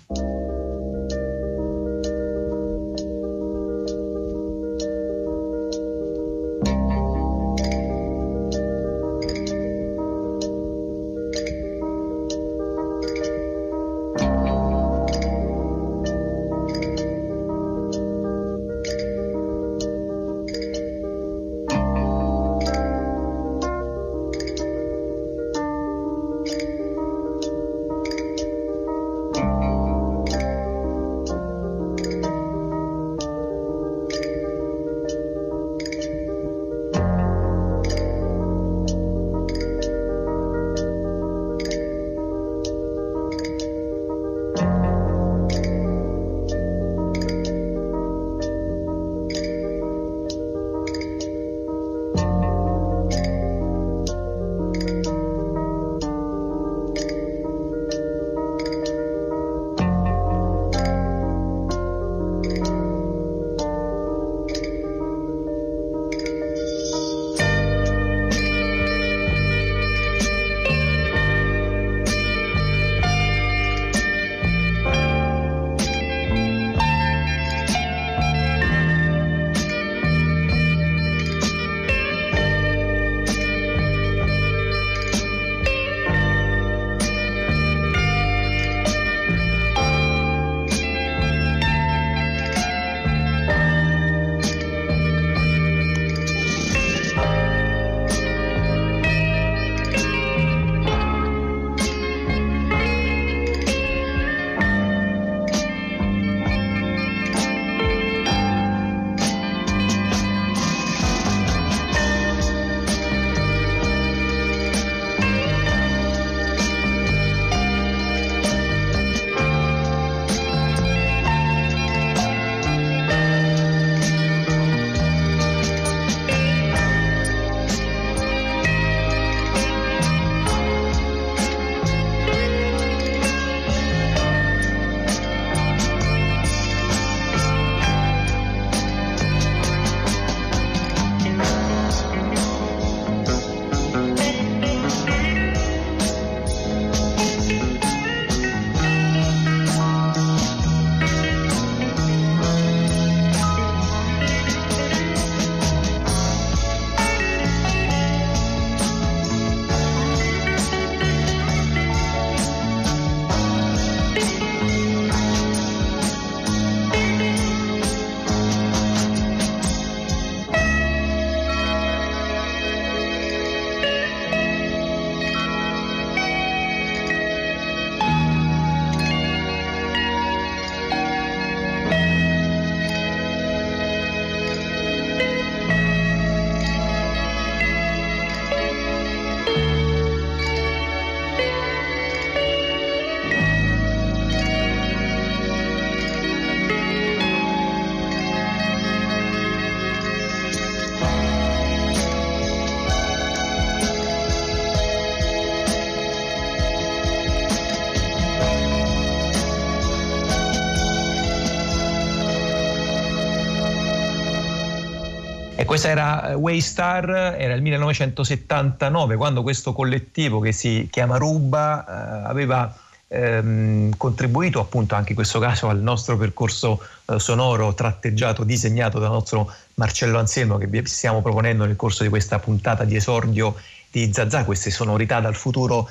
Questa 215.77 215.93
era 215.93 216.31
eh, 216.31 216.33
Waystar, 216.33 217.35
era 217.37 217.53
il 217.53 217.61
1979, 217.61 219.15
quando 219.15 219.43
questo 219.43 219.73
collettivo 219.73 220.39
che 220.39 220.51
si 220.51 220.87
chiama 220.89 221.17
Ruba 221.17 221.85
eh, 221.85 222.27
aveva 222.27 222.75
ehm, 223.07 223.95
contribuito 223.95 224.59
appunto 224.59 224.95
anche 224.95 225.09
in 225.09 225.15
questo 225.15 225.37
caso 225.37 225.69
al 225.69 225.79
nostro 225.79 226.17
percorso 226.17 226.81
eh, 227.05 227.19
sonoro 227.19 227.75
tratteggiato, 227.75 228.43
disegnato 228.43 228.97
dal 228.97 229.11
nostro 229.11 229.53
Marcello 229.75 230.17
Anselmo 230.17 230.57
che 230.57 230.65
vi 230.65 230.83
stiamo 230.87 231.21
proponendo 231.21 231.63
nel 231.63 231.75
corso 231.75 232.01
di 232.01 232.09
questa 232.09 232.39
puntata 232.39 232.83
di 232.83 232.95
esordio 232.95 233.53
di 233.91 234.11
Zazà, 234.11 234.45
queste 234.45 234.71
sonorità 234.71 235.19
dal 235.19 235.35
futuro 235.35 235.87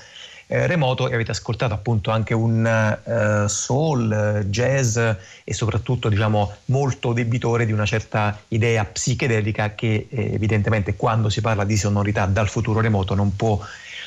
eh, 0.49 0.67
remoto 0.67 1.09
e 1.09 1.15
avete 1.15 1.33
ascoltato 1.33 1.75
appunto 1.75 2.11
anche 2.11 2.35
un 2.35 2.65
uh, 3.05 3.49
soul, 3.49 4.45
jazz 4.49 4.97
e 4.97 5.55
soprattutto 5.55 6.09
diciamo 6.09 6.55
molto 6.67 7.13
debitore 7.13 7.67
di 7.67 7.73
una 7.73 7.87
certa 7.87 8.39
idea 8.49 8.85
psichedelica 8.85 9.75
che 9.75 10.07
eh, 10.09 10.35
evidentemente 10.35 10.95
quando 10.95 11.29
si 11.31 11.41
parla 11.41 11.65
di 11.65 11.77
sonorità 11.77 12.27
dal 12.27 12.49
futuro 12.49 12.81
remoto 12.81 13.15
non 13.15 13.35
può 13.35 13.61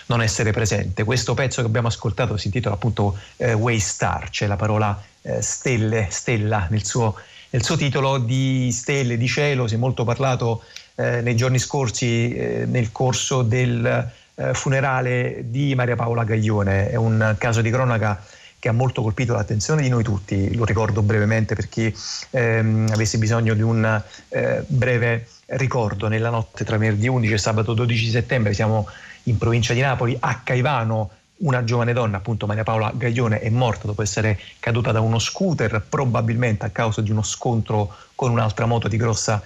non 0.07 0.21
essere 0.21 0.51
presente. 0.51 1.03
Questo 1.03 1.33
pezzo 1.33 1.61
che 1.61 1.67
abbiamo 1.67 1.87
ascoltato 1.87 2.35
si 2.35 2.47
intitola 2.47 2.75
appunto 2.75 3.17
eh, 3.37 3.53
Waystar, 3.53 4.29
c'è 4.29 4.47
la 4.47 4.55
parola 4.55 4.99
eh, 5.21 5.41
stelle, 5.41 6.07
stella 6.09 6.67
nel 6.69 6.83
suo, 6.83 7.15
nel 7.51 7.63
suo, 7.63 7.77
titolo 7.77 8.17
di 8.17 8.71
stelle, 8.71 9.17
di 9.17 9.27
cielo, 9.27 9.67
si 9.67 9.75
è 9.75 9.77
molto 9.77 10.03
parlato 10.03 10.63
eh, 10.95 11.21
nei 11.21 11.35
giorni 11.35 11.59
scorsi 11.59 12.33
eh, 12.33 12.65
nel 12.65 12.91
corso 12.91 13.43
del 13.43 14.11
eh, 14.39 14.53
funerale 14.53 15.43
di 15.47 15.75
Maria 15.75 15.97
Paola 15.97 16.23
Gaglione, 16.23 16.89
è 16.89 16.95
un 16.95 17.35
caso 17.37 17.61
di 17.61 17.69
cronaca 17.69 18.23
che 18.57 18.69
ha 18.69 18.73
molto 18.73 19.01
colpito 19.01 19.33
l'attenzione 19.33 19.81
di 19.81 19.89
noi 19.89 20.03
tutti, 20.03 20.55
lo 20.55 20.65
ricordo 20.65 21.01
brevemente 21.01 21.55
per 21.55 21.69
chi 21.69 21.93
ehm, 22.31 22.87
avesse 22.91 23.17
bisogno 23.17 23.53
di 23.53 23.61
un 23.61 24.01
eh, 24.29 24.63
breve 24.67 25.27
ricordo. 25.47 26.07
Nella 26.07 26.29
notte 26.29 26.65
tra 26.65 26.77
venerdì 26.77 27.07
11 27.07 27.33
e 27.33 27.37
sabato 27.37 27.73
12 27.73 28.09
settembre 28.09 28.53
siamo 28.53 28.87
in 29.23 29.37
provincia 29.37 29.73
di 29.73 29.81
Napoli, 29.81 30.15
a 30.19 30.41
Caivano, 30.43 31.09
una 31.37 31.63
giovane 31.63 31.93
donna, 31.93 32.17
appunto 32.17 32.47
Maria 32.47 32.63
Paola 32.63 32.91
Gaglione, 32.93 33.39
è 33.39 33.49
morta 33.49 33.87
dopo 33.87 34.01
essere 34.01 34.37
caduta 34.59 34.91
da 34.91 34.99
uno 34.99 35.19
scooter, 35.19 35.81
probabilmente 35.87 36.65
a 36.65 36.69
causa 36.69 37.01
di 37.01 37.11
uno 37.11 37.23
scontro 37.23 37.95
con 38.15 38.31
un'altra 38.31 38.65
moto 38.65 38.89
di 38.89 38.97
grossa 38.97 39.41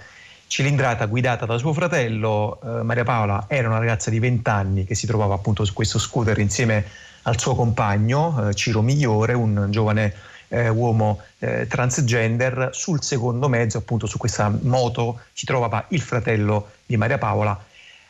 cilindrata 0.54 1.06
guidata 1.06 1.46
da 1.46 1.58
suo 1.58 1.72
fratello. 1.72 2.60
Eh, 2.62 2.82
Maria 2.84 3.02
Paola 3.02 3.46
era 3.48 3.66
una 3.66 3.78
ragazza 3.78 4.08
di 4.08 4.20
20 4.20 4.48
anni 4.50 4.84
che 4.84 4.94
si 4.94 5.04
trovava 5.04 5.34
appunto 5.34 5.64
su 5.64 5.72
questo 5.72 5.98
scooter 5.98 6.38
insieme 6.38 6.84
al 7.22 7.40
suo 7.40 7.56
compagno, 7.56 8.50
eh, 8.50 8.54
Ciro 8.54 8.80
Migliore, 8.80 9.32
un 9.32 9.66
giovane 9.70 10.14
eh, 10.46 10.68
uomo 10.68 11.22
eh, 11.40 11.66
transgender. 11.66 12.70
Sul 12.70 13.02
secondo 13.02 13.48
mezzo, 13.48 13.78
appunto 13.78 14.06
su 14.06 14.16
questa 14.16 14.48
moto, 14.60 15.22
si 15.32 15.44
trovava 15.44 15.86
il 15.88 16.00
fratello 16.00 16.68
di 16.86 16.96
Maria 16.96 17.18
Paola 17.18 17.60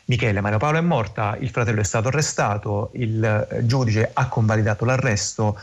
Michele 0.07 0.39
Mario 0.39 0.59
Paolo 0.59 0.77
è 0.77 0.81
morta, 0.81 1.35
il 1.39 1.49
fratello 1.49 1.81
è 1.81 1.83
stato 1.83 2.09
arrestato, 2.09 2.91
il 2.93 3.23
eh, 3.23 3.65
giudice 3.65 4.11
ha 4.13 4.27
convalidato 4.27 4.85
l'arresto. 4.85 5.59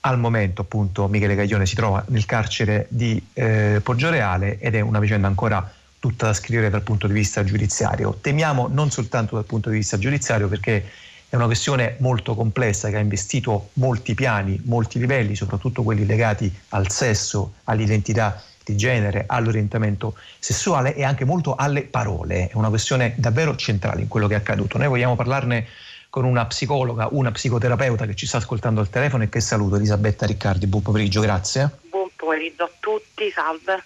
Al 0.00 0.18
momento 0.18 0.62
appunto 0.62 1.06
Michele 1.06 1.36
Gaglione 1.36 1.66
si 1.66 1.76
trova 1.76 2.02
nel 2.08 2.26
carcere 2.26 2.86
di 2.88 3.24
eh, 3.32 3.80
Poggioreale 3.80 4.58
ed 4.58 4.74
è 4.74 4.80
una 4.80 4.98
vicenda 4.98 5.28
ancora 5.28 5.72
tutta 5.98 6.26
da 6.26 6.34
scrivere 6.34 6.70
dal 6.70 6.82
punto 6.82 7.06
di 7.06 7.12
vista 7.12 7.44
giudiziario. 7.44 8.18
Temiamo 8.20 8.68
non 8.70 8.90
soltanto 8.90 9.34
dal 9.34 9.44
punto 9.44 9.70
di 9.70 9.76
vista 9.76 9.98
giudiziario 9.98 10.48
perché 10.48 10.84
è 11.28 11.34
una 11.34 11.46
questione 11.46 11.96
molto 11.98 12.34
complessa 12.34 12.88
che 12.88 12.96
ha 12.96 13.00
investito 13.00 13.70
molti 13.74 14.14
piani, 14.14 14.60
molti 14.64 14.98
livelli, 14.98 15.34
soprattutto 15.34 15.82
quelli 15.82 16.06
legati 16.06 16.52
al 16.70 16.90
sesso, 16.90 17.54
all'identità 17.64 18.42
di 18.64 18.76
genere, 18.76 19.24
all'orientamento 19.26 20.16
sessuale 20.38 20.94
e 20.94 21.04
anche 21.04 21.24
molto 21.24 21.54
alle 21.54 21.82
parole. 21.82 22.48
È 22.48 22.54
una 22.54 22.68
questione 22.68 23.14
davvero 23.16 23.56
centrale 23.56 24.02
in 24.02 24.08
quello 24.08 24.26
che 24.26 24.34
è 24.34 24.38
accaduto. 24.38 24.78
Noi 24.78 24.88
vogliamo 24.88 25.16
parlarne 25.16 25.66
con 26.10 26.24
una 26.24 26.46
psicologa, 26.46 27.08
una 27.10 27.30
psicoterapeuta 27.30 28.06
che 28.06 28.14
ci 28.14 28.26
sta 28.26 28.38
ascoltando 28.38 28.80
al 28.80 28.88
telefono 28.88 29.24
e 29.24 29.28
che 29.28 29.40
saluto, 29.40 29.76
Elisabetta 29.76 30.26
Riccardi. 30.26 30.66
Buon 30.66 30.82
pomeriggio, 30.82 31.20
grazie. 31.20 31.70
Buon 31.90 32.08
pomeriggio 32.16 32.64
a 32.64 32.70
tutti, 32.80 33.30
salve. 33.30 33.82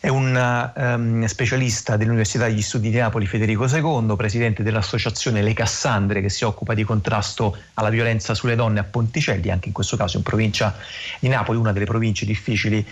È 0.00 0.08
un 0.08 0.72
um, 0.74 1.24
specialista 1.26 1.96
dell'Università 1.96 2.46
degli 2.46 2.60
Studi 2.60 2.90
di 2.90 2.98
Napoli 2.98 3.26
Federico 3.26 3.66
II, 3.66 4.16
presidente 4.16 4.64
dell'associazione 4.64 5.42
Le 5.42 5.52
Cassandre 5.52 6.20
che 6.20 6.28
si 6.28 6.44
occupa 6.44 6.74
di 6.74 6.82
contrasto 6.82 7.56
alla 7.74 7.88
violenza 7.88 8.34
sulle 8.34 8.56
donne 8.56 8.80
a 8.80 8.84
Ponticelli, 8.84 9.48
anche 9.48 9.68
in 9.68 9.74
questo 9.74 9.96
caso 9.96 10.16
in 10.16 10.24
provincia 10.24 10.76
di 11.20 11.28
Napoli, 11.28 11.58
una 11.58 11.72
delle 11.72 11.84
province 11.84 12.26
difficili 12.26 12.84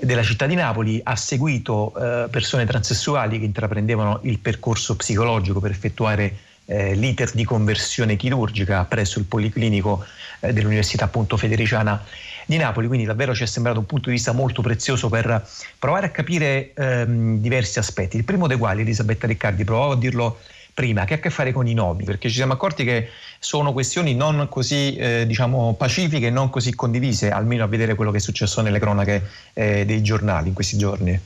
della 0.00 0.24
città 0.24 0.46
di 0.46 0.56
Napoli. 0.56 1.00
Ha 1.04 1.14
seguito 1.14 1.92
uh, 1.94 2.28
persone 2.28 2.66
transessuali 2.66 3.38
che 3.38 3.44
intraprendevano 3.44 4.18
il 4.22 4.40
percorso 4.40 4.96
psicologico 4.96 5.60
per 5.60 5.70
effettuare 5.70 6.36
eh, 6.66 6.94
l'iter 6.94 7.30
di 7.32 7.44
conversione 7.44 8.16
chirurgica 8.16 8.84
presso 8.84 9.18
il 9.18 9.26
Policlinico 9.26 10.04
eh, 10.40 10.52
dell'Università 10.52 11.04
appunto 11.04 11.36
Federiciana 11.36 12.02
di 12.46 12.56
Napoli, 12.56 12.86
quindi 12.86 13.06
davvero 13.06 13.34
ci 13.34 13.42
è 13.42 13.46
sembrato 13.46 13.78
un 13.78 13.86
punto 13.86 14.08
di 14.08 14.16
vista 14.16 14.32
molto 14.32 14.62
prezioso 14.62 15.08
per 15.08 15.46
provare 15.78 16.06
a 16.06 16.10
capire 16.10 16.72
ehm, 16.74 17.38
diversi 17.38 17.78
aspetti. 17.78 18.16
Il 18.16 18.24
primo 18.24 18.46
dei 18.46 18.56
quali, 18.56 18.82
Elisabetta 18.82 19.26
Riccardi, 19.26 19.64
provavo 19.64 19.92
a 19.92 19.96
dirlo 19.96 20.38
prima, 20.74 21.04
che 21.04 21.14
ha 21.14 21.16
a 21.16 21.20
che 21.20 21.30
fare 21.30 21.52
con 21.52 21.66
i 21.68 21.74
nomi, 21.74 22.04
perché 22.04 22.28
ci 22.28 22.34
siamo 22.34 22.52
accorti 22.52 22.84
che 22.84 23.08
sono 23.38 23.72
questioni 23.72 24.14
non 24.14 24.48
così 24.50 24.96
eh, 24.96 25.24
diciamo, 25.26 25.74
pacifiche, 25.74 26.30
non 26.30 26.50
così 26.50 26.74
condivise, 26.74 27.30
almeno 27.30 27.64
a 27.64 27.68
vedere 27.68 27.94
quello 27.94 28.10
che 28.10 28.18
è 28.18 28.20
successo 28.20 28.60
nelle 28.60 28.80
cronache 28.80 29.22
eh, 29.52 29.84
dei 29.84 30.02
giornali 30.02 30.48
in 30.48 30.54
questi 30.54 30.76
giorni. 30.76 31.18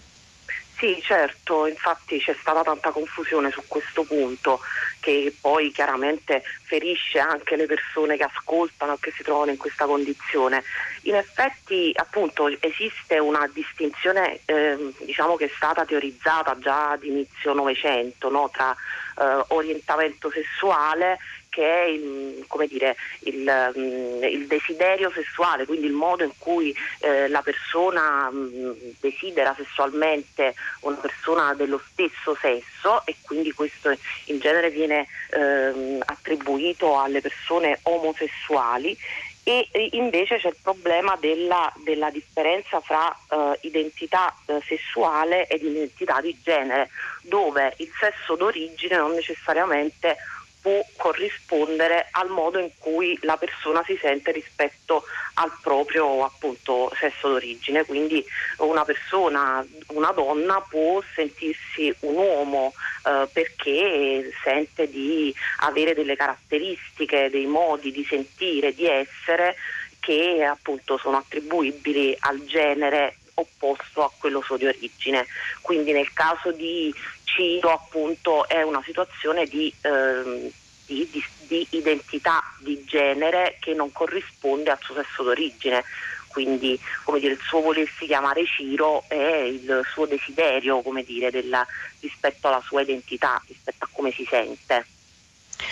Sì, 0.78 0.96
certo, 1.02 1.66
infatti 1.66 2.20
c'è 2.20 2.36
stata 2.38 2.62
tanta 2.62 2.92
confusione 2.92 3.50
su 3.50 3.60
questo 3.66 4.04
punto 4.04 4.60
che 5.00 5.34
poi 5.40 5.72
chiaramente 5.72 6.44
ferisce 6.62 7.18
anche 7.18 7.56
le 7.56 7.66
persone 7.66 8.16
che 8.16 8.22
ascoltano 8.22 8.92
e 8.94 8.98
che 9.00 9.10
si 9.10 9.24
trovano 9.24 9.50
in 9.50 9.56
questa 9.56 9.86
condizione. 9.86 10.62
In 11.02 11.16
effetti 11.16 11.90
appunto 11.96 12.46
esiste 12.60 13.18
una 13.18 13.48
distinzione 13.52 14.38
eh, 14.44 14.92
diciamo 15.00 15.34
che 15.34 15.46
è 15.46 15.50
stata 15.56 15.84
teorizzata 15.84 16.56
già 16.60 16.90
ad 16.90 17.02
inizio 17.02 17.54
Novecento 17.54 18.30
no? 18.30 18.48
tra 18.52 18.70
eh, 18.70 19.44
orientamento 19.48 20.30
sessuale 20.30 21.18
che 21.58 21.82
è 21.82 21.86
il, 21.86 22.46
dire, 22.68 22.94
il, 23.24 23.72
mm, 23.76 24.22
il, 24.22 24.46
desiderio 24.46 25.10
sessuale, 25.10 25.66
quindi 25.66 25.86
il 25.86 25.92
modo 25.92 26.22
in 26.22 26.30
cui 26.38 26.72
eh, 27.00 27.26
la 27.26 27.42
persona 27.42 28.30
mh, 28.30 28.36
mm, 28.36 28.72
desidera 29.00 29.52
sessualmente 29.56 30.54
una 30.82 30.98
persona 30.98 31.54
dello 31.54 31.82
stesso 31.90 32.36
sesso 32.40 33.04
e 33.06 33.16
quindi 33.22 33.50
questo 33.50 33.90
in 34.26 34.38
genere 34.38 34.70
viene 34.70 35.08
eh, 35.30 35.98
attribuito 36.04 36.96
alle 36.96 37.20
persone 37.20 37.80
omosessuali. 37.82 38.96
E 39.42 39.66
invece 39.92 40.36
c'è 40.36 40.48
il 40.48 40.58
problema 40.62 41.16
della, 41.18 41.72
della 41.82 42.10
differenza 42.10 42.80
fra 42.80 43.10
eh, 43.30 43.58
identità 43.62 44.32
eh, 44.44 44.60
sessuale 44.66 45.46
ed 45.46 45.62
identità 45.62 46.20
di 46.20 46.38
genere, 46.42 46.90
dove 47.22 47.72
il 47.78 47.90
sesso 47.98 48.36
d'origine 48.36 48.98
non 48.98 49.12
necessariamente 49.12 50.18
può 50.60 50.84
corrispondere 50.96 52.08
al 52.10 52.28
modo 52.28 52.58
in 52.58 52.70
cui 52.78 53.18
la 53.22 53.36
persona 53.36 53.82
si 53.84 53.96
sente 54.00 54.32
rispetto 54.32 55.04
al 55.34 55.52
proprio 55.62 56.24
appunto 56.24 56.90
sesso 56.98 57.28
d'origine. 57.28 57.84
Quindi 57.84 58.24
una 58.58 58.84
persona, 58.84 59.64
una 59.88 60.12
donna 60.12 60.60
può 60.68 61.02
sentirsi 61.14 61.94
un 62.00 62.16
uomo 62.16 62.72
eh, 63.04 63.28
perché 63.32 64.30
sente 64.42 64.88
di 64.88 65.34
avere 65.60 65.94
delle 65.94 66.16
caratteristiche, 66.16 67.30
dei 67.30 67.46
modi 67.46 67.92
di 67.92 68.04
sentire, 68.04 68.74
di 68.74 68.86
essere 68.86 69.56
che 70.00 70.42
appunto 70.44 70.96
sono 70.96 71.18
attribuibili 71.18 72.16
al 72.20 72.44
genere 72.44 73.17
opposto 73.38 74.04
a 74.04 74.10
quello 74.16 74.42
suo 74.42 74.56
di 74.56 74.66
origine. 74.66 75.26
Quindi 75.60 75.92
nel 75.92 76.12
caso 76.12 76.52
di 76.52 76.92
Ciro 77.24 77.72
appunto 77.72 78.48
è 78.48 78.62
una 78.62 78.82
situazione 78.84 79.46
di, 79.46 79.72
eh, 79.80 80.52
di, 80.86 81.08
di, 81.10 81.24
di, 81.46 81.66
identità 81.70 82.42
di 82.60 82.84
genere 82.84 83.56
che 83.60 83.74
non 83.74 83.92
corrisponde 83.92 84.70
al 84.70 84.78
suo 84.80 84.94
sesso 84.94 85.22
d'origine. 85.22 85.84
Quindi 86.28 86.78
dire, 87.18 87.32
il 87.32 87.40
suo 87.40 87.60
volersi 87.60 88.06
chiamare 88.06 88.44
Ciro 88.44 89.02
è 89.08 89.16
il 89.16 89.82
suo 89.90 90.06
desiderio 90.06 90.82
come 90.82 91.02
dire, 91.02 91.30
della, 91.30 91.66
rispetto 92.00 92.48
alla 92.48 92.62
sua 92.64 92.82
identità, 92.82 93.42
rispetto 93.46 93.84
a 93.84 93.88
come 93.90 94.12
si 94.12 94.26
sente. 94.28 94.86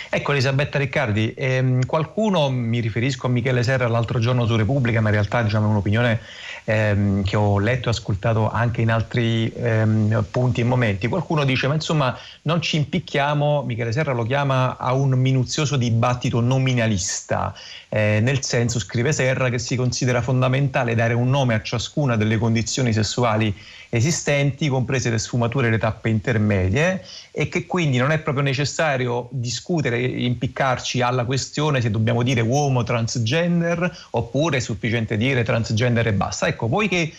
Ecco 0.09 0.31
Elisabetta 0.31 0.77
Riccardi, 0.77 1.33
ehm, 1.35 1.85
qualcuno, 1.85 2.49
mi 2.49 2.79
riferisco 2.79 3.27
a 3.27 3.29
Michele 3.29 3.63
Serra 3.63 3.87
l'altro 3.87 4.19
giorno 4.19 4.45
su 4.45 4.55
Repubblica, 4.55 5.01
ma 5.01 5.09
in 5.09 5.13
realtà 5.13 5.41
diciamo, 5.41 5.67
è 5.67 5.69
un'opinione 5.69 6.19
ehm, 6.65 7.23
che 7.23 7.35
ho 7.35 7.59
letto 7.59 7.87
e 7.87 7.91
ascoltato 7.91 8.49
anche 8.49 8.81
in 8.81 8.91
altri 8.91 9.51
ehm, 9.53 10.25
punti 10.29 10.61
e 10.61 10.63
momenti, 10.65 11.07
qualcuno 11.07 11.45
dice 11.45 11.67
ma 11.67 11.73
insomma 11.73 12.17
non 12.43 12.61
ci 12.61 12.75
impicchiamo, 12.75 13.63
Michele 13.63 13.91
Serra 13.91 14.13
lo 14.13 14.23
chiama 14.23 14.77
a 14.77 14.93
un 14.93 15.11
minuzioso 15.11 15.77
dibattito 15.77 16.41
nominalista, 16.41 17.53
eh, 17.89 18.19
nel 18.21 18.43
senso, 18.43 18.79
scrive 18.79 19.13
Serra, 19.13 19.49
che 19.49 19.59
si 19.59 19.75
considera 19.75 20.21
fondamentale 20.21 20.95
dare 20.95 21.13
un 21.13 21.29
nome 21.29 21.53
a 21.53 21.61
ciascuna 21.61 22.17
delle 22.17 22.37
condizioni 22.37 22.91
sessuali 22.91 23.55
esistenti, 23.89 24.67
comprese 24.67 25.09
le 25.09 25.17
sfumature 25.17 25.67
e 25.67 25.71
le 25.71 25.77
tappe 25.77 26.09
intermedie, 26.09 27.03
e 27.31 27.47
che 27.49 27.65
quindi 27.65 27.97
non 27.97 28.11
è 28.11 28.19
proprio 28.19 28.43
necessario 28.43 29.29
discutere 29.31 29.99
impiccarci 30.01 31.01
alla 31.01 31.25
questione 31.25 31.81
se 31.81 31.91
dobbiamo 31.91 32.23
dire 32.23 32.41
uomo 32.41 32.83
transgender 32.83 34.05
oppure 34.11 34.57
è 34.57 34.59
sufficiente 34.59 35.17
dire 35.17 35.43
transgender 35.43 36.07
e 36.07 36.13
basta. 36.13 36.47
Ecco, 36.47 36.67
voi 36.67 36.87
che 36.87 37.13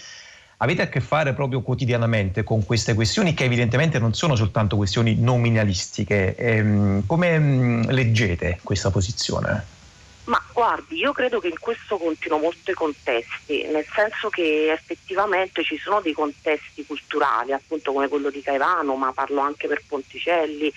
avete 0.58 0.82
a 0.82 0.88
che 0.88 1.00
fare 1.00 1.34
proprio 1.34 1.62
quotidianamente 1.62 2.42
con 2.42 2.64
queste 2.64 2.94
questioni 2.94 3.32
che 3.32 3.44
evidentemente 3.44 3.98
non 3.98 4.12
sono 4.14 4.34
soltanto 4.34 4.76
questioni 4.76 5.14
nominalistiche, 5.14 6.34
ehm, 6.34 7.06
come 7.06 7.38
mh, 7.38 7.90
leggete 7.90 8.58
questa 8.62 8.90
posizione? 8.90 9.77
Ma 10.28 10.42
guardi, 10.52 10.98
io 10.98 11.12
credo 11.12 11.40
che 11.40 11.48
in 11.48 11.58
questo 11.58 11.96
contino 11.96 12.36
molto 12.36 12.70
i 12.70 12.74
contesti, 12.74 13.66
nel 13.68 13.86
senso 13.94 14.28
che 14.28 14.70
effettivamente 14.70 15.62
ci 15.64 15.78
sono 15.78 16.02
dei 16.02 16.12
contesti 16.12 16.84
culturali, 16.84 17.52
appunto 17.52 17.92
come 17.92 18.08
quello 18.08 18.28
di 18.28 18.42
Caivano, 18.42 18.94
ma 18.94 19.10
parlo 19.12 19.40
anche 19.40 19.68
per 19.68 19.82
Ponticelli, 19.86 20.70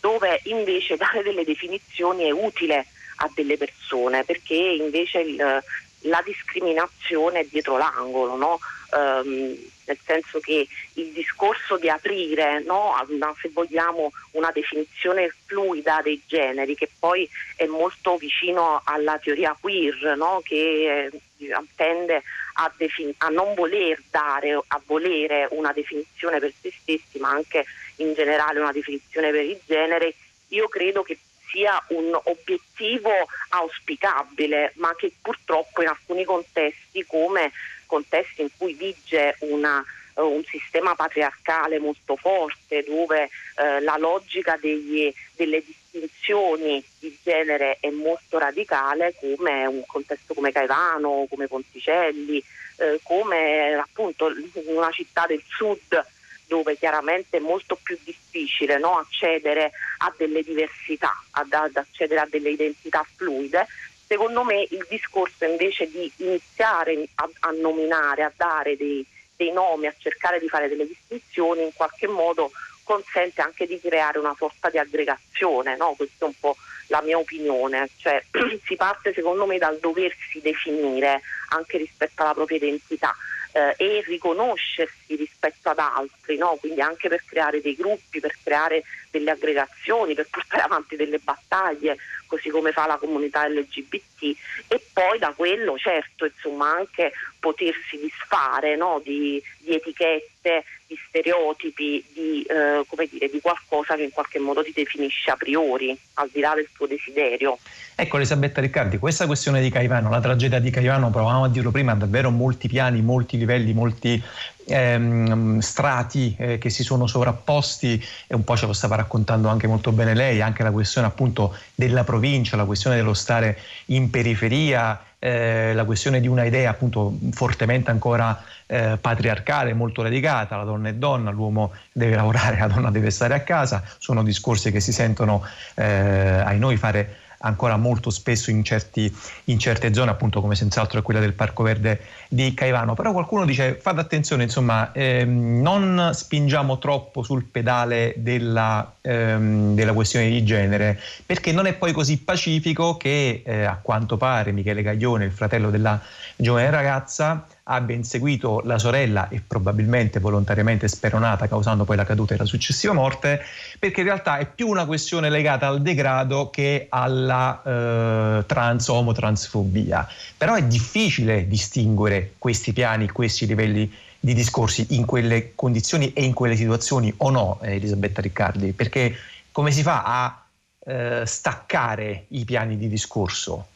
dove 0.00 0.40
invece 0.44 0.96
dare 0.98 1.22
delle 1.22 1.44
definizioni 1.44 2.24
è 2.24 2.30
utile 2.32 2.86
a 3.18 3.30
delle 3.32 3.56
persone, 3.56 4.24
perché 4.24 4.56
invece 4.56 5.20
il, 5.20 5.62
la 6.00 6.22
discriminazione 6.24 7.40
è 7.40 7.46
dietro 7.48 7.78
l'angolo, 7.78 8.34
no? 8.34 8.58
Um, 8.92 9.56
nel 9.86 9.98
senso 10.04 10.40
che 10.40 10.66
il 10.94 11.12
discorso 11.12 11.76
di 11.76 11.88
aprire, 11.88 12.60
no, 12.62 12.94
una, 13.08 13.34
se 13.40 13.50
vogliamo, 13.52 14.12
una 14.32 14.50
definizione 14.50 15.32
fluida 15.46 16.00
dei 16.02 16.20
generi, 16.26 16.74
che 16.74 16.90
poi 16.98 17.28
è 17.56 17.66
molto 17.66 18.16
vicino 18.16 18.82
alla 18.84 19.18
teoria 19.18 19.56
queer, 19.58 20.16
no, 20.16 20.40
che 20.44 21.10
eh, 21.38 21.66
tende 21.74 22.22
a, 22.54 22.72
defin- 22.76 23.14
a, 23.18 23.28
non 23.28 23.54
voler 23.54 24.02
dare, 24.10 24.54
a 24.54 24.82
volere 24.86 25.46
una 25.50 25.72
definizione 25.72 26.38
per 26.38 26.52
se 26.60 26.72
stessi, 26.80 27.18
ma 27.18 27.30
anche 27.30 27.64
in 27.96 28.12
generale 28.14 28.60
una 28.60 28.72
definizione 28.72 29.30
per 29.30 29.44
il 29.44 29.60
genere, 29.66 30.14
io 30.48 30.68
credo 30.68 31.02
che 31.02 31.18
sia 31.48 31.82
un 31.88 32.18
obiettivo 32.24 33.10
auspicabile, 33.50 34.72
ma 34.76 34.94
che 34.96 35.12
purtroppo 35.22 35.80
in 35.82 35.88
alcuni 35.88 36.24
contesti 36.24 37.04
come 37.06 37.52
contesti 37.86 38.42
in 38.42 38.48
cui 38.56 38.74
vige 38.74 39.36
una, 39.40 39.84
uh, 40.14 40.22
un 40.22 40.44
sistema 40.44 40.94
patriarcale 40.94 41.78
molto 41.78 42.16
forte 42.16 42.84
dove 42.86 43.24
uh, 43.24 43.82
la 43.82 43.96
logica 43.96 44.58
degli, 44.60 45.12
delle 45.34 45.62
distinzioni 45.64 46.84
di 46.98 47.16
genere 47.22 47.78
è 47.80 47.90
molto 47.90 48.38
radicale 48.38 49.14
come 49.18 49.66
un 49.66 49.84
contesto 49.86 50.34
come 50.34 50.52
Caivano, 50.52 51.26
come 51.28 51.46
Ponticelli, 51.46 52.42
uh, 52.76 52.98
come 53.02 53.74
appunto 53.74 54.32
una 54.66 54.90
città 54.90 55.26
del 55.26 55.42
sud 55.46 56.04
dove 56.46 56.76
chiaramente 56.76 57.38
è 57.38 57.40
molto 57.40 57.78
più 57.82 57.98
difficile 58.04 58.78
no, 58.78 58.98
accedere 58.98 59.72
a 59.98 60.14
delle 60.16 60.42
diversità, 60.42 61.12
ad, 61.32 61.52
ad 61.52 61.76
accedere 61.76 62.20
a 62.20 62.28
delle 62.30 62.50
identità 62.50 63.04
fluide, 63.16 63.66
secondo 64.06 64.44
me 64.44 64.66
il 64.70 64.86
discorso 64.88 65.44
invece 65.44 65.90
di 65.90 66.10
iniziare 66.18 67.08
a, 67.16 67.28
a 67.40 67.50
nominare, 67.50 68.22
a 68.22 68.32
dare 68.34 68.76
dei, 68.76 69.04
dei, 69.34 69.52
nomi, 69.52 69.86
a 69.86 69.94
cercare 69.96 70.38
di 70.38 70.48
fare 70.48 70.68
delle 70.68 70.86
distinzioni, 70.86 71.62
in 71.62 71.72
qualche 71.74 72.06
modo 72.06 72.50
consente 72.84 73.42
anche 73.42 73.66
di 73.66 73.80
creare 73.80 74.18
una 74.18 74.34
sorta 74.38 74.70
di 74.70 74.78
aggregazione, 74.78 75.76
no? 75.76 75.94
questa 75.96 76.24
è 76.24 76.28
un 76.28 76.38
po' 76.38 76.56
la 76.86 77.02
mia 77.02 77.18
opinione, 77.18 77.88
cioè 77.96 78.22
si 78.64 78.76
parte 78.76 79.12
secondo 79.12 79.44
me 79.44 79.58
dal 79.58 79.78
doversi 79.80 80.40
definire 80.40 81.20
anche 81.48 81.78
rispetto 81.78 82.22
alla 82.22 82.32
propria 82.34 82.58
identità 82.58 83.14
eh, 83.52 83.74
e 83.76 84.04
riconoscersi 84.06 85.16
rispetto 85.16 85.70
ad 85.70 85.78
altri, 85.78 86.36
no? 86.36 86.56
quindi 86.60 86.80
anche 86.80 87.08
per 87.08 87.24
creare 87.24 87.60
dei 87.60 87.74
gruppi, 87.74 88.20
per 88.20 88.36
creare 88.42 88.84
delle 89.18 89.30
aggregazioni, 89.30 90.14
per 90.14 90.28
portare 90.30 90.62
avanti 90.62 90.96
delle 90.96 91.18
battaglie, 91.18 91.96
così 92.26 92.50
come 92.50 92.72
fa 92.72 92.86
la 92.86 92.96
comunità 92.96 93.48
LGBT 93.48 94.36
e 94.68 94.82
poi 94.92 95.18
da 95.18 95.32
quello 95.34 95.76
certo 95.78 96.24
insomma 96.24 96.76
anche 96.76 97.12
potersi 97.38 97.98
disfare 97.98 98.76
no? 98.76 99.00
di, 99.04 99.40
di, 99.58 99.74
etichette, 99.74 100.64
di 100.86 100.98
stereotipi, 101.06 102.04
di, 102.12 102.42
eh, 102.42 102.84
dire, 103.08 103.28
di, 103.28 103.40
qualcosa 103.40 103.94
che 103.94 104.02
in 104.02 104.10
qualche 104.10 104.40
modo 104.40 104.64
ti 104.64 104.72
definisce 104.74 105.30
a 105.30 105.36
priori, 105.36 105.96
al 106.14 106.28
di 106.32 106.40
là 106.40 106.54
del 106.54 106.68
tuo 106.74 106.86
desiderio. 106.86 107.58
Ecco 107.94 108.16
Elisabetta 108.16 108.60
Riccardi, 108.60 108.98
questa 108.98 109.26
questione 109.26 109.62
di 109.62 109.70
Caivano, 109.70 110.10
la 110.10 110.20
tragedia 110.20 110.58
di 110.58 110.70
Caivano, 110.70 111.10
provavamo 111.10 111.44
a 111.44 111.48
dirlo 111.48 111.70
prima, 111.70 111.92
ha 111.92 111.96
davvero 111.96 112.30
molti 112.30 112.66
piani, 112.68 113.00
molti 113.00 113.38
livelli, 113.38 113.72
molti 113.72 114.20
ehm, 114.66 115.60
strati 115.60 116.34
eh, 116.38 116.58
che 116.58 116.70
si 116.70 116.82
sono 116.82 117.06
sovrapposti 117.06 118.02
e 118.26 118.34
un 118.34 118.44
po' 118.44 118.56
ce 118.56 118.66
lo 118.66 118.72
stava 118.72 118.96
raccontando 118.96 119.48
anche 119.48 119.66
molto 119.66 119.92
bene 119.92 120.14
lei, 120.14 120.42
anche 120.42 120.62
la 120.62 120.72
questione 120.72 121.06
appunto 121.06 121.56
della 121.74 122.04
provincia, 122.04 122.56
la 122.56 122.64
questione 122.64 122.96
dello 122.96 123.14
stare 123.14 123.58
in 123.86 124.10
periferia, 124.10 125.00
eh, 125.18 125.72
la 125.74 125.84
questione 125.84 126.20
di 126.20 126.28
una 126.28 126.44
idea 126.44 126.70
appunto 126.70 127.16
fortemente 127.32 127.90
ancora 127.90 128.42
eh, 128.66 128.98
patriarcale, 129.00 129.72
molto 129.72 130.02
radicata, 130.02 130.56
la 130.56 130.64
donna 130.64 130.88
è 130.88 130.94
donna, 130.94 131.30
l'uomo 131.30 131.72
deve 131.92 132.16
lavorare, 132.16 132.58
la 132.60 132.66
donna 132.66 132.90
deve 132.90 133.10
stare 133.10 133.34
a 133.34 133.40
casa, 133.40 133.82
sono 133.98 134.22
discorsi 134.22 134.70
che 134.70 134.80
si 134.80 134.92
sentono 134.92 135.42
eh, 135.74 135.84
ai 135.84 136.58
noi 136.58 136.76
fare 136.76 137.24
ancora 137.38 137.76
molto 137.76 138.10
spesso 138.10 138.50
in, 138.50 138.64
certi, 138.64 139.14
in, 139.44 139.58
certe 139.58 139.92
zone, 139.92 140.10
appunto 140.10 140.40
come 140.40 140.54
senz'altro 140.54 140.98
è 140.98 141.02
quella 141.02 141.20
del 141.20 141.32
Parco 141.32 141.62
Verde 141.62 142.00
di 142.28 142.54
Caivano. 142.54 142.94
Però 142.94 143.12
qualcuno 143.12 143.44
dice 143.44 143.78
fate 143.80 144.00
attenzione, 144.00 144.44
insomma, 144.44 144.92
ehm, 144.92 145.60
non 145.60 146.10
spingiamo 146.12 146.78
troppo 146.78 147.22
sul 147.22 147.44
pedale 147.44 148.14
della, 148.16 148.94
ehm, 149.00 149.74
della, 149.74 149.92
questione 149.92 150.28
di 150.28 150.44
genere, 150.44 151.00
perché 151.24 151.52
non 151.52 151.66
è 151.66 151.74
poi 151.74 151.92
così 151.92 152.18
pacifico 152.18 152.96
che 152.96 153.42
eh, 153.44 153.64
a 153.64 153.78
quanto 153.80 154.16
pare 154.16 154.52
Michele 154.52 154.82
Gaglione, 154.82 155.24
il 155.24 155.32
fratello 155.32 155.70
della 155.70 156.00
giovane 156.36 156.70
ragazza, 156.70 157.46
abbia 157.68 157.96
inseguito 157.96 158.60
la 158.64 158.78
sorella 158.78 159.28
e 159.28 159.42
probabilmente 159.44 160.20
volontariamente 160.20 160.86
speronata, 160.88 161.48
causando 161.48 161.84
poi 161.84 161.96
la 161.96 162.04
caduta 162.04 162.34
e 162.34 162.36
la 162.36 162.44
successiva 162.44 162.92
morte, 162.92 163.40
perché 163.78 164.00
in 164.00 164.06
realtà 164.06 164.38
è 164.38 164.46
più 164.46 164.68
una 164.68 164.86
questione 164.86 165.30
legata 165.30 165.66
al 165.66 165.82
degrado 165.82 166.50
che 166.50 166.86
alla 166.88 167.62
eh, 167.62 168.46
trans-omo-transfobia. 168.46 170.06
Però 170.36 170.54
è 170.54 170.62
difficile 170.62 171.48
distinguere 171.48 172.34
questi 172.38 172.72
piani, 172.72 173.08
questi 173.08 173.46
livelli 173.46 173.92
di 174.20 174.34
discorsi 174.34 174.86
in 174.90 175.04
quelle 175.04 175.54
condizioni 175.54 176.12
e 176.12 176.24
in 176.24 176.34
quelle 176.34 176.56
situazioni 176.56 177.12
o 177.18 177.30
no, 177.30 177.58
eh, 177.62 177.74
Elisabetta 177.74 178.20
Riccardi? 178.20 178.72
Perché 178.72 179.16
come 179.50 179.72
si 179.72 179.82
fa 179.82 180.02
a 180.04 180.44
eh, 180.84 181.22
staccare 181.26 182.26
i 182.28 182.44
piani 182.44 182.76
di 182.76 182.88
discorso? 182.88 183.66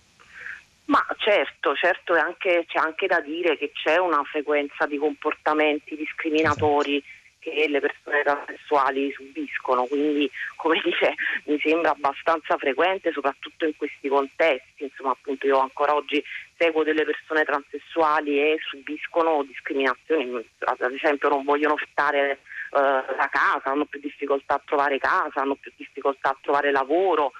Ma 0.91 1.07
certo, 1.19 1.73
certo 1.77 2.15
anche, 2.15 2.65
c'è 2.67 2.79
anche 2.79 3.07
da 3.07 3.21
dire 3.21 3.57
che 3.57 3.71
c'è 3.73 3.97
una 3.99 4.25
frequenza 4.25 4.87
di 4.87 4.99
comportamenti 4.99 5.95
discriminatori 5.95 6.97
esatto. 6.97 7.39
che 7.39 7.69
le 7.69 7.79
persone 7.79 8.23
transessuali 8.25 9.13
subiscono, 9.13 9.85
quindi 9.85 10.29
come 10.57 10.81
dice 10.83 11.15
mi 11.45 11.61
sembra 11.61 11.93
abbastanza 11.93 12.57
frequente 12.57 13.13
soprattutto 13.13 13.67
in 13.67 13.77
questi 13.77 14.09
contesti, 14.09 14.83
insomma 14.83 15.13
appunto 15.13 15.47
io 15.47 15.61
ancora 15.61 15.95
oggi 15.95 16.21
seguo 16.59 16.83
delle 16.83 17.05
persone 17.05 17.45
transessuali 17.45 18.41
e 18.41 18.59
subiscono 18.61 19.45
discriminazioni, 19.45 20.45
ad 20.59 20.93
esempio 20.93 21.29
non 21.29 21.45
vogliono 21.45 21.77
stare 21.89 22.41
uh, 22.73 22.81
la 22.81 23.29
casa, 23.31 23.71
hanno 23.71 23.85
più 23.85 24.01
difficoltà 24.01 24.55
a 24.55 24.63
trovare 24.65 24.99
casa, 24.99 25.41
hanno 25.41 25.55
più 25.55 25.71
difficoltà 25.77 26.31
a 26.31 26.39
trovare 26.43 26.73
lavoro, 26.73 27.31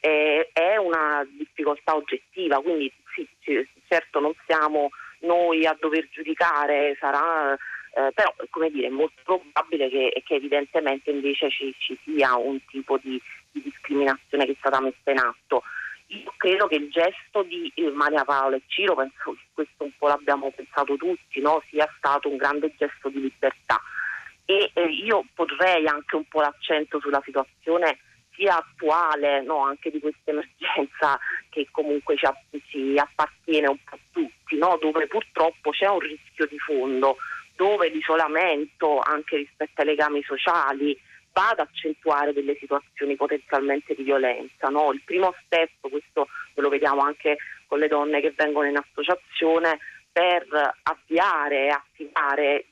eh, 0.00 0.50
è 0.52 0.76
una 0.76 1.26
difficoltà 1.28 1.94
oggettiva, 1.94 2.60
quindi 2.60 2.92
sì, 3.14 3.26
certo 3.88 4.20
non 4.20 4.32
siamo 4.46 4.90
noi 5.20 5.66
a 5.66 5.76
dover 5.78 6.08
giudicare, 6.10 6.96
sarà, 7.00 7.54
eh, 7.54 8.12
però 8.12 8.34
come 8.50 8.70
dire, 8.70 8.86
è 8.86 8.90
molto 8.90 9.20
probabile 9.24 9.88
che, 9.88 10.22
che 10.24 10.34
evidentemente 10.34 11.10
invece 11.10 11.50
ci, 11.50 11.74
ci, 11.78 11.98
sia 12.04 12.36
un 12.36 12.64
tipo 12.66 12.98
di, 13.02 13.20
di, 13.50 13.62
discriminazione 13.62 14.44
che 14.44 14.52
è 14.52 14.56
stata 14.58 14.80
messa 14.80 15.10
in 15.10 15.18
atto. 15.18 15.62
Io 16.10 16.32
credo 16.36 16.66
che 16.68 16.76
il 16.76 16.88
gesto 16.90 17.42
di 17.42 17.70
eh, 17.74 17.90
Maria 17.90 18.24
Paola 18.24 18.56
e 18.56 18.62
Ciro, 18.66 18.94
penso 18.94 19.32
che 19.32 19.46
questo 19.52 19.84
un 19.84 19.92
po' 19.98 20.08
l'abbiamo 20.08 20.50
pensato 20.54 20.96
tutti, 20.96 21.40
no? 21.40 21.62
sia 21.68 21.92
stato 21.98 22.28
un 22.28 22.36
grande 22.36 22.72
gesto 22.76 23.08
di 23.08 23.20
libertà. 23.20 23.80
E 24.46 24.70
eh, 24.72 24.84
io 24.86 25.24
potrei 25.34 25.86
anche 25.86 26.16
un 26.16 26.24
po' 26.24 26.40
l'accento 26.40 26.98
sulla 27.00 27.20
situazione 27.22 27.98
sia 28.38 28.56
attuale 28.56 29.42
no, 29.42 29.58
anche 29.64 29.90
di 29.90 29.98
questa 29.98 30.30
emergenza 30.30 31.18
che 31.50 31.66
comunque 31.72 32.16
ci, 32.16 32.26
ci, 32.68 32.94
appartiene 32.96 33.68
un 33.68 33.76
po' 33.82 33.96
a 33.96 33.98
tutti 34.12 34.56
no? 34.56 34.78
dove 34.80 35.08
purtroppo 35.08 35.70
c'è 35.70 35.86
un 35.88 35.98
rischio 35.98 36.46
di 36.46 36.58
fondo, 36.58 37.16
dove 37.56 37.88
l'isolamento 37.88 39.00
anche 39.00 39.36
rispetto 39.36 39.80
ai 39.80 39.88
legami 39.88 40.22
sociali 40.22 40.96
va 41.32 41.50
ad 41.50 41.58
accentuare 41.58 42.32
delle 42.32 42.56
situazioni 42.58 43.16
potenzialmente 43.16 43.94
di 43.94 44.04
violenza. 44.04 44.68
No? 44.68 44.92
Il 44.92 45.02
primo 45.04 45.34
step, 45.44 45.70
questo 45.80 46.28
lo 46.54 46.68
vediamo 46.68 47.02
anche 47.02 47.36
con 47.66 47.80
le 47.80 47.88
donne 47.88 48.20
che 48.20 48.32
vengono 48.36 48.68
in 48.68 48.76
associazione, 48.76 49.78
per 50.10 50.46
avviare 50.82 51.66
e 51.66 51.68
attivare 51.68 52.64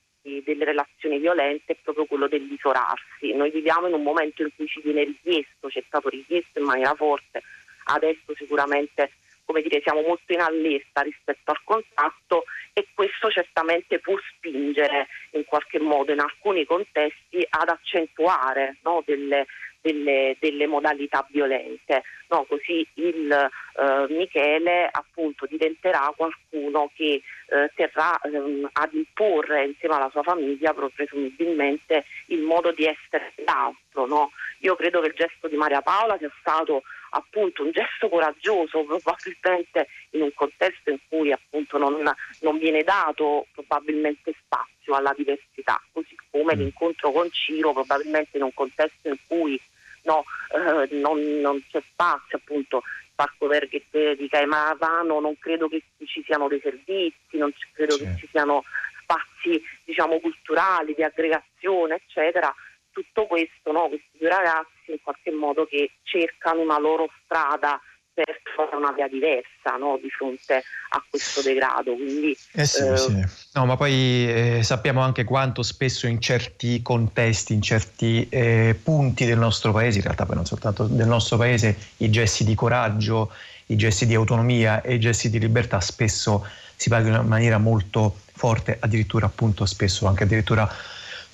delle 0.45 0.65
relazioni 0.65 1.19
violente 1.19 1.73
è 1.73 1.77
proprio 1.83 2.05
quello 2.07 2.29
dell'isolarsi. 2.29 3.33
Noi 3.35 3.51
viviamo 3.51 3.87
in 3.87 3.95
un 3.95 4.03
momento 4.03 4.43
in 4.43 4.51
cui 4.55 4.67
ci 4.67 4.81
viene 4.83 5.05
richiesto, 5.05 5.71
ci 5.71 5.79
è 5.79 5.85
stato 5.87 6.09
richiesto 6.09 6.59
in 6.59 6.67
maniera 6.67 6.95
forte, 6.95 7.43
adesso 7.85 8.35
sicuramente 8.35 9.11
come 9.47 9.63
dire, 9.63 9.81
siamo 9.81 10.03
molto 10.03 10.33
in 10.33 10.41
allerta 10.41 11.03
rispetto 11.03 11.53
al 11.53 11.61
contatto 11.63 12.45
e 12.73 12.89
questo 12.93 13.31
certamente 13.31 14.01
può 14.01 14.17
spingere 14.35 15.07
in 15.31 15.45
qualche 15.45 15.79
modo 15.79 16.13
in 16.13 16.19
alcuni 16.19 16.65
contesti 16.65 17.47
ad 17.49 17.69
accentuare 17.69 18.79
no, 18.83 19.03
delle, 19.07 19.47
delle, 19.87 20.37
delle, 20.41 20.67
modalità 20.67 21.25
violente. 21.31 22.03
No, 22.29 22.45
così 22.49 22.87
il 22.95 23.31
eh, 23.31 24.07
Michele 24.09 24.89
appunto 24.91 25.47
diventerà 25.47 26.13
qualcuno 26.17 26.91
che 26.95 27.23
eh, 27.49 27.71
terrà 27.77 28.19
ehm, 28.21 28.69
ad 28.73 28.93
imporre 28.95 29.67
insieme 29.67 29.95
alla 29.95 30.11
sua 30.11 30.25
famiglia 30.25 30.75
presumibilmente 30.75 32.05
il 32.27 32.41
modo 32.41 32.73
di 32.73 32.85
essere 32.85 33.33
l'altro. 33.45 34.07
No? 34.07 34.33
Io 34.61 34.75
credo 34.75 35.01
che 35.01 35.09
il 35.09 35.15
gesto 35.15 35.47
di 35.47 35.57
Maria 35.57 35.83
Paola 35.83 36.19
sia 36.19 36.33
stato 36.41 36.83
appunto 37.11 37.63
un 37.63 37.71
gesto 37.71 38.09
coraggioso 38.09 38.83
probabilmente 38.85 39.87
in 40.11 40.23
un 40.23 40.35
contesto 40.35 40.91
in 40.91 40.99
cui 41.09 41.31
appunto 41.31 41.79
non, 41.79 42.03
non 42.41 42.59
viene 42.59 42.83
dato 42.83 43.47
probabilmente 43.53 44.35
spazio 44.45 44.95
alla 44.95 45.15
diversità, 45.17 45.81
così 45.93 46.15
come 46.31 46.57
mm. 46.57 46.59
l'incontro 46.59 47.13
con 47.13 47.31
Ciro 47.31 47.73
probabilmente 47.73 48.37
in 48.37 48.43
un 48.43 48.53
contesto 48.53 49.09
in 49.09 49.17
cui 49.29 49.61
no, 50.07 50.25
eh, 50.55 50.89
non, 50.97 51.21
non, 51.41 51.63
c'è 51.69 51.83
spazio 51.91 52.39
appunto 52.39 52.83
Parco 53.15 53.47
Verghe 53.47 53.83
di 54.17 54.29
Caimavano 54.29 55.21
non 55.21 55.39
credo 55.39 55.69
che 55.69 55.83
ci 56.07 56.23
siano 56.25 56.49
dei 56.49 56.61
servizi, 56.61 57.37
non 57.37 57.53
credo 57.73 57.95
sì. 57.95 58.05
che 58.05 58.17
ci 58.19 58.29
siano 58.31 58.65
spazi 59.03 59.63
diciamo 59.85 60.19
culturali 60.21 60.95
di 60.95 61.03
aggregazione 61.03 61.97
eccetera 61.97 62.55
tutto 62.91 63.27
questo, 63.27 63.73
no, 63.73 63.89
questi 63.89 64.17
due 64.19 64.31
ragazzi 64.31 64.93
in 64.93 65.03
qualche 65.03 65.31
modo 65.31 65.67
che 65.67 65.91
cercano 66.03 66.63
una 66.63 66.79
loro 66.79 67.11
strada 67.25 67.79
per 68.17 68.41
trovare 68.43 68.77
una 68.77 68.93
via 68.93 69.09
diversa 69.09 69.77
no, 69.79 69.99
di 70.01 70.09
fronte 70.09 70.65
a 70.89 71.05
questo 71.07 71.43
degrado. 71.43 71.95
Quindi, 71.95 72.35
eh 72.53 72.65
sì, 72.65 72.83
eh, 72.83 72.97
sì. 72.97 73.25
No, 73.53 73.67
ma 73.67 73.77
poi 73.77 73.93
eh, 73.93 74.61
sappiamo 74.63 75.03
anche 75.03 75.25
quanto 75.25 75.63
spesso 75.63 76.07
in 76.07 76.19
certi 76.19 76.81
contesti, 76.81 77.53
in 77.53 77.61
certi 77.61 78.27
eh, 78.31 78.75
punti 78.83 79.27
del 79.27 79.37
nostro 79.37 79.71
paese, 79.73 79.99
in 79.99 80.05
realtà 80.05 80.25
poi 80.25 80.37
non 80.37 80.47
soltanto 80.47 80.85
del 80.85 81.07
nostro 81.07 81.37
paese, 81.37 81.77
i 81.99 82.09
gesti 82.09 82.45
di 82.45 82.55
coraggio, 82.55 83.31
i 83.67 83.77
gesti 83.77 84.07
di 84.07 84.15
autonomia 84.15 84.81
e 84.81 84.95
i 84.95 85.01
gesti 85.01 85.29
di 85.29 85.39
libertà 85.39 85.81
spesso 85.81 86.47
si 86.75 86.89
pagano 86.89 87.21
in 87.21 87.29
maniera 87.29 87.59
molto 87.59 88.17
forte, 88.33 88.79
addirittura 88.81 89.27
appunto 89.27 89.67
spesso 89.67 90.07
anche 90.07 90.25
addirittura 90.25 90.67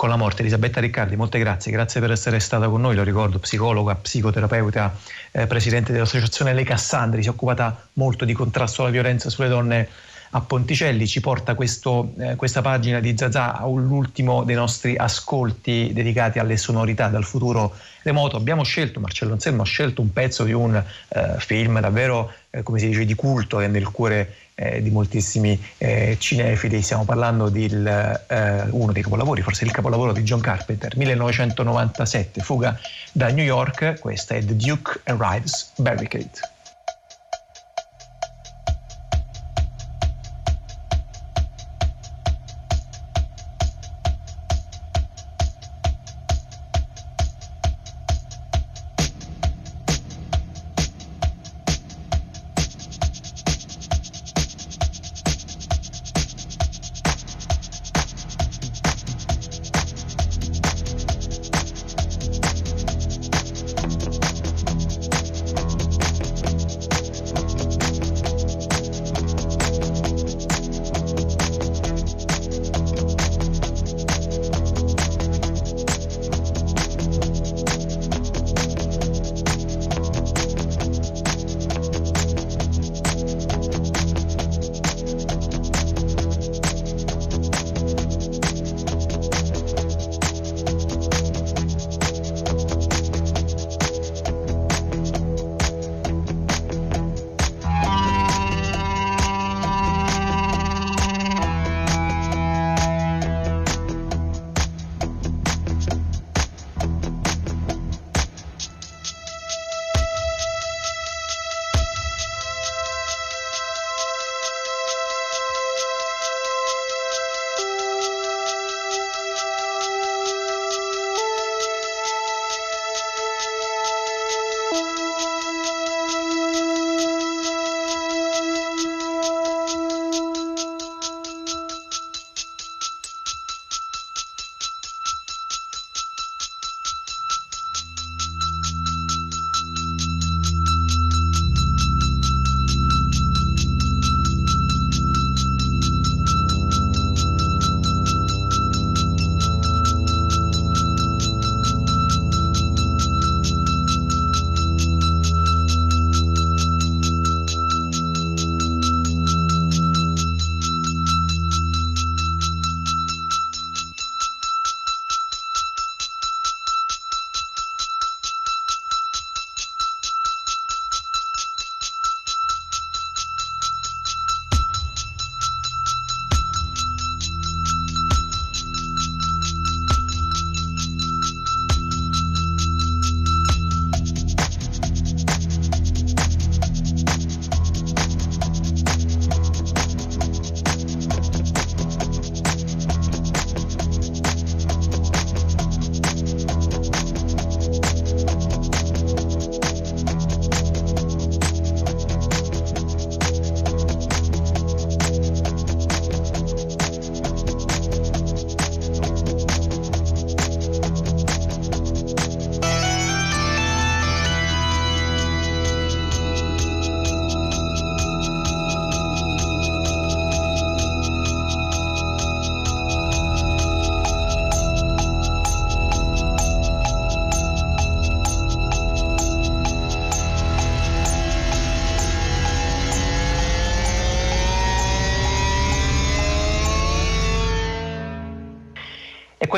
con 0.03 0.11
la 0.11 0.17
morte. 0.17 0.41
Elisabetta 0.43 0.81
Riccardi, 0.81 1.15
molte 1.15 1.39
grazie, 1.39 1.71
grazie 1.71 2.01
per 2.01 2.11
essere 2.11 2.41
stata 2.41 2.69
con 2.69 2.81
noi, 2.81 2.97
lo 2.97 3.05
ricordo, 3.05 3.39
psicologa, 3.39 3.95
psicoterapeuta, 3.95 4.97
eh, 5.31 5.47
presidente 5.47 5.93
dell'associazione 5.93 6.53
Le 6.55 6.65
Cassandri, 6.65 7.23
si 7.23 7.29
è 7.29 7.31
occupata 7.31 7.87
molto 7.93 8.25
di 8.25 8.33
contrasto 8.33 8.83
alla 8.83 8.91
violenza 8.91 9.31
sulle 9.31 9.47
donne 9.47 9.89
a 10.35 10.41
Ponticelli, 10.41 11.07
ci 11.07 11.21
porta 11.21 11.55
questo, 11.55 12.15
eh, 12.19 12.37
questa 12.37 12.63
pagina 12.63 13.01
di 13.01 13.15
Zazà 13.17 13.59
all'ultimo 13.59 14.45
dei 14.45 14.55
nostri 14.55 14.97
ascolti 14.97 15.91
dedicati 15.93 16.39
alle 16.39 16.57
sonorità 16.57 17.09
dal 17.09 17.25
futuro 17.25 17.75
remoto. 18.03 18.37
Abbiamo 18.37 18.65
scelto, 18.65 18.99
Marcello 18.99 19.33
Anselmo 19.33 19.63
ha 19.63 19.67
scelto 19.67 20.01
un 20.01 20.11
pezzo 20.11 20.45
di 20.45 20.53
un 20.53 20.75
eh, 20.75 21.35
film 21.39 21.81
davvero, 21.81 22.33
eh, 22.49 22.63
come 22.63 22.79
si 22.79 22.87
dice, 22.87 23.05
di 23.05 23.15
culto 23.15 23.61
e 23.61 23.67
nel 23.67 23.91
cuore 23.91 24.37
eh, 24.55 24.83
di 24.83 24.91
moltissimi 24.91 25.61
eh, 25.77 26.17
cinefili. 26.19 26.81
Stiamo 26.81 27.05
parlando 27.05 27.51
di 27.51 27.67
eh, 27.67 28.63
uno 28.71 28.93
dei 28.93 29.03
capolavori, 29.03 29.43
forse 29.43 29.65
il 29.65 29.71
capolavoro 29.71 30.13
di 30.13 30.23
John 30.23 30.41
Carpenter, 30.41 30.97
1997, 30.97 32.41
fuga 32.41 32.79
da 33.13 33.29
New 33.29 33.45
York. 33.45 33.99
Questa 33.99 34.35
è 34.35 34.43
The 34.43 34.57
Duke 34.57 35.01
Arrives 35.05 35.73
Barricade. 35.77 36.52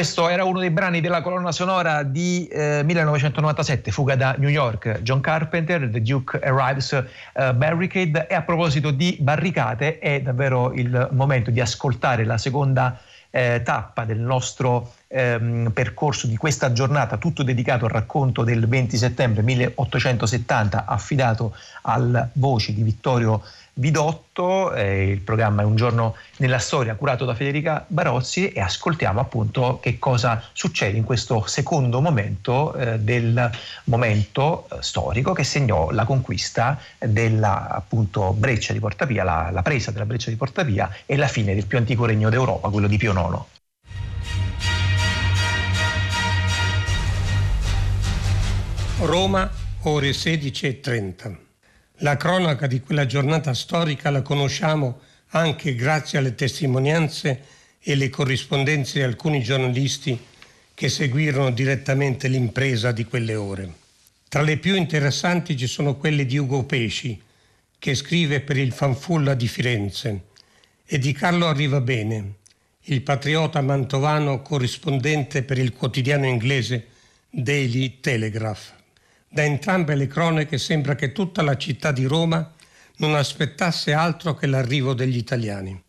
Questo 0.05 0.29
era 0.29 0.45
uno 0.45 0.59
dei 0.59 0.69
brani 0.69 1.01
della 1.01 1.23
colonna 1.23 1.51
sonora 1.51 2.03
di 2.03 2.47
eh, 2.49 2.83
1997, 2.85 3.91
Fuga 3.91 4.15
da 4.17 4.35
New 4.37 4.51
York, 4.51 5.01
John 5.01 5.23
Carpenter, 5.23 5.89
The 5.89 6.03
Duke 6.03 6.39
Arrives, 6.41 6.91
uh, 6.93 7.55
Barricade. 7.55 8.27
E 8.27 8.35
a 8.35 8.43
proposito 8.43 8.91
di 8.91 9.17
barricate, 9.19 9.99
è 9.99 10.21
davvero 10.21 10.75
il 10.75 11.09
momento 11.13 11.51
di 11.51 11.59
ascoltare 11.59 12.27
la 12.27 12.37
seconda 12.37 13.01
eh, 13.31 13.63
tappa 13.65 14.05
del 14.05 14.19
nostro 14.19 14.93
ehm, 15.09 15.71
percorso 15.73 16.27
di 16.27 16.37
questa 16.37 16.71
giornata, 16.73 17.17
tutto 17.17 17.43
dedicato 17.43 17.87
al 17.87 17.91
racconto 17.91 18.45
del 18.45 18.69
20 18.69 18.99
settembre 18.99 19.43
1870, 19.43 20.85
affidato 20.85 21.57
al 21.83 22.29
voce 22.35 22.75
di 22.75 22.83
Vittorio 22.83 23.43
Vidotto, 23.77 24.73
eh, 24.73 25.09
il 25.11 25.19
programma 25.19 25.63
è 25.63 25.65
Un 25.65 25.75
giorno 25.75 26.15
nella 26.37 26.59
storia 26.59 26.95
curato 26.95 27.25
da 27.25 27.35
Federica 27.35 27.85
Barozzi 27.89 28.53
e 28.53 28.61
ascoltiamo 28.61 29.19
appunto 29.19 29.81
che 29.83 29.99
cosa 29.99 30.41
succede 30.53 30.97
in 30.97 31.03
questo 31.03 31.45
secondo 31.47 32.01
momento 32.01 32.73
eh, 32.75 33.01
del 33.01 33.51
momento 33.85 34.69
eh, 34.71 34.77
storico 34.79 35.33
che 35.33 35.43
segnò 35.43 35.91
la 35.91 36.05
conquista 36.05 36.79
della 37.01 37.69
appunto 37.69 38.33
breccia 38.33 38.73
di 38.73 38.79
Portapia, 38.79 39.25
la, 39.25 39.51
la 39.51 39.63
presa 39.63 39.91
della 39.91 40.07
breccia 40.07 40.31
di 40.31 40.37
Portapia 40.37 40.89
e 41.05 41.17
la 41.17 41.27
fine 41.27 41.53
del 41.53 41.67
più 41.67 41.77
antico 41.77 42.05
regno 42.05 42.31
d'Europa, 42.31 42.69
quello 42.69 42.87
di 42.87 42.97
Pio 42.97 43.13
IX. 43.13 43.43
Roma, 49.01 49.51
ore 49.83 50.11
16.30. 50.11 51.54
La 51.99 52.17
cronaca 52.17 52.67
di 52.67 52.81
quella 52.81 53.07
giornata 53.07 53.55
storica 53.55 54.11
la 54.11 54.23
conosciamo 54.23 55.01
anche 55.29 55.77
grazie 55.77 56.19
alle 56.19 56.35
testimonianze 56.35 57.43
e 57.81 57.95
le 57.95 58.09
corrispondenze 58.09 58.99
di 58.99 59.05
alcuni 59.05 59.43
giornalisti 59.43 60.19
che 60.75 60.89
seguirono 60.89 61.51
direttamente 61.51 62.27
l'impresa 62.27 62.91
di 62.91 63.05
quelle 63.05 63.37
ore. 63.37 63.73
Tra 64.29 64.43
le 64.43 64.57
più 64.57 64.75
interessanti 64.75 65.57
ci 65.57 65.69
sono 65.69 65.97
quelle 65.97 66.27
di 66.27 66.37
Ugo 66.37 66.65
Pesci, 66.65 67.21
che 67.79 67.95
scrive 67.95 68.41
per 68.41 68.57
il 68.57 68.73
Fanfulla 68.73 69.35
di 69.35 69.47
Firenze, 69.47 70.23
e 70.85 70.99
di 70.99 71.13
Carlo 71.13 71.47
Arrivabene, 71.47 72.35
il 72.87 73.03
patriota 73.03 73.61
mantovano 73.61 74.43
corrispondente 74.43 75.45
per 75.45 75.59
il 75.59 75.73
quotidiano 75.73 76.27
inglese 76.27 76.89
Daily 77.31 78.01
Telegraph. 78.01 78.83
Da 79.35 79.43
entrambe 79.43 79.97
le 79.97 80.07
cronache 80.07 80.59
sembra 80.59 80.95
che 80.95 81.11
tutta 81.11 81.43
la 81.43 81.57
città 81.57 81.91
di 81.91 82.05
Roma 82.05 82.55
non 82.99 83.17
aspettasse 83.17 83.93
altro 83.93 84.37
che 84.37 84.47
l'arrivo 84.47 84.95
degli 84.95 85.17
italiani. 85.17 85.83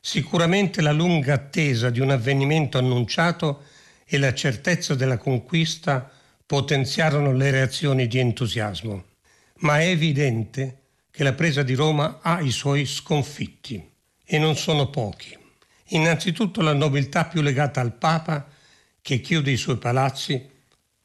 Sicuramente 0.00 0.80
la 0.80 0.92
lunga 0.92 1.34
attesa 1.34 1.90
di 1.90 1.98
un 1.98 2.10
avvenimento 2.10 2.78
annunciato 2.78 3.64
e 4.06 4.18
la 4.18 4.32
certezza 4.34 4.94
della 4.94 5.16
conquista 5.16 6.08
potenziarono 6.46 7.32
le 7.32 7.50
reazioni 7.50 8.06
di 8.06 8.20
entusiasmo. 8.20 9.04
Ma 9.62 9.80
è 9.80 9.86
evidente 9.86 10.82
che 11.10 11.24
la 11.24 11.32
presa 11.32 11.64
di 11.64 11.74
Roma 11.74 12.20
ha 12.22 12.40
i 12.40 12.52
suoi 12.52 12.86
sconfitti, 12.86 13.84
e 14.24 14.38
non 14.38 14.54
sono 14.54 14.90
pochi. 14.90 15.36
Innanzitutto 15.86 16.60
la 16.60 16.72
nobiltà 16.72 17.24
più 17.24 17.42
legata 17.42 17.80
al 17.80 17.94
Papa, 17.94 18.46
che 19.02 19.20
chiude 19.20 19.50
i 19.50 19.56
suoi 19.56 19.78
palazzi 19.78 20.58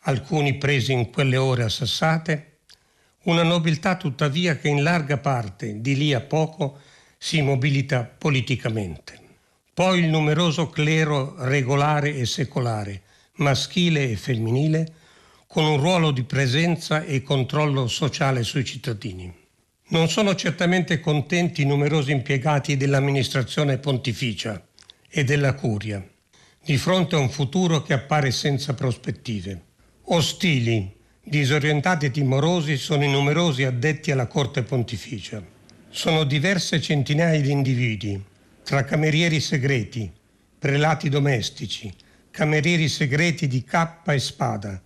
alcuni 0.07 0.55
presi 0.55 0.91
in 0.91 1.09
quelle 1.09 1.37
ore 1.37 1.63
assassate, 1.63 2.57
una 3.23 3.43
nobiltà 3.43 3.95
tuttavia 3.95 4.57
che 4.57 4.67
in 4.67 4.83
larga 4.83 5.17
parte, 5.17 5.81
di 5.81 5.95
lì 5.95 6.13
a 6.13 6.21
poco, 6.21 6.79
si 7.17 7.41
mobilita 7.41 8.03
politicamente. 8.03 9.19
Poi 9.73 9.99
il 9.99 10.07
numeroso 10.07 10.69
clero 10.69 11.35
regolare 11.39 12.15
e 12.15 12.25
secolare, 12.25 13.01
maschile 13.37 14.09
e 14.09 14.15
femminile, 14.15 14.93
con 15.47 15.65
un 15.65 15.77
ruolo 15.77 16.11
di 16.11 16.23
presenza 16.23 17.03
e 17.03 17.23
controllo 17.23 17.87
sociale 17.87 18.43
sui 18.43 18.63
cittadini. 18.63 19.33
Non 19.87 20.09
sono 20.09 20.35
certamente 20.35 20.99
contenti 20.99 21.61
i 21.61 21.65
numerosi 21.65 22.11
impiegati 22.11 22.77
dell'amministrazione 22.77 23.77
pontificia 23.79 24.63
e 25.09 25.23
della 25.23 25.53
curia, 25.53 26.05
di 26.63 26.77
fronte 26.77 27.15
a 27.15 27.19
un 27.19 27.29
futuro 27.29 27.81
che 27.81 27.93
appare 27.93 28.31
senza 28.31 28.73
prospettive. 28.73 29.64
Ostili, 30.07 30.95
disorientati 31.23 32.05
e 32.05 32.11
timorosi 32.11 32.77
sono 32.77 33.03
i 33.03 33.09
numerosi 33.09 33.63
addetti 33.63 34.11
alla 34.11 34.27
corte 34.27 34.61
pontificia. 34.61 35.43
Sono 35.89 36.25
diverse 36.25 36.79
centinaia 36.79 37.41
di 37.41 37.49
individui, 37.49 38.23
tra 38.63 38.83
camerieri 38.83 39.39
segreti, 39.39 40.11
prelati 40.59 41.09
domestici, 41.09 41.91
camerieri 42.29 42.87
segreti 42.87 43.47
di 43.47 43.63
cappa 43.63 44.13
e 44.13 44.19
spada, 44.19 44.79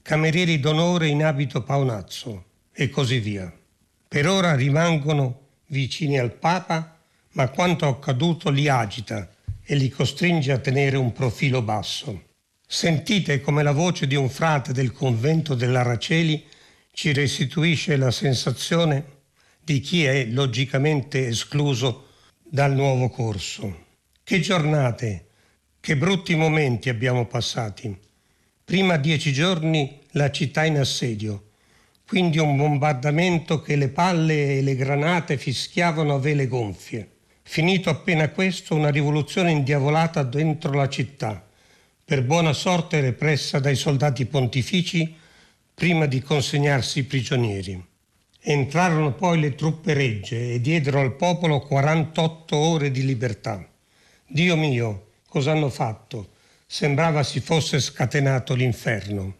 camerieri 0.00 0.58
d'onore 0.58 1.08
in 1.08 1.22
abito 1.22 1.62
paonazzo 1.62 2.44
e 2.72 2.88
così 2.88 3.18
via. 3.18 3.52
Per 4.08 4.26
ora 4.26 4.54
rimangono 4.54 5.40
vicini 5.66 6.18
al 6.18 6.32
Papa, 6.32 7.00
ma 7.32 7.50
quanto 7.50 7.86
accaduto 7.86 8.48
li 8.48 8.66
agita 8.66 9.28
e 9.62 9.74
li 9.74 9.90
costringe 9.90 10.52
a 10.52 10.58
tenere 10.58 10.96
un 10.96 11.12
profilo 11.12 11.60
basso. 11.60 12.23
Sentite 12.74 13.40
come 13.40 13.62
la 13.62 13.70
voce 13.70 14.08
di 14.08 14.16
un 14.16 14.28
frate 14.28 14.72
del 14.72 14.90
convento 14.90 15.54
dell'Araceli 15.54 16.44
ci 16.92 17.12
restituisce 17.12 17.96
la 17.96 18.10
sensazione 18.10 19.04
di 19.62 19.78
chi 19.78 20.04
è 20.04 20.24
logicamente 20.24 21.28
escluso 21.28 22.08
dal 22.42 22.74
nuovo 22.74 23.10
corso. 23.10 23.84
Che 24.24 24.40
giornate, 24.40 25.26
che 25.78 25.96
brutti 25.96 26.34
momenti 26.34 26.88
abbiamo 26.88 27.26
passati. 27.26 27.96
Prima 28.64 28.96
dieci 28.96 29.32
giorni 29.32 30.00
la 30.10 30.32
città 30.32 30.64
in 30.64 30.78
assedio, 30.78 31.50
quindi 32.04 32.40
un 32.40 32.56
bombardamento 32.56 33.60
che 33.60 33.76
le 33.76 33.88
palle 33.88 34.58
e 34.58 34.62
le 34.62 34.74
granate 34.74 35.38
fischiavano 35.38 36.14
a 36.16 36.18
vele 36.18 36.48
gonfie. 36.48 37.08
Finito 37.40 37.88
appena 37.88 38.30
questo, 38.30 38.74
una 38.74 38.90
rivoluzione 38.90 39.52
indiavolata 39.52 40.24
dentro 40.24 40.72
la 40.72 40.88
città 40.88 41.52
per 42.04 42.22
buona 42.22 42.52
sorte 42.52 43.00
repressa 43.00 43.58
dai 43.58 43.76
soldati 43.76 44.26
pontifici 44.26 45.16
prima 45.72 46.04
di 46.04 46.20
consegnarsi 46.20 47.04
prigionieri. 47.04 47.82
Entrarono 48.40 49.14
poi 49.14 49.40
le 49.40 49.54
truppe 49.54 49.94
regge 49.94 50.52
e 50.52 50.60
diedero 50.60 51.00
al 51.00 51.16
popolo 51.16 51.60
48 51.60 52.56
ore 52.56 52.90
di 52.90 53.06
libertà. 53.06 53.66
Dio 54.26 54.54
mio, 54.54 55.12
cosa 55.26 55.52
hanno 55.52 55.70
fatto? 55.70 56.32
Sembrava 56.66 57.22
si 57.22 57.40
fosse 57.40 57.80
scatenato 57.80 58.54
l'inferno. 58.54 59.36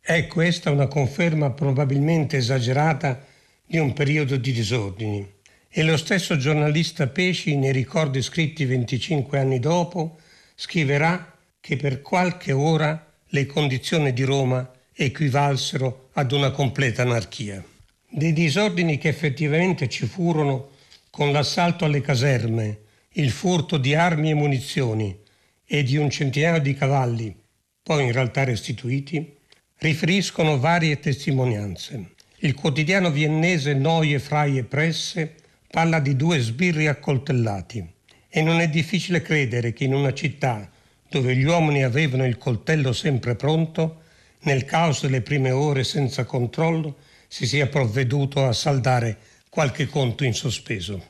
È 0.00 0.28
questa 0.28 0.70
una 0.70 0.86
conferma 0.86 1.50
probabilmente 1.50 2.36
esagerata 2.36 3.26
di 3.66 3.78
un 3.78 3.92
periodo 3.92 4.36
di 4.36 4.52
disordini. 4.52 5.28
E 5.68 5.82
lo 5.82 5.96
stesso 5.96 6.36
giornalista 6.36 7.08
Pesci, 7.08 7.56
nei 7.56 7.72
ricordi 7.72 8.22
scritti 8.22 8.64
25 8.64 9.38
anni 9.38 9.58
dopo, 9.58 10.18
scriverà 10.54 11.29
che 11.60 11.76
per 11.76 12.00
qualche 12.00 12.52
ora 12.52 13.12
le 13.28 13.46
condizioni 13.46 14.12
di 14.12 14.24
Roma 14.24 14.68
equivalsero 14.92 16.08
ad 16.14 16.32
una 16.32 16.50
completa 16.50 17.02
anarchia. 17.02 17.64
Dei 18.08 18.32
disordini 18.32 18.98
che 18.98 19.08
effettivamente 19.08 19.88
ci 19.88 20.06
furono 20.06 20.70
con 21.10 21.32
l'assalto 21.32 21.84
alle 21.84 22.00
caserme, 22.00 22.78
il 23.14 23.30
furto 23.30 23.76
di 23.76 23.94
armi 23.94 24.30
e 24.30 24.34
munizioni 24.34 25.16
e 25.64 25.82
di 25.82 25.96
un 25.96 26.10
centinaio 26.10 26.60
di 26.60 26.74
cavalli, 26.74 27.36
poi 27.82 28.04
in 28.04 28.12
realtà 28.12 28.44
restituiti, 28.44 29.36
riferiscono 29.78 30.58
varie 30.58 30.98
testimonianze. 30.98 32.14
Il 32.38 32.54
quotidiano 32.54 33.10
viennese 33.10 33.74
Noie, 33.74 34.18
Frai 34.18 34.58
e 34.58 34.64
Presse 34.64 35.34
parla 35.70 36.00
di 36.00 36.16
due 36.16 36.38
sbirri 36.38 36.86
accoltellati 36.86 37.86
e 38.28 38.42
non 38.42 38.60
è 38.60 38.68
difficile 38.68 39.22
credere 39.22 39.72
che 39.72 39.84
in 39.84 39.94
una 39.94 40.12
città 40.12 40.69
dove 41.10 41.34
gli 41.34 41.42
uomini 41.42 41.82
avevano 41.82 42.24
il 42.24 42.38
coltello 42.38 42.92
sempre 42.92 43.34
pronto, 43.34 44.02
nel 44.42 44.64
caos 44.64 45.02
delle 45.02 45.22
prime 45.22 45.50
ore 45.50 45.82
senza 45.82 46.24
controllo 46.24 46.98
si 47.26 47.46
sia 47.46 47.66
provveduto 47.66 48.46
a 48.46 48.52
saldare 48.52 49.18
qualche 49.50 49.86
conto 49.86 50.22
in 50.22 50.34
sospeso. 50.34 51.04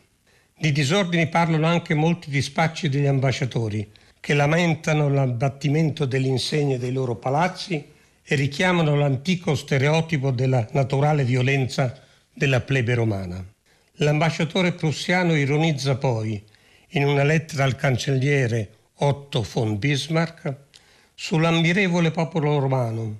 Di 0.56 0.72
disordini 0.72 1.28
parlano 1.28 1.66
anche 1.66 1.92
molti 1.92 2.30
dispacci 2.30 2.88
degli 2.88 3.06
ambasciatori, 3.06 3.92
che 4.18 4.32
lamentano 4.32 5.10
l'abbattimento 5.10 6.06
delle 6.06 6.28
insegne 6.28 6.78
dei 6.78 6.92
loro 6.92 7.16
palazzi 7.16 7.84
e 8.22 8.34
richiamano 8.34 8.96
l'antico 8.96 9.54
stereotipo 9.54 10.30
della 10.30 10.66
naturale 10.72 11.24
violenza 11.24 12.00
della 12.32 12.60
plebe 12.60 12.94
romana. 12.94 13.44
L'ambasciatore 13.96 14.72
prussiano 14.72 15.34
ironizza 15.34 15.96
poi, 15.96 16.42
in 16.92 17.04
una 17.04 17.22
lettera 17.22 17.64
al 17.64 17.76
cancelliere 17.76 18.78
Otto 19.02 19.46
von 19.52 19.78
Bismarck, 19.78 20.54
sull'ammirevole 21.14 22.10
popolo 22.10 22.58
romano, 22.58 23.18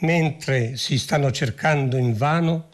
mentre 0.00 0.76
si 0.76 0.98
stanno 0.98 1.30
cercando 1.30 1.96
invano 1.96 2.68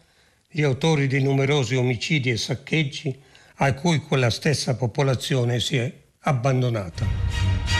gli 0.48 0.62
autori 0.62 1.06
dei 1.06 1.22
numerosi 1.22 1.74
omicidi 1.74 2.30
e 2.30 2.38
saccheggi 2.38 3.14
a 3.56 3.74
cui 3.74 3.98
quella 3.98 4.30
stessa 4.30 4.74
popolazione 4.74 5.60
si 5.60 5.76
è 5.76 5.92
abbandonata. 6.20 7.75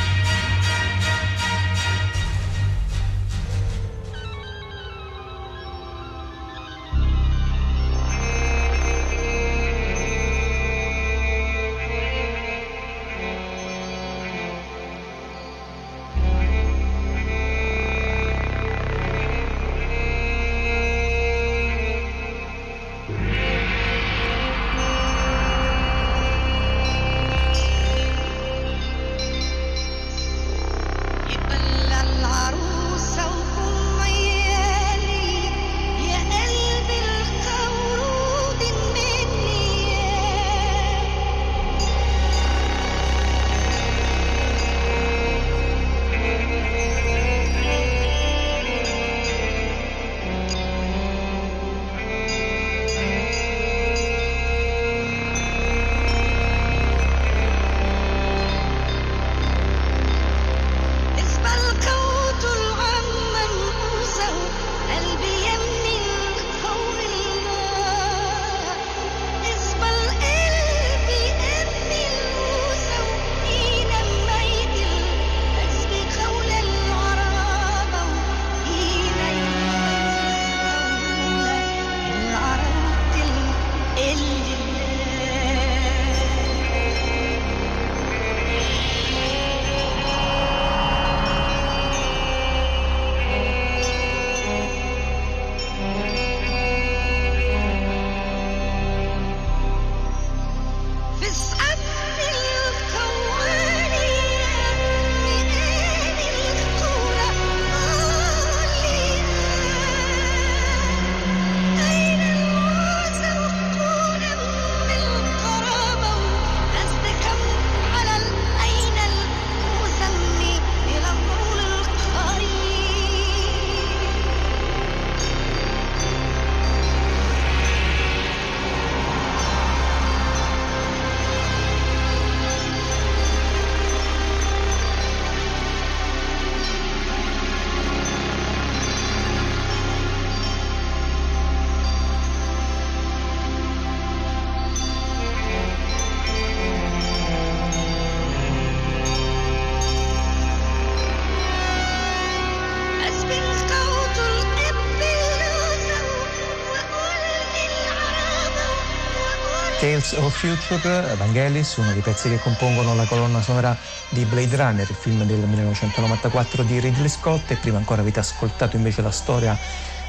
Of 160.14 160.36
Future, 160.36 161.14
Vangelis, 161.16 161.76
uno 161.76 161.92
dei 161.92 162.02
pezzi 162.02 162.28
che 162.28 162.38
compongono 162.38 162.94
la 162.94 163.04
colonna 163.04 163.40
sonora 163.42 163.76
di 164.08 164.24
Blade 164.24 164.56
Runner, 164.56 164.86
il 164.88 164.94
film 164.94 165.24
del 165.24 165.38
1994 165.38 166.62
di 166.62 166.78
Ridley 166.78 167.08
Scott 167.08 167.50
e 167.50 167.56
prima 167.56 167.78
ancora 167.78 168.02
avete 168.02 168.20
ascoltato 168.20 168.76
invece 168.76 169.02
la 169.02 169.10
storia 169.10 169.58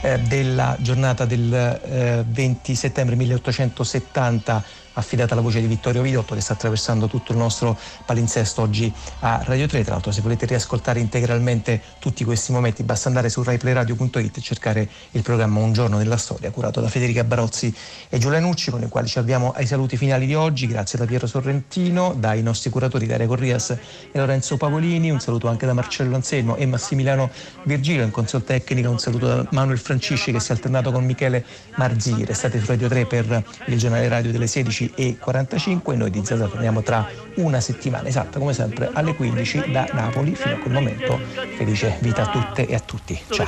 eh, 0.01 0.19
della 0.19 0.75
giornata 0.79 1.25
del 1.25 1.53
eh, 1.53 2.23
20 2.27 2.75
settembre 2.75 3.15
1870 3.15 4.63
affidata 4.97 5.33
alla 5.33 5.41
voce 5.41 5.61
di 5.61 5.67
Vittorio 5.67 6.01
Vidotto 6.01 6.35
che 6.35 6.41
sta 6.41 6.53
attraversando 6.53 7.07
tutto 7.07 7.31
il 7.31 7.37
nostro 7.37 7.77
palinsesto 8.05 8.61
oggi 8.61 8.91
a 9.19 9.41
Radio 9.43 9.67
3. 9.67 9.83
Tra 9.83 9.93
l'altro 9.93 10.11
se 10.11 10.21
volete 10.21 10.45
riascoltare 10.45 10.99
integralmente 10.99 11.81
tutti 11.99 12.23
questi 12.23 12.51
momenti 12.51 12.83
basta 12.83 13.07
andare 13.07 13.29
su 13.29 13.43
raiplayradio.it 13.43 14.37
e 14.37 14.41
cercare 14.41 14.89
il 15.11 15.21
programma 15.21 15.59
Un 15.59 15.73
giorno 15.73 15.97
della 15.97 16.17
storia 16.17 16.51
curato 16.51 16.81
da 16.81 16.89
Federica 16.89 17.23
Barozzi 17.23 17.73
e 18.09 18.17
Giulia 18.17 18.39
Nucci 18.39 18.71
con 18.71 18.81
i 18.81 18.89
quali 18.89 19.07
ci 19.07 19.19
avviamo 19.19 19.53
ai 19.55 19.67
saluti 19.67 19.97
finali 19.97 20.25
di 20.25 20.33
oggi. 20.35 20.67
Grazie 20.67 20.97
da 20.97 21.05
Piero 21.05 21.27
Sorrentino, 21.27 22.15
dai 22.17 22.41
nostri 22.41 22.69
curatori 22.69 23.05
Daria 23.05 23.27
Corrias 23.27 23.69
e 23.69 23.79
Lorenzo 24.13 24.57
Pavolini, 24.57 25.11
un 25.11 25.19
saluto 25.19 25.47
anche 25.47 25.65
da 25.65 25.73
Marcello 25.73 26.15
Anselmo 26.15 26.55
e 26.55 26.65
Massimiliano 26.65 27.29
Virgilio 27.63 28.03
in 28.03 28.11
console 28.11 28.43
tecnica, 28.43 28.89
un 28.89 28.99
saluto 28.99 29.27
da 29.27 29.47
Manuel 29.51 29.77
Francisci 29.77 30.31
che 30.31 30.39
si 30.39 30.51
è 30.51 30.55
alternato 30.55 30.91
con 30.91 31.05
Michele 31.05 31.45
Marzini. 31.75 32.25
Restate 32.25 32.59
su 32.59 32.65
Radio 32.65 32.87
3 32.87 33.05
per 33.05 33.43
il 33.67 33.77
giornale 33.77 34.07
radio 34.07 34.31
delle 34.31 34.47
16 34.47 34.86
e 34.95 35.17
45 35.17 35.95
noi 35.95 36.09
di 36.09 36.23
Zaza 36.23 36.47
torniamo 36.47 36.81
tra 36.81 37.07
una 37.35 37.59
settimana 37.59 38.07
esatta 38.07 38.39
come 38.39 38.53
sempre 38.53 38.89
alle 38.93 39.15
15 39.15 39.71
da 39.71 39.87
Napoli 39.93 40.35
fino 40.35 40.55
a 40.55 40.57
quel 40.57 40.73
momento. 40.73 41.19
Felice 41.55 41.97
vita 42.01 42.23
a 42.23 42.29
tutte 42.29 42.65
e 42.65 42.75
a 42.75 42.79
tutti. 42.79 43.19
Ciao 43.29 43.47